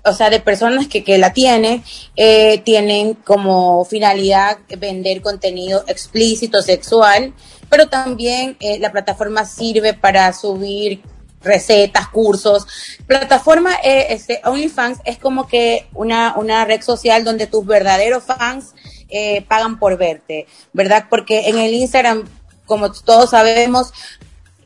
[0.06, 1.84] o sea, de personas que, que la tienen,
[2.16, 7.34] eh, tienen como finalidad vender contenido explícito, sexual,
[7.70, 11.02] pero también eh, la plataforma sirve para subir
[11.42, 12.68] recetas, cursos.
[13.08, 18.74] Plataforma eh, este, OnlyFans es como que una, una red social donde tus verdaderos fans
[19.10, 21.06] eh, pagan por verte, ¿verdad?
[21.10, 22.28] Porque en el Instagram,
[22.66, 23.94] como todos sabemos,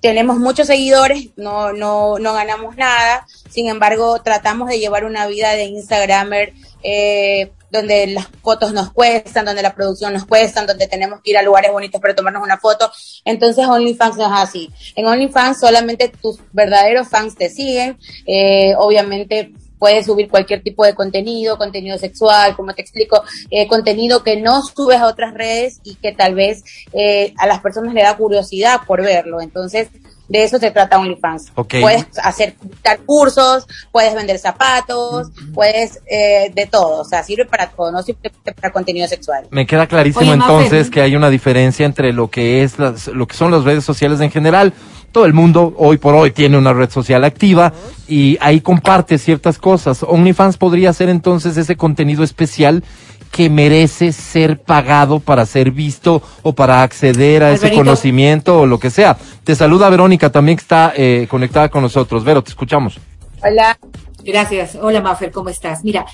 [0.01, 5.53] tenemos muchos seguidores, no, no, no ganamos nada, sin embargo, tratamos de llevar una vida
[5.53, 6.53] de Instagramer
[6.83, 11.37] eh, donde las fotos nos cuestan, donde la producción nos cuesta, donde tenemos que ir
[11.37, 12.91] a lugares bonitos para tomarnos una foto.
[13.25, 14.69] Entonces OnlyFans no es así.
[14.95, 20.93] En OnlyFans solamente tus verdaderos fans te siguen, eh, obviamente puedes subir cualquier tipo de
[20.93, 25.95] contenido, contenido sexual, como te explico, eh, contenido que no subes a otras redes y
[25.95, 29.41] que tal vez eh, a las personas le da curiosidad por verlo.
[29.41, 29.87] Entonces,
[30.29, 31.51] de eso se trata OnlyFans.
[31.55, 31.75] Ok.
[31.81, 37.01] Puedes hacer dar cursos, puedes vender zapatos, puedes eh, de todo.
[37.01, 39.47] O sea, sirve para todo, no sirve para contenido sexual.
[39.49, 43.27] Me queda clarísimo Oye, entonces que hay una diferencia entre lo que es las, lo
[43.27, 44.73] que son las redes sociales en general.
[45.11, 47.73] Todo el mundo hoy por hoy tiene una red social activa
[48.07, 50.03] y ahí comparte ciertas cosas.
[50.03, 52.83] OnlyFans podría ser entonces ese contenido especial
[53.31, 58.79] que merece ser pagado para ser visto o para acceder a ese conocimiento o lo
[58.79, 59.17] que sea.
[59.43, 62.23] Te saluda Verónica también que está eh, conectada con nosotros.
[62.23, 62.99] Vero, te escuchamos.
[63.43, 63.77] Hola.
[64.23, 64.77] Gracias.
[64.81, 65.83] Hola, Maffer, ¿cómo estás?
[65.83, 66.05] Mira,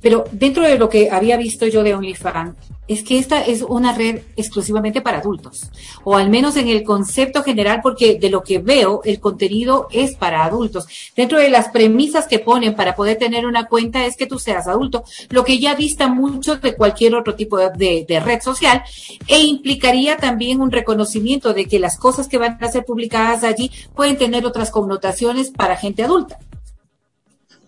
[0.00, 2.54] pero dentro de lo que había visto yo de OnlyFans,
[2.88, 5.70] es que esta es una red exclusivamente para adultos,
[6.04, 10.16] o al menos en el concepto general, porque de lo que veo, el contenido es
[10.16, 10.86] para adultos.
[11.14, 14.66] Dentro de las premisas que ponen para poder tener una cuenta es que tú seas
[14.66, 18.82] adulto, lo que ya dista mucho de cualquier otro tipo de, red social,
[19.26, 23.70] e implicaría también un reconocimiento de que las cosas que van a ser publicadas allí
[23.94, 26.38] pueden tener otras connotaciones para gente adulta.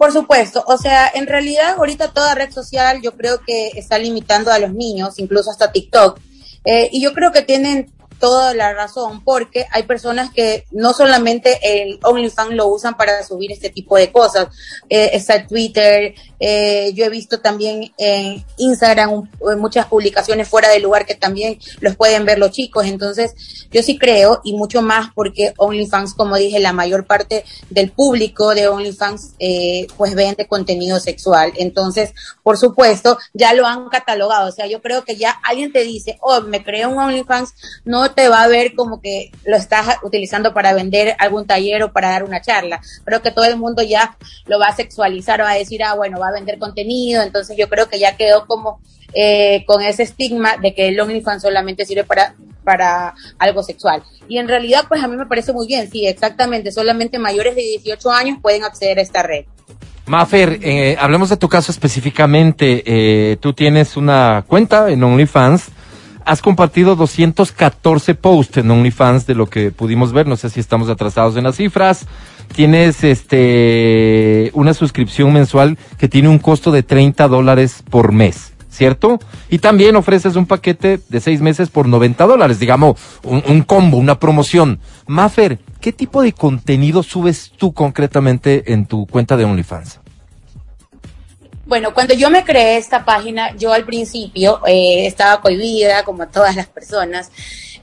[0.01, 4.51] Por supuesto, o sea, en realidad ahorita toda red social yo creo que está limitando
[4.51, 6.18] a los niños, incluso hasta TikTok.
[6.64, 11.59] Eh, y yo creo que tienen toda la razón, porque hay personas que no solamente
[11.62, 14.48] el OnlyFans lo usan para subir este tipo de cosas,
[14.89, 19.30] eh, está Twitter, eh, yo he visto también en Instagram un-
[19.60, 23.34] muchas publicaciones fuera del lugar que también los pueden ver los chicos, entonces
[23.70, 28.54] yo sí creo, y mucho más porque OnlyFans, como dije, la mayor parte del público
[28.54, 32.12] de OnlyFans eh, pues vende contenido sexual, entonces,
[32.42, 36.18] por supuesto, ya lo han catalogado, o sea, yo creo que ya alguien te dice,
[36.20, 37.52] oh, me creo un OnlyFans,
[37.84, 41.92] no te va a ver como que lo estás utilizando para vender algún taller o
[41.92, 42.80] para dar una charla.
[43.04, 46.18] Creo que todo el mundo ya lo va a sexualizar, va a decir, ah, bueno,
[46.18, 47.23] va vender contenido.
[47.23, 48.81] Entonces yo creo que ya quedó como
[49.12, 52.35] eh, con ese estigma de que el OnlyFans solamente sirve para,
[52.65, 54.02] para algo sexual.
[54.28, 57.62] Y en realidad, pues a mí me parece muy bien, sí, exactamente, solamente mayores de
[57.62, 59.47] 18 años pueden acceder a esta red.
[60.07, 62.82] Mafer, eh, hablemos de tu caso específicamente.
[62.85, 65.69] Eh, tú tienes una cuenta en OnlyFans.
[66.24, 70.27] Has compartido 214 posts en OnlyFans de lo que pudimos ver.
[70.27, 72.07] No sé si estamos atrasados en las cifras.
[72.55, 79.18] Tienes este una suscripción mensual que tiene un costo de 30 dólares por mes, ¿cierto?
[79.48, 84.18] Y también ofreces un paquete de seis meses por 90 dólares, digamos, un, combo, una
[84.18, 84.81] promoción.
[85.06, 90.01] Mafer, ¿qué tipo de contenido subes tú concretamente en tu cuenta de OnlyFans?
[91.66, 96.56] Bueno, cuando yo me creé esta página, yo al principio eh, estaba cohibida, como todas
[96.56, 97.31] las personas.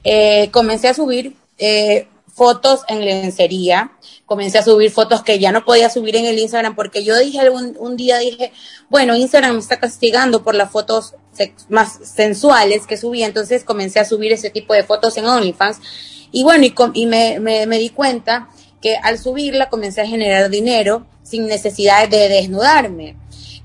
[0.04, 2.06] Eh, comencé a subir eh,
[2.38, 3.92] fotos en lencería,
[4.24, 7.50] comencé a subir fotos que ya no podía subir en el Instagram porque yo dije
[7.50, 8.52] un, un día, dije,
[8.88, 11.16] bueno, Instagram me está castigando por las fotos
[11.68, 15.80] más sensuales que subí, entonces comencé a subir ese tipo de fotos en OnlyFans.
[16.30, 18.48] Y bueno, y, y me, me di cuenta
[18.80, 23.16] que al subirla comencé a generar dinero sin necesidad de desnudarme.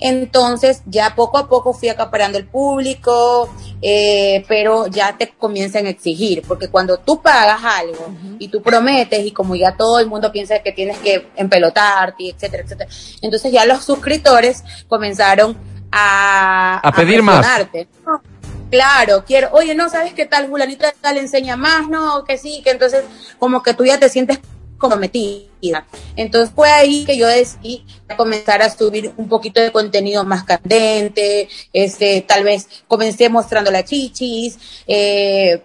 [0.05, 3.49] Entonces ya poco a poco fui acaparando el público,
[3.81, 9.25] eh, pero ya te comienzan a exigir, porque cuando tú pagas algo y tú prometes
[9.25, 12.89] y como ya todo el mundo piensa que tienes que empelotarte, etcétera, etcétera,
[13.21, 15.55] entonces ya los suscriptores comenzaron
[15.89, 17.37] a, A pedir más.
[17.39, 17.87] presionarte.
[18.05, 18.21] No,
[18.69, 22.71] Claro, quiero, oye, no sabes qué tal, fulanita tal enseña más, no, que sí, que
[22.71, 23.03] entonces
[23.37, 24.39] como que tú ya te sientes
[24.83, 25.87] comprometida.
[26.17, 27.85] Entonces fue ahí que yo decidí
[28.17, 33.85] comenzar a subir un poquito de contenido más candente, este, tal vez comencé mostrando las
[33.85, 35.61] chichis, eh,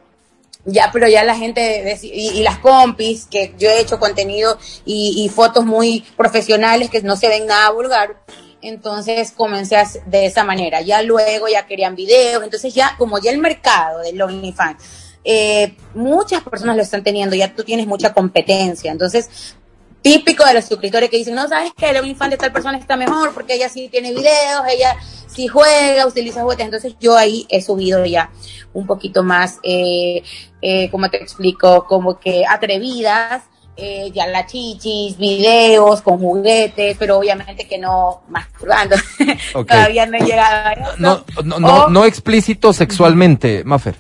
[0.65, 5.25] ya, pero ya la gente y, y las compis, que yo he hecho contenido y,
[5.25, 8.17] y fotos muy profesionales que no se ven nada vulgar.
[8.61, 10.81] Entonces comencé a de esa manera.
[10.81, 12.43] Ya luego ya querían videos.
[12.43, 17.55] Entonces ya, como ya el mercado del OnlyFans, eh, muchas personas lo están teniendo, ya
[17.55, 18.91] tú tienes mucha competencia.
[18.93, 19.55] Entonces,
[20.03, 21.91] típico de los suscriptores que dicen, no, ¿sabes qué?
[21.91, 24.97] El OnlyFans de tal persona está mejor porque ella sí tiene videos, ella
[25.27, 26.65] sí juega, utiliza juguetes.
[26.65, 28.31] Entonces yo ahí he subido ya
[28.73, 30.23] un poquito más, eh,
[30.63, 33.43] eh, como te explico, como que atrevidas,
[33.77, 38.97] eh, ya la chichis, videos con juguetes, pero obviamente que no masturbando.
[39.53, 40.93] Todavía no he llegado a eso.
[40.99, 43.97] No, no, no, O- no explícito sexualmente, Mafer.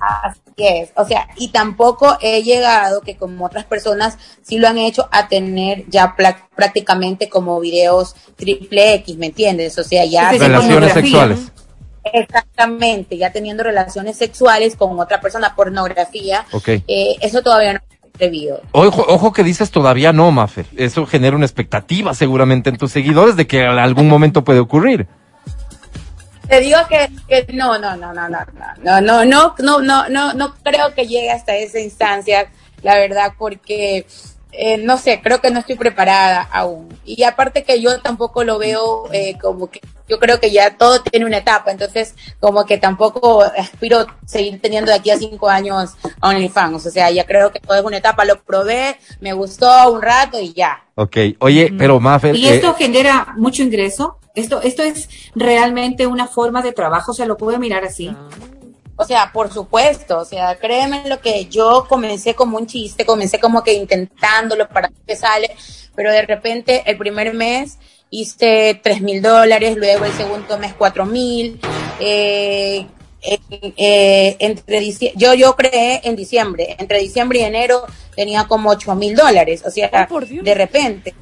[0.00, 4.78] Así es, o sea, y tampoco he llegado, que como otras personas sí lo han
[4.78, 6.14] hecho, a tener ya
[6.54, 9.78] prácticamente como videos triple X, ¿me entiendes?
[9.78, 10.30] O sea, ya...
[10.32, 11.52] Relaciones sexuales.
[12.12, 16.68] Exactamente, ya teniendo relaciones sexuales con otra persona, pornografía, Ok.
[16.68, 17.80] eh, eso todavía no.
[18.72, 20.66] Ojo, ojo que dices todavía no, Mafer.
[20.76, 25.06] Eso genera una expectativa seguramente en tus seguidores de que en algún momento puede ocurrir.
[26.48, 28.38] Te digo que, que no, no, no, no, no,
[28.82, 32.50] no, no, no, no, no, no, no creo que llegue hasta esa instancia,
[32.82, 34.06] la verdad, porque
[34.52, 36.88] eh, no sé, creo que no estoy preparada aún.
[37.04, 41.02] Y aparte que yo tampoco lo veo eh, como que yo creo que ya todo
[41.02, 45.96] tiene una etapa, entonces como que tampoco aspiro seguir teniendo de aquí a cinco años
[46.20, 50.00] OnlyFans, o sea, ya creo que todo es una etapa, lo probé, me gustó un
[50.00, 50.84] rato y ya.
[50.94, 51.16] Ok.
[51.40, 52.34] Oye, pero Mafer.
[52.34, 54.18] Y eh, esto genera mucho ingreso.
[54.34, 58.16] Esto, esto es realmente una forma de trabajo, se lo puede mirar así.
[59.00, 63.38] O sea, por supuesto, o sea, créeme lo que yo comencé como un chiste, comencé
[63.38, 65.54] como que intentándolo para qué sale,
[65.94, 67.78] pero de repente el primer mes
[68.10, 71.60] hice tres mil dólares, luego el segundo mes cuatro mil,
[72.00, 72.86] eh,
[73.22, 73.38] eh,
[73.76, 79.14] eh, entre yo yo creé en diciembre, entre diciembre y enero tenía como ocho mil
[79.14, 80.44] dólares, o sea, Dios.
[80.44, 81.14] de repente.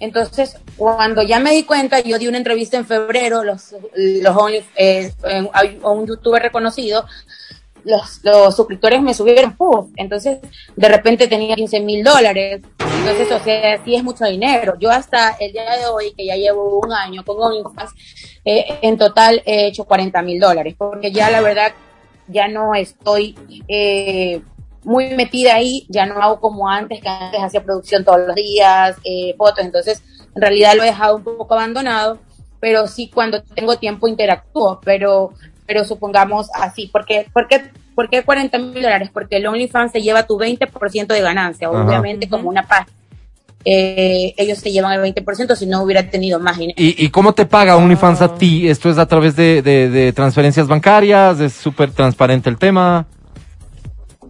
[0.00, 4.64] Entonces, cuando ya me di cuenta, yo di una entrevista en febrero, los, los only-
[4.76, 5.12] eh,
[5.52, 7.04] a un youtuber reconocido,
[7.84, 8.20] los,
[8.54, 9.90] suscriptores me subieron, ¡puf!
[9.96, 10.38] entonces
[10.76, 14.74] de repente tenía 15 mil dólares, entonces, o sea, sí es mucho dinero.
[14.78, 17.92] Yo hasta el día de hoy, que ya llevo un año con OnlyFans,
[18.44, 21.72] eh, en total he hecho 40 mil dólares, porque ya la verdad
[22.28, 23.36] ya no estoy
[23.68, 24.42] eh,
[24.84, 28.96] muy metida ahí, ya no hago como antes, que antes hacía producción todos los días,
[29.04, 30.02] eh, fotos, entonces
[30.34, 32.18] en realidad lo he dejado un poco abandonado,
[32.60, 35.32] pero sí cuando tengo tiempo interactúo, pero,
[35.66, 37.62] pero supongamos así, porque, porque
[37.92, 39.10] ¿Por qué 40 mil dólares?
[39.12, 41.84] Porque el OnlyFans se lleva tu 20% de ganancia, Ajá.
[41.84, 42.96] obviamente como una página.
[43.64, 46.76] Eh, ellos se llevan el 20% si no hubiera tenido más dinero.
[46.80, 48.68] ¿Y, y cómo te paga OnlyFans a ti?
[48.70, 51.40] ¿Esto es a través de, de- de transferencias bancarias?
[51.40, 53.06] ¿Es súper transparente el tema?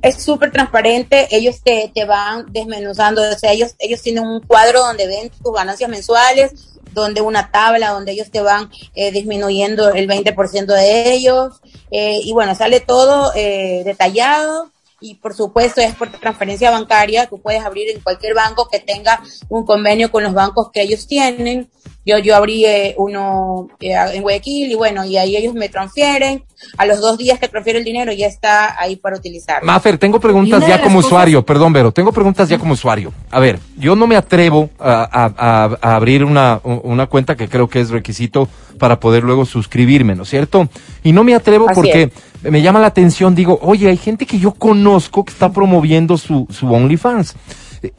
[0.02, 4.80] Es súper transparente, ellos te, te van desmenuzando, o sea, ellos, ellos tienen un cuadro
[4.80, 6.52] donde ven tus ganancias mensuales,
[6.92, 11.60] donde una tabla donde ellos te van eh, disminuyendo el 20% de ellos.
[11.90, 14.70] eh, y bueno, sale todo eh, detallado
[15.00, 17.26] y por supuesto es por transferencia bancaria.
[17.26, 21.06] Tú puedes abrir en cualquier banco que tenga un convenio con los bancos que ellos
[21.06, 21.68] tienen.
[22.06, 26.44] Yo, yo abrí eh, uno eh, en Guayaquil y bueno, y ahí ellos me transfieren.
[26.76, 29.66] A los dos días que transfiero el dinero ya está ahí para utilizarlo.
[29.66, 33.12] Mafer, tengo preguntas ya como cosas- usuario, perdón, Vero, tengo preguntas ya como usuario.
[33.30, 37.48] A ver, yo no me atrevo a, a- a- a abrir una, una cuenta que
[37.48, 38.48] creo que es requisito
[38.78, 40.68] para poder luego suscribirme, ¿no es cierto?
[41.02, 42.12] Y no me atrevo Así porque
[42.42, 46.46] me llama la atención, digo, oye, hay gente que yo conozco que está promoviendo su,
[46.50, 47.34] su OnlyFans.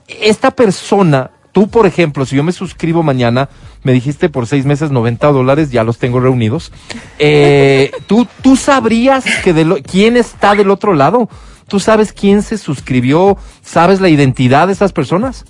[0.08, 3.50] Esta persona, tú por ejemplo, si yo me suscribo mañana,
[3.84, 6.72] me dijiste por seis meses 90 dólares, ya los tengo reunidos.
[7.20, 11.30] Eh, ¿tú, ¿Tú sabrías que de lo- quién está del otro lado?
[11.68, 13.38] ¿Tú sabes quién se suscribió?
[13.64, 15.46] ¿Sabes la identidad de esas personas?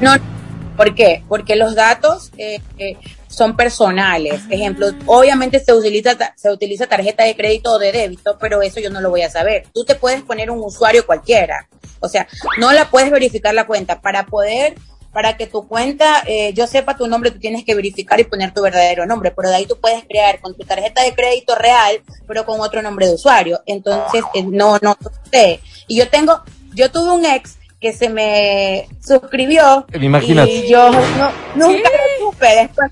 [0.00, 0.12] No,
[0.76, 1.22] ¿por qué?
[1.28, 2.96] Porque los datos eh, eh,
[3.36, 4.40] son personales.
[4.48, 8.80] Ejemplo, obviamente se utiliza, ta- se utiliza tarjeta de crédito o de débito, pero eso
[8.80, 9.64] yo no lo voy a saber.
[9.74, 11.68] Tú te puedes poner un usuario cualquiera.
[12.00, 12.26] O sea,
[12.58, 14.00] no la puedes verificar la cuenta.
[14.00, 14.74] Para poder,
[15.12, 18.54] para que tu cuenta, eh, yo sepa tu nombre, tú tienes que verificar y poner
[18.54, 19.32] tu verdadero nombre.
[19.32, 22.80] Pero de ahí tú puedes crear con tu tarjeta de crédito real, pero con otro
[22.80, 23.60] nombre de usuario.
[23.66, 24.96] Entonces, eh, no, no
[25.30, 25.60] sé.
[25.88, 26.40] Y yo tengo,
[26.74, 30.50] yo tuve un ex que se me suscribió Imagínate.
[30.50, 32.90] y yo no, nunca lo supe después.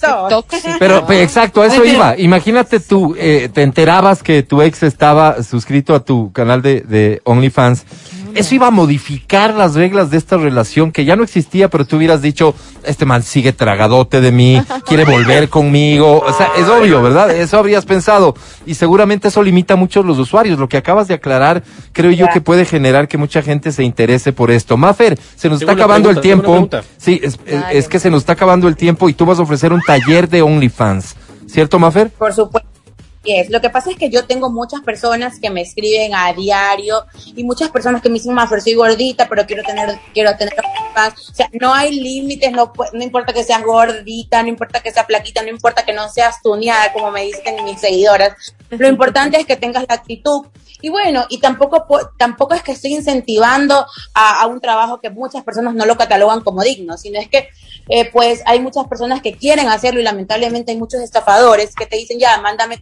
[0.00, 0.28] Pasó.
[0.78, 2.16] Pero, pe- exacto, a eso iba.
[2.18, 7.20] Imagínate tú, eh, te enterabas que tu ex estaba suscrito a tu canal de, de
[7.24, 7.84] OnlyFans.
[8.34, 11.96] Eso iba a modificar las reglas de esta relación que ya no existía, pero tú
[11.96, 16.20] hubieras dicho, este man sigue tragadote de mí, quiere volver conmigo.
[16.20, 17.30] O sea, es obvio, ¿verdad?
[17.30, 18.34] Eso habrías pensado.
[18.66, 20.58] Y seguramente eso limita mucho a los usuarios.
[20.58, 24.32] Lo que acabas de aclarar, creo yo que puede generar que mucha gente se interese
[24.32, 24.76] por esto.
[24.76, 26.88] Mafer, se nos está acabando el pregunta, tiempo.
[26.98, 27.38] Sí, es,
[27.72, 30.28] es que se nos está acabando el tiempo y tú vas a ofrecer un taller
[30.28, 31.16] de OnlyFans.
[31.46, 32.10] ¿Cierto, Mafer?
[32.10, 32.77] Por supuesto.
[33.28, 33.50] Yes.
[33.50, 37.04] Lo que pasa es que yo tengo muchas personas que me escriben a diario
[37.36, 40.54] y muchas personas que me dicen, Mafer, soy gordita, pero quiero tener, quiero tener
[40.94, 41.12] más.
[41.28, 45.04] O sea, no hay límites, no, no importa que seas gordita, no importa que seas
[45.06, 48.32] flaquita, no importa que no seas tuneada, como me dicen mis seguidoras.
[48.70, 50.46] Lo importante es que tengas la actitud.
[50.80, 53.84] Y bueno, y tampoco, po- tampoco es que estoy incentivando
[54.14, 57.48] a, a un trabajo que muchas personas no lo catalogan como digno, sino es que
[57.88, 61.96] eh, pues hay muchas personas que quieren hacerlo y lamentablemente hay muchos estafadores que te
[61.96, 62.78] dicen, ya, mándame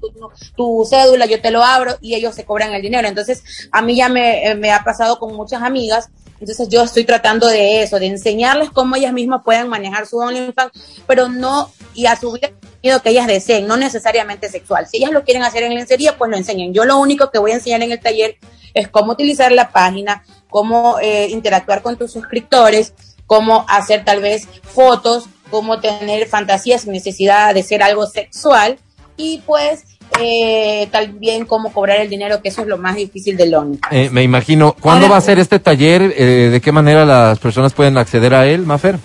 [0.56, 3.06] tu, cédula, yo te lo abro y ellos se cobran el dinero.
[3.06, 6.08] Entonces, a mí ya me, eh, me ha pasado con muchas amigas.
[6.38, 10.70] Entonces yo estoy tratando de eso, de enseñarles cómo ellas mismas pueden manejar su OnlyFans,
[11.06, 14.86] pero no, y a subir el contenido que ellas deseen, no necesariamente sexual.
[14.86, 16.74] Si ellas lo quieren hacer en lencería, pues lo enseñen.
[16.74, 18.36] Yo lo único que voy a enseñar en el taller
[18.74, 22.92] es cómo utilizar la página, cómo eh, interactuar con tus suscriptores,
[23.26, 28.78] cómo hacer tal vez fotos, cómo tener fantasías sin necesidad de ser algo sexual
[29.16, 29.84] y pues
[30.20, 33.92] eh, también cómo cobrar el dinero, que eso es lo más difícil del OnlyFans.
[33.94, 34.74] Eh, me imagino.
[34.78, 36.14] ¿Cuándo Ahora- va a ser este taller?
[36.16, 38.98] Eh, ¿De qué manera las personas pueden acceder a él, Mafer?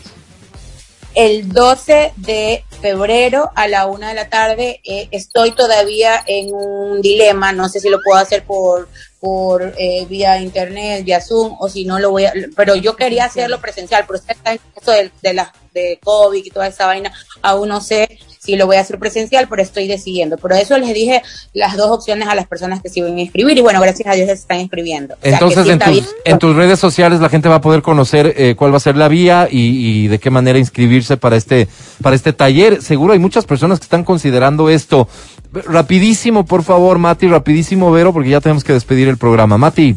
[1.16, 4.82] El 12 de febrero a la una de la tarde.
[4.84, 8.88] eh, estoy todavía en un dilema, no sé si lo puedo hacer por
[9.20, 13.26] por eh, vía internet, vía Zoom, o si no lo voy a, pero yo quería
[13.26, 17.14] hacerlo presencial, pero está en esto de, de la de COVID y toda esa vaina,
[17.44, 20.36] aún no sé si lo voy a hacer presencial, pero estoy decidiendo.
[20.36, 21.22] Por eso les dije
[21.54, 24.14] las dos opciones a las personas que se iban a inscribir y bueno, gracias a
[24.14, 25.14] Dios se están inscribiendo.
[25.14, 26.06] O sea, que Entonces, sí en, tus, bien.
[26.26, 28.98] en tus redes sociales la gente va a poder conocer eh, cuál va a ser
[28.98, 31.68] la vía y, y de qué manera inscribirse para este,
[32.02, 32.82] para este taller.
[32.82, 35.08] Seguro hay muchas personas que están considerando esto.
[35.54, 39.60] Rapidísimo, por favor, Mati, rapidísimo, Vero, porque ya tenemos que despedir el programa.
[39.60, 39.96] Mati.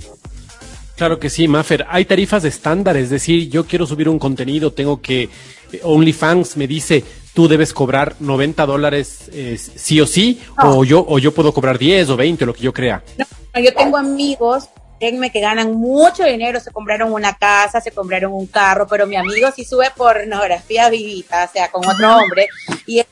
[0.96, 1.86] Claro que sí, Maffer.
[1.88, 5.30] Hay tarifas estándar, es decir, yo quiero subir un contenido, tengo que
[5.72, 7.02] eh, OnlyFans me dice,
[7.34, 10.78] tú debes cobrar 90 dólares eh, sí o sí, No.
[10.78, 13.02] o yo o yo puedo cobrar 10 o 20, lo que yo crea.
[13.18, 18.32] No, yo tengo amigos, créanme, que ganan mucho dinero, se compraron una casa, se compraron
[18.32, 22.48] un carro, pero mi amigo sí sube pornografía vivita, o sea, con otro hombre,
[22.86, 23.06] y él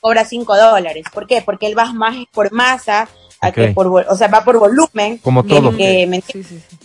[0.00, 1.06] cobra 5 dólares.
[1.12, 1.40] ¿Por qué?
[1.42, 3.08] Porque él va más por masa,
[3.40, 5.18] a que por, o sea, va por volumen.
[5.18, 5.76] Como que- todo.
[5.76, 6.48] que, ¿me entiendes?
[6.50, 6.76] Sí, sí, sí.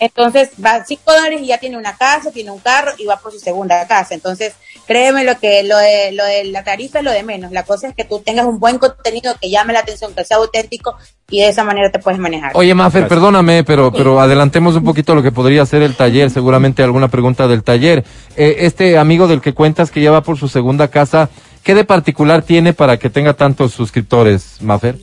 [0.00, 3.32] Entonces va 5 dólares y ya tiene una casa, tiene un carro y va por
[3.32, 4.14] su segunda casa.
[4.14, 4.54] Entonces,
[4.86, 7.52] créeme lo que lo de, lo de la tarifa es lo de menos.
[7.52, 10.38] La cosa es que tú tengas un buen contenido que llame la atención, que sea
[10.38, 10.96] auténtico
[11.30, 12.52] y de esa manera te puedes manejar.
[12.54, 13.08] Oye, Mafer, Gracias.
[13.08, 17.48] perdóname, pero, pero adelantemos un poquito lo que podría ser el taller, seguramente alguna pregunta
[17.48, 18.04] del taller.
[18.36, 21.28] Eh, este amigo del que cuentas que ya va por su segunda casa,
[21.62, 24.96] ¿qué de particular tiene para que tenga tantos suscriptores, Mafer?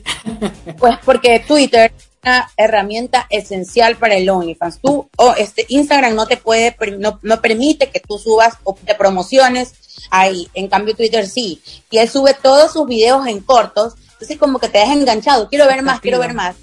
[0.78, 1.92] Pues porque Twitter
[2.26, 4.80] una herramienta esencial para el OnlyFans.
[4.80, 8.94] Tú, o este Instagram no te puede, no, no permite que tú subas o te
[8.96, 9.74] promociones
[10.10, 10.48] ahí.
[10.54, 11.62] En cambio, Twitter sí.
[11.88, 13.94] Y él sube todos sus videos en cortos.
[14.12, 15.48] Entonces, como que te deja enganchado.
[15.48, 16.56] Quiero ver más, quiero ver más.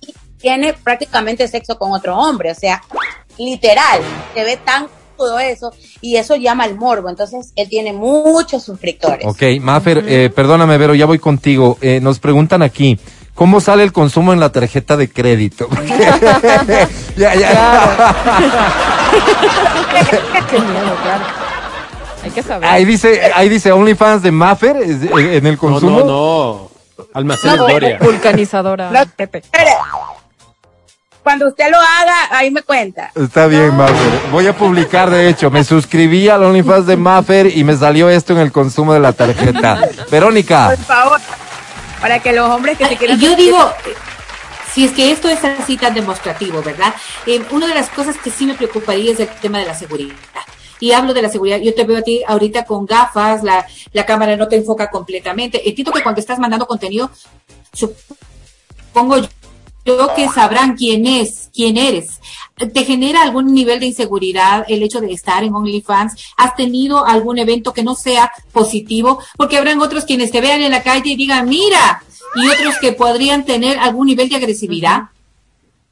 [0.00, 2.52] Y tiene prácticamente sexo con otro hombre.
[2.52, 2.80] O sea,
[3.38, 4.00] literal.
[4.34, 4.86] Se ve tan
[5.16, 5.72] todo eso.
[6.00, 7.08] Y eso llama al morbo.
[7.08, 9.26] Entonces, él tiene muchos suscriptores.
[9.26, 11.76] Ok, Mafer, eh, perdóname, Vero, ya voy contigo.
[11.80, 12.98] Eh, nos preguntan aquí.
[13.38, 15.68] ¿Cómo sale el consumo en la tarjeta de crédito?
[17.16, 18.14] ya, ya.
[20.50, 21.24] Qué miedo, claro.
[22.24, 22.68] Hay que saber.
[22.68, 26.00] Ahí dice, ahí dice OnlyFans de Maffer eh, en el No, consumo.
[26.00, 26.70] no, no.
[27.14, 27.98] Almacén No, Gloria.
[28.02, 28.90] Vulcanizadora.
[28.90, 29.04] No.
[29.16, 29.42] Pepe.
[31.22, 33.12] Cuando usted lo haga, ahí me cuenta.
[33.14, 34.20] Está bien, Maffer.
[34.32, 38.32] Voy a publicar, de hecho, me suscribí al OnlyFans de Maffer y me salió esto
[38.32, 39.80] en el consumo de la tarjeta.
[40.10, 41.20] Verónica, Por favor.
[42.00, 43.18] Para que los hombres que se Y quieran.
[43.20, 43.94] yo digo, eh,
[44.72, 46.94] si es que esto es así tan demostrativo, ¿verdad?
[47.26, 50.14] Eh, una de las cosas que sí me preocuparía es el tema de la seguridad.
[50.80, 51.58] Y hablo de la seguridad.
[51.58, 55.68] Yo te veo a ti ahorita con gafas, la, la cámara no te enfoca completamente.
[55.68, 57.10] Entiendo que cuando estás mandando contenido,
[57.72, 59.28] supongo yo
[60.14, 62.20] que sabrán quién es, quién eres.
[62.56, 66.14] ¿Te genera algún nivel de inseguridad el hecho de estar en OnlyFans?
[66.36, 69.20] ¿Has tenido algún evento que no sea positivo?
[69.36, 72.02] Porque habrán otros quienes te vean en la calle y digan, mira,
[72.34, 75.04] y otros que podrían tener algún nivel de agresividad.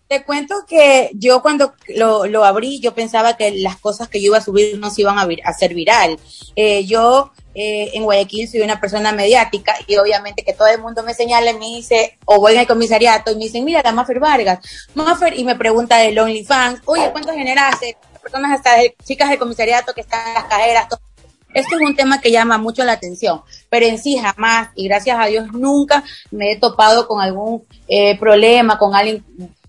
[0.08, 4.26] Te cuento que yo cuando lo, lo abrí, yo pensaba que las cosas que yo
[4.26, 5.42] iba a subir no se iban a, vir-
[5.74, 6.18] viral.
[6.54, 11.02] Eh, yo eh, en Guayaquil soy una persona mediática y obviamente que todo el mundo
[11.02, 14.20] me señala y me dice, o voy al comisariato y me dicen, mira, la Maffer
[14.20, 14.60] Vargas,
[14.94, 17.96] Maffer, y me pregunta del OnlyFans, oye, ¿cuánto generaste?
[18.22, 21.00] Personas hasta de- chicas del comisariato que están en las cajeras, todo.
[21.54, 25.18] Este es un tema que llama mucho la atención, pero en sí jamás, y gracias
[25.18, 29.24] a Dios nunca me he topado con algún eh, problema, con alguien.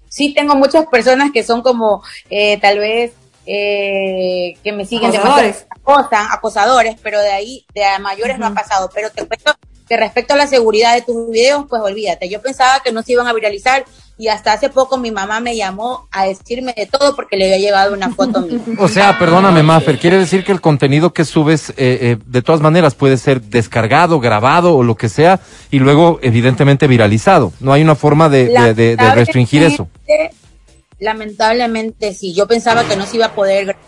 [0.09, 3.13] Sí tengo muchas personas que son como eh, tal vez
[3.45, 5.65] eh, que me siguen Acosadores.
[5.65, 8.89] demasiado, acosan, acosadores, pero de ahí, de a mayores no ha pasado.
[8.93, 9.53] Pero te cuento
[9.87, 12.27] que respecto a la seguridad de tus videos, pues olvídate.
[12.29, 13.85] Yo pensaba que no se iban a viralizar
[14.19, 17.57] y hasta hace poco mi mamá me llamó a decirme de todo porque le había
[17.67, 18.59] llegado una foto mía.
[18.79, 22.61] o sea, perdóname, Maffer, quiere decir que el contenido que subes, eh, eh, de todas
[22.61, 25.39] maneras, puede ser descargado, grabado o lo que sea,
[25.71, 27.53] y luego, evidentemente, viralizado.
[27.59, 29.87] No hay una forma de, de- de- de restringir eso.
[30.99, 33.81] Lamentablemente- sí, yo pensaba que no se iba a poder, grabar,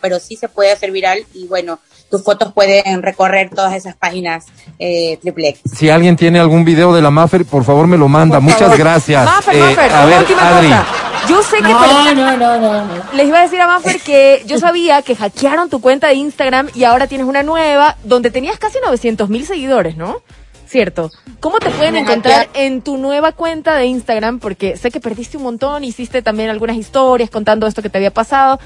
[0.00, 1.78] pero sí se puede hacer viral y bueno,
[2.10, 4.46] tus fotos pueden recorrer todas esas páginas
[4.78, 5.62] eh, triple X.
[5.74, 8.36] Si alguien tiene algún video de la Maffer, por favor me lo manda.
[8.36, 8.78] Por Muchas favor.
[8.78, 9.24] gracias.
[9.24, 10.68] Maffer, Eh, Maffer, a ver, última Adri.
[10.68, 10.86] cosa.
[11.28, 12.94] Yo sé que No, per- no, no, no, no.
[13.14, 16.68] les iba a decir a Maffer que yo sabía que hackearon tu cuenta de Instagram
[16.74, 20.18] y ahora tienes una nueva donde tenías casi 900 mil seguidores, ¿no?
[20.66, 21.10] Cierto.
[21.40, 24.40] ¿Cómo te pueden encontrar en tu nueva cuenta de Instagram?
[24.40, 28.10] Porque sé que perdiste un montón, hiciste también algunas historias contando esto que te había
[28.12, 28.58] pasado.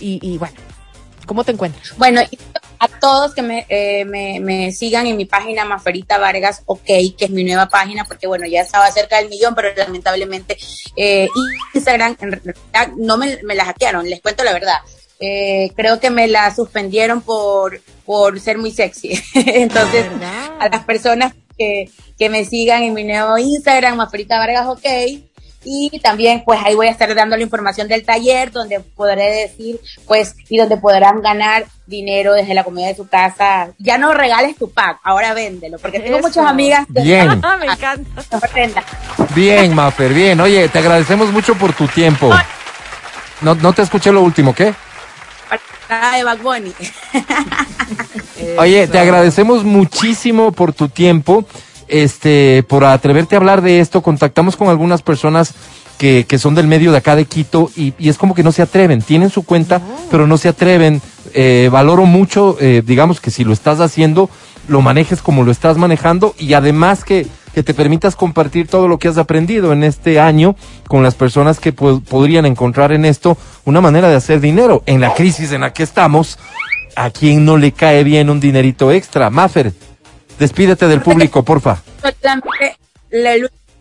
[0.00, 0.56] Y, y bueno,
[1.26, 1.96] ¿cómo te encuentras?
[1.96, 2.20] Bueno,
[2.78, 7.24] a todos que me, eh, me, me sigan en mi página Maferita Vargas, ok, que
[7.24, 10.56] es mi nueva página, porque bueno, ya estaba cerca del millón, pero lamentablemente
[10.96, 11.28] eh,
[11.74, 14.78] Instagram en realidad no me, me la hackearon, les cuento la verdad.
[15.18, 19.18] Eh, creo que me la suspendieron por, por ser muy sexy.
[19.34, 20.56] Entonces, ¿Verdad?
[20.60, 24.84] a las personas que, que me sigan en mi nuevo Instagram, Maferita Vargas, ok.
[25.68, 29.80] Y también, pues ahí voy a estar dando la información del taller, donde podré decir,
[30.06, 33.70] pues, y donde podrán ganar dinero desde la comida de su casa.
[33.78, 36.28] Ya no regales tu pack, ahora véndelo, porque tengo Eso.
[36.28, 37.28] muchas amigas Bien,
[37.60, 38.22] me encanta.
[39.34, 40.40] bien, Maffer, bien.
[40.40, 42.30] Oye, te agradecemos mucho por tu tiempo.
[43.40, 44.72] No, no te escuché lo último, ¿qué?
[46.16, 46.72] De Bad Bunny.
[48.58, 51.44] Oye, te agradecemos muchísimo por tu tiempo,
[51.88, 54.02] este, por atreverte a hablar de esto.
[54.02, 55.54] Contactamos con algunas personas
[55.98, 58.52] que, que son del medio de acá de Quito y, y es como que no
[58.52, 59.02] se atreven.
[59.02, 59.80] Tienen su cuenta,
[60.10, 61.00] pero no se atreven.
[61.34, 64.30] Eh, valoro mucho, eh, digamos que si lo estás haciendo,
[64.68, 68.98] lo manejes como lo estás manejando y además que, que te permitas compartir todo lo
[68.98, 70.56] que has aprendido en este año
[70.88, 74.82] con las personas que po- podrían encontrar en esto una manera de hacer dinero.
[74.86, 76.38] En la crisis en la que estamos,
[76.96, 79.28] ¿a quién no le cae bien un dinerito extra?
[79.30, 79.72] Maffer,
[80.38, 81.82] despídete del público, porfa.
[82.02, 82.76] solamente
[83.10, 83.36] la,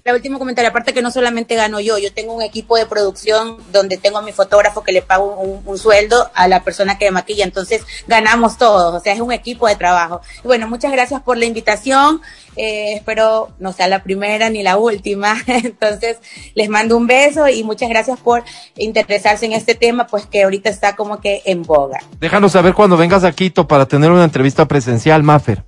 [0.05, 3.57] la último comentario, aparte que no solamente gano yo, yo tengo un equipo de producción
[3.71, 7.05] donde tengo a mi fotógrafo que le pago un, un sueldo a la persona que
[7.05, 10.21] me maquilla, entonces ganamos todos, o sea, es un equipo de trabajo.
[10.43, 12.21] Y bueno, muchas gracias por la invitación,
[12.55, 16.17] eh, espero no sea la primera ni la última, entonces
[16.53, 18.43] les mando un beso y muchas gracias por
[18.77, 21.99] interesarse en este tema, pues que ahorita está como que en boga.
[22.19, 25.63] Déjanos saber cuando vengas a Quito para tener una entrevista presencial, Maffer.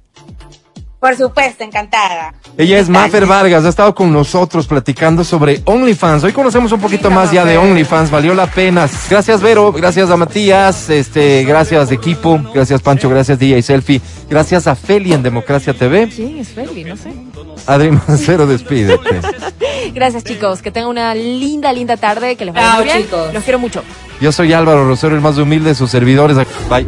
[0.99, 2.34] Por supuesto, encantada.
[2.57, 6.24] Ella es Mafer Vargas, ha estado con nosotros platicando sobre OnlyFans.
[6.24, 8.90] Hoy conocemos un poquito más ya de OnlyFans, valió la pena.
[9.10, 14.74] Gracias Vero, gracias a Matías, este, gracias equipo, gracias Pancho, gracias DJ Selfie, gracias a
[14.74, 16.10] Feli en Democracia TV.
[16.10, 16.84] ¿Quién es Feli?
[16.84, 17.14] No sé.
[17.68, 19.19] Adri Mancero, despídete.
[19.94, 20.61] Gracias, chicos.
[20.61, 22.36] Que tengan una linda, linda tarde.
[22.36, 23.03] Que les vaya muy bien.
[23.03, 23.34] chicos.
[23.34, 23.84] Los quiero mucho.
[24.22, 26.38] Yo soy Álvaro Rosero, el más humilde de sus servidores.
[26.69, 26.88] Bye.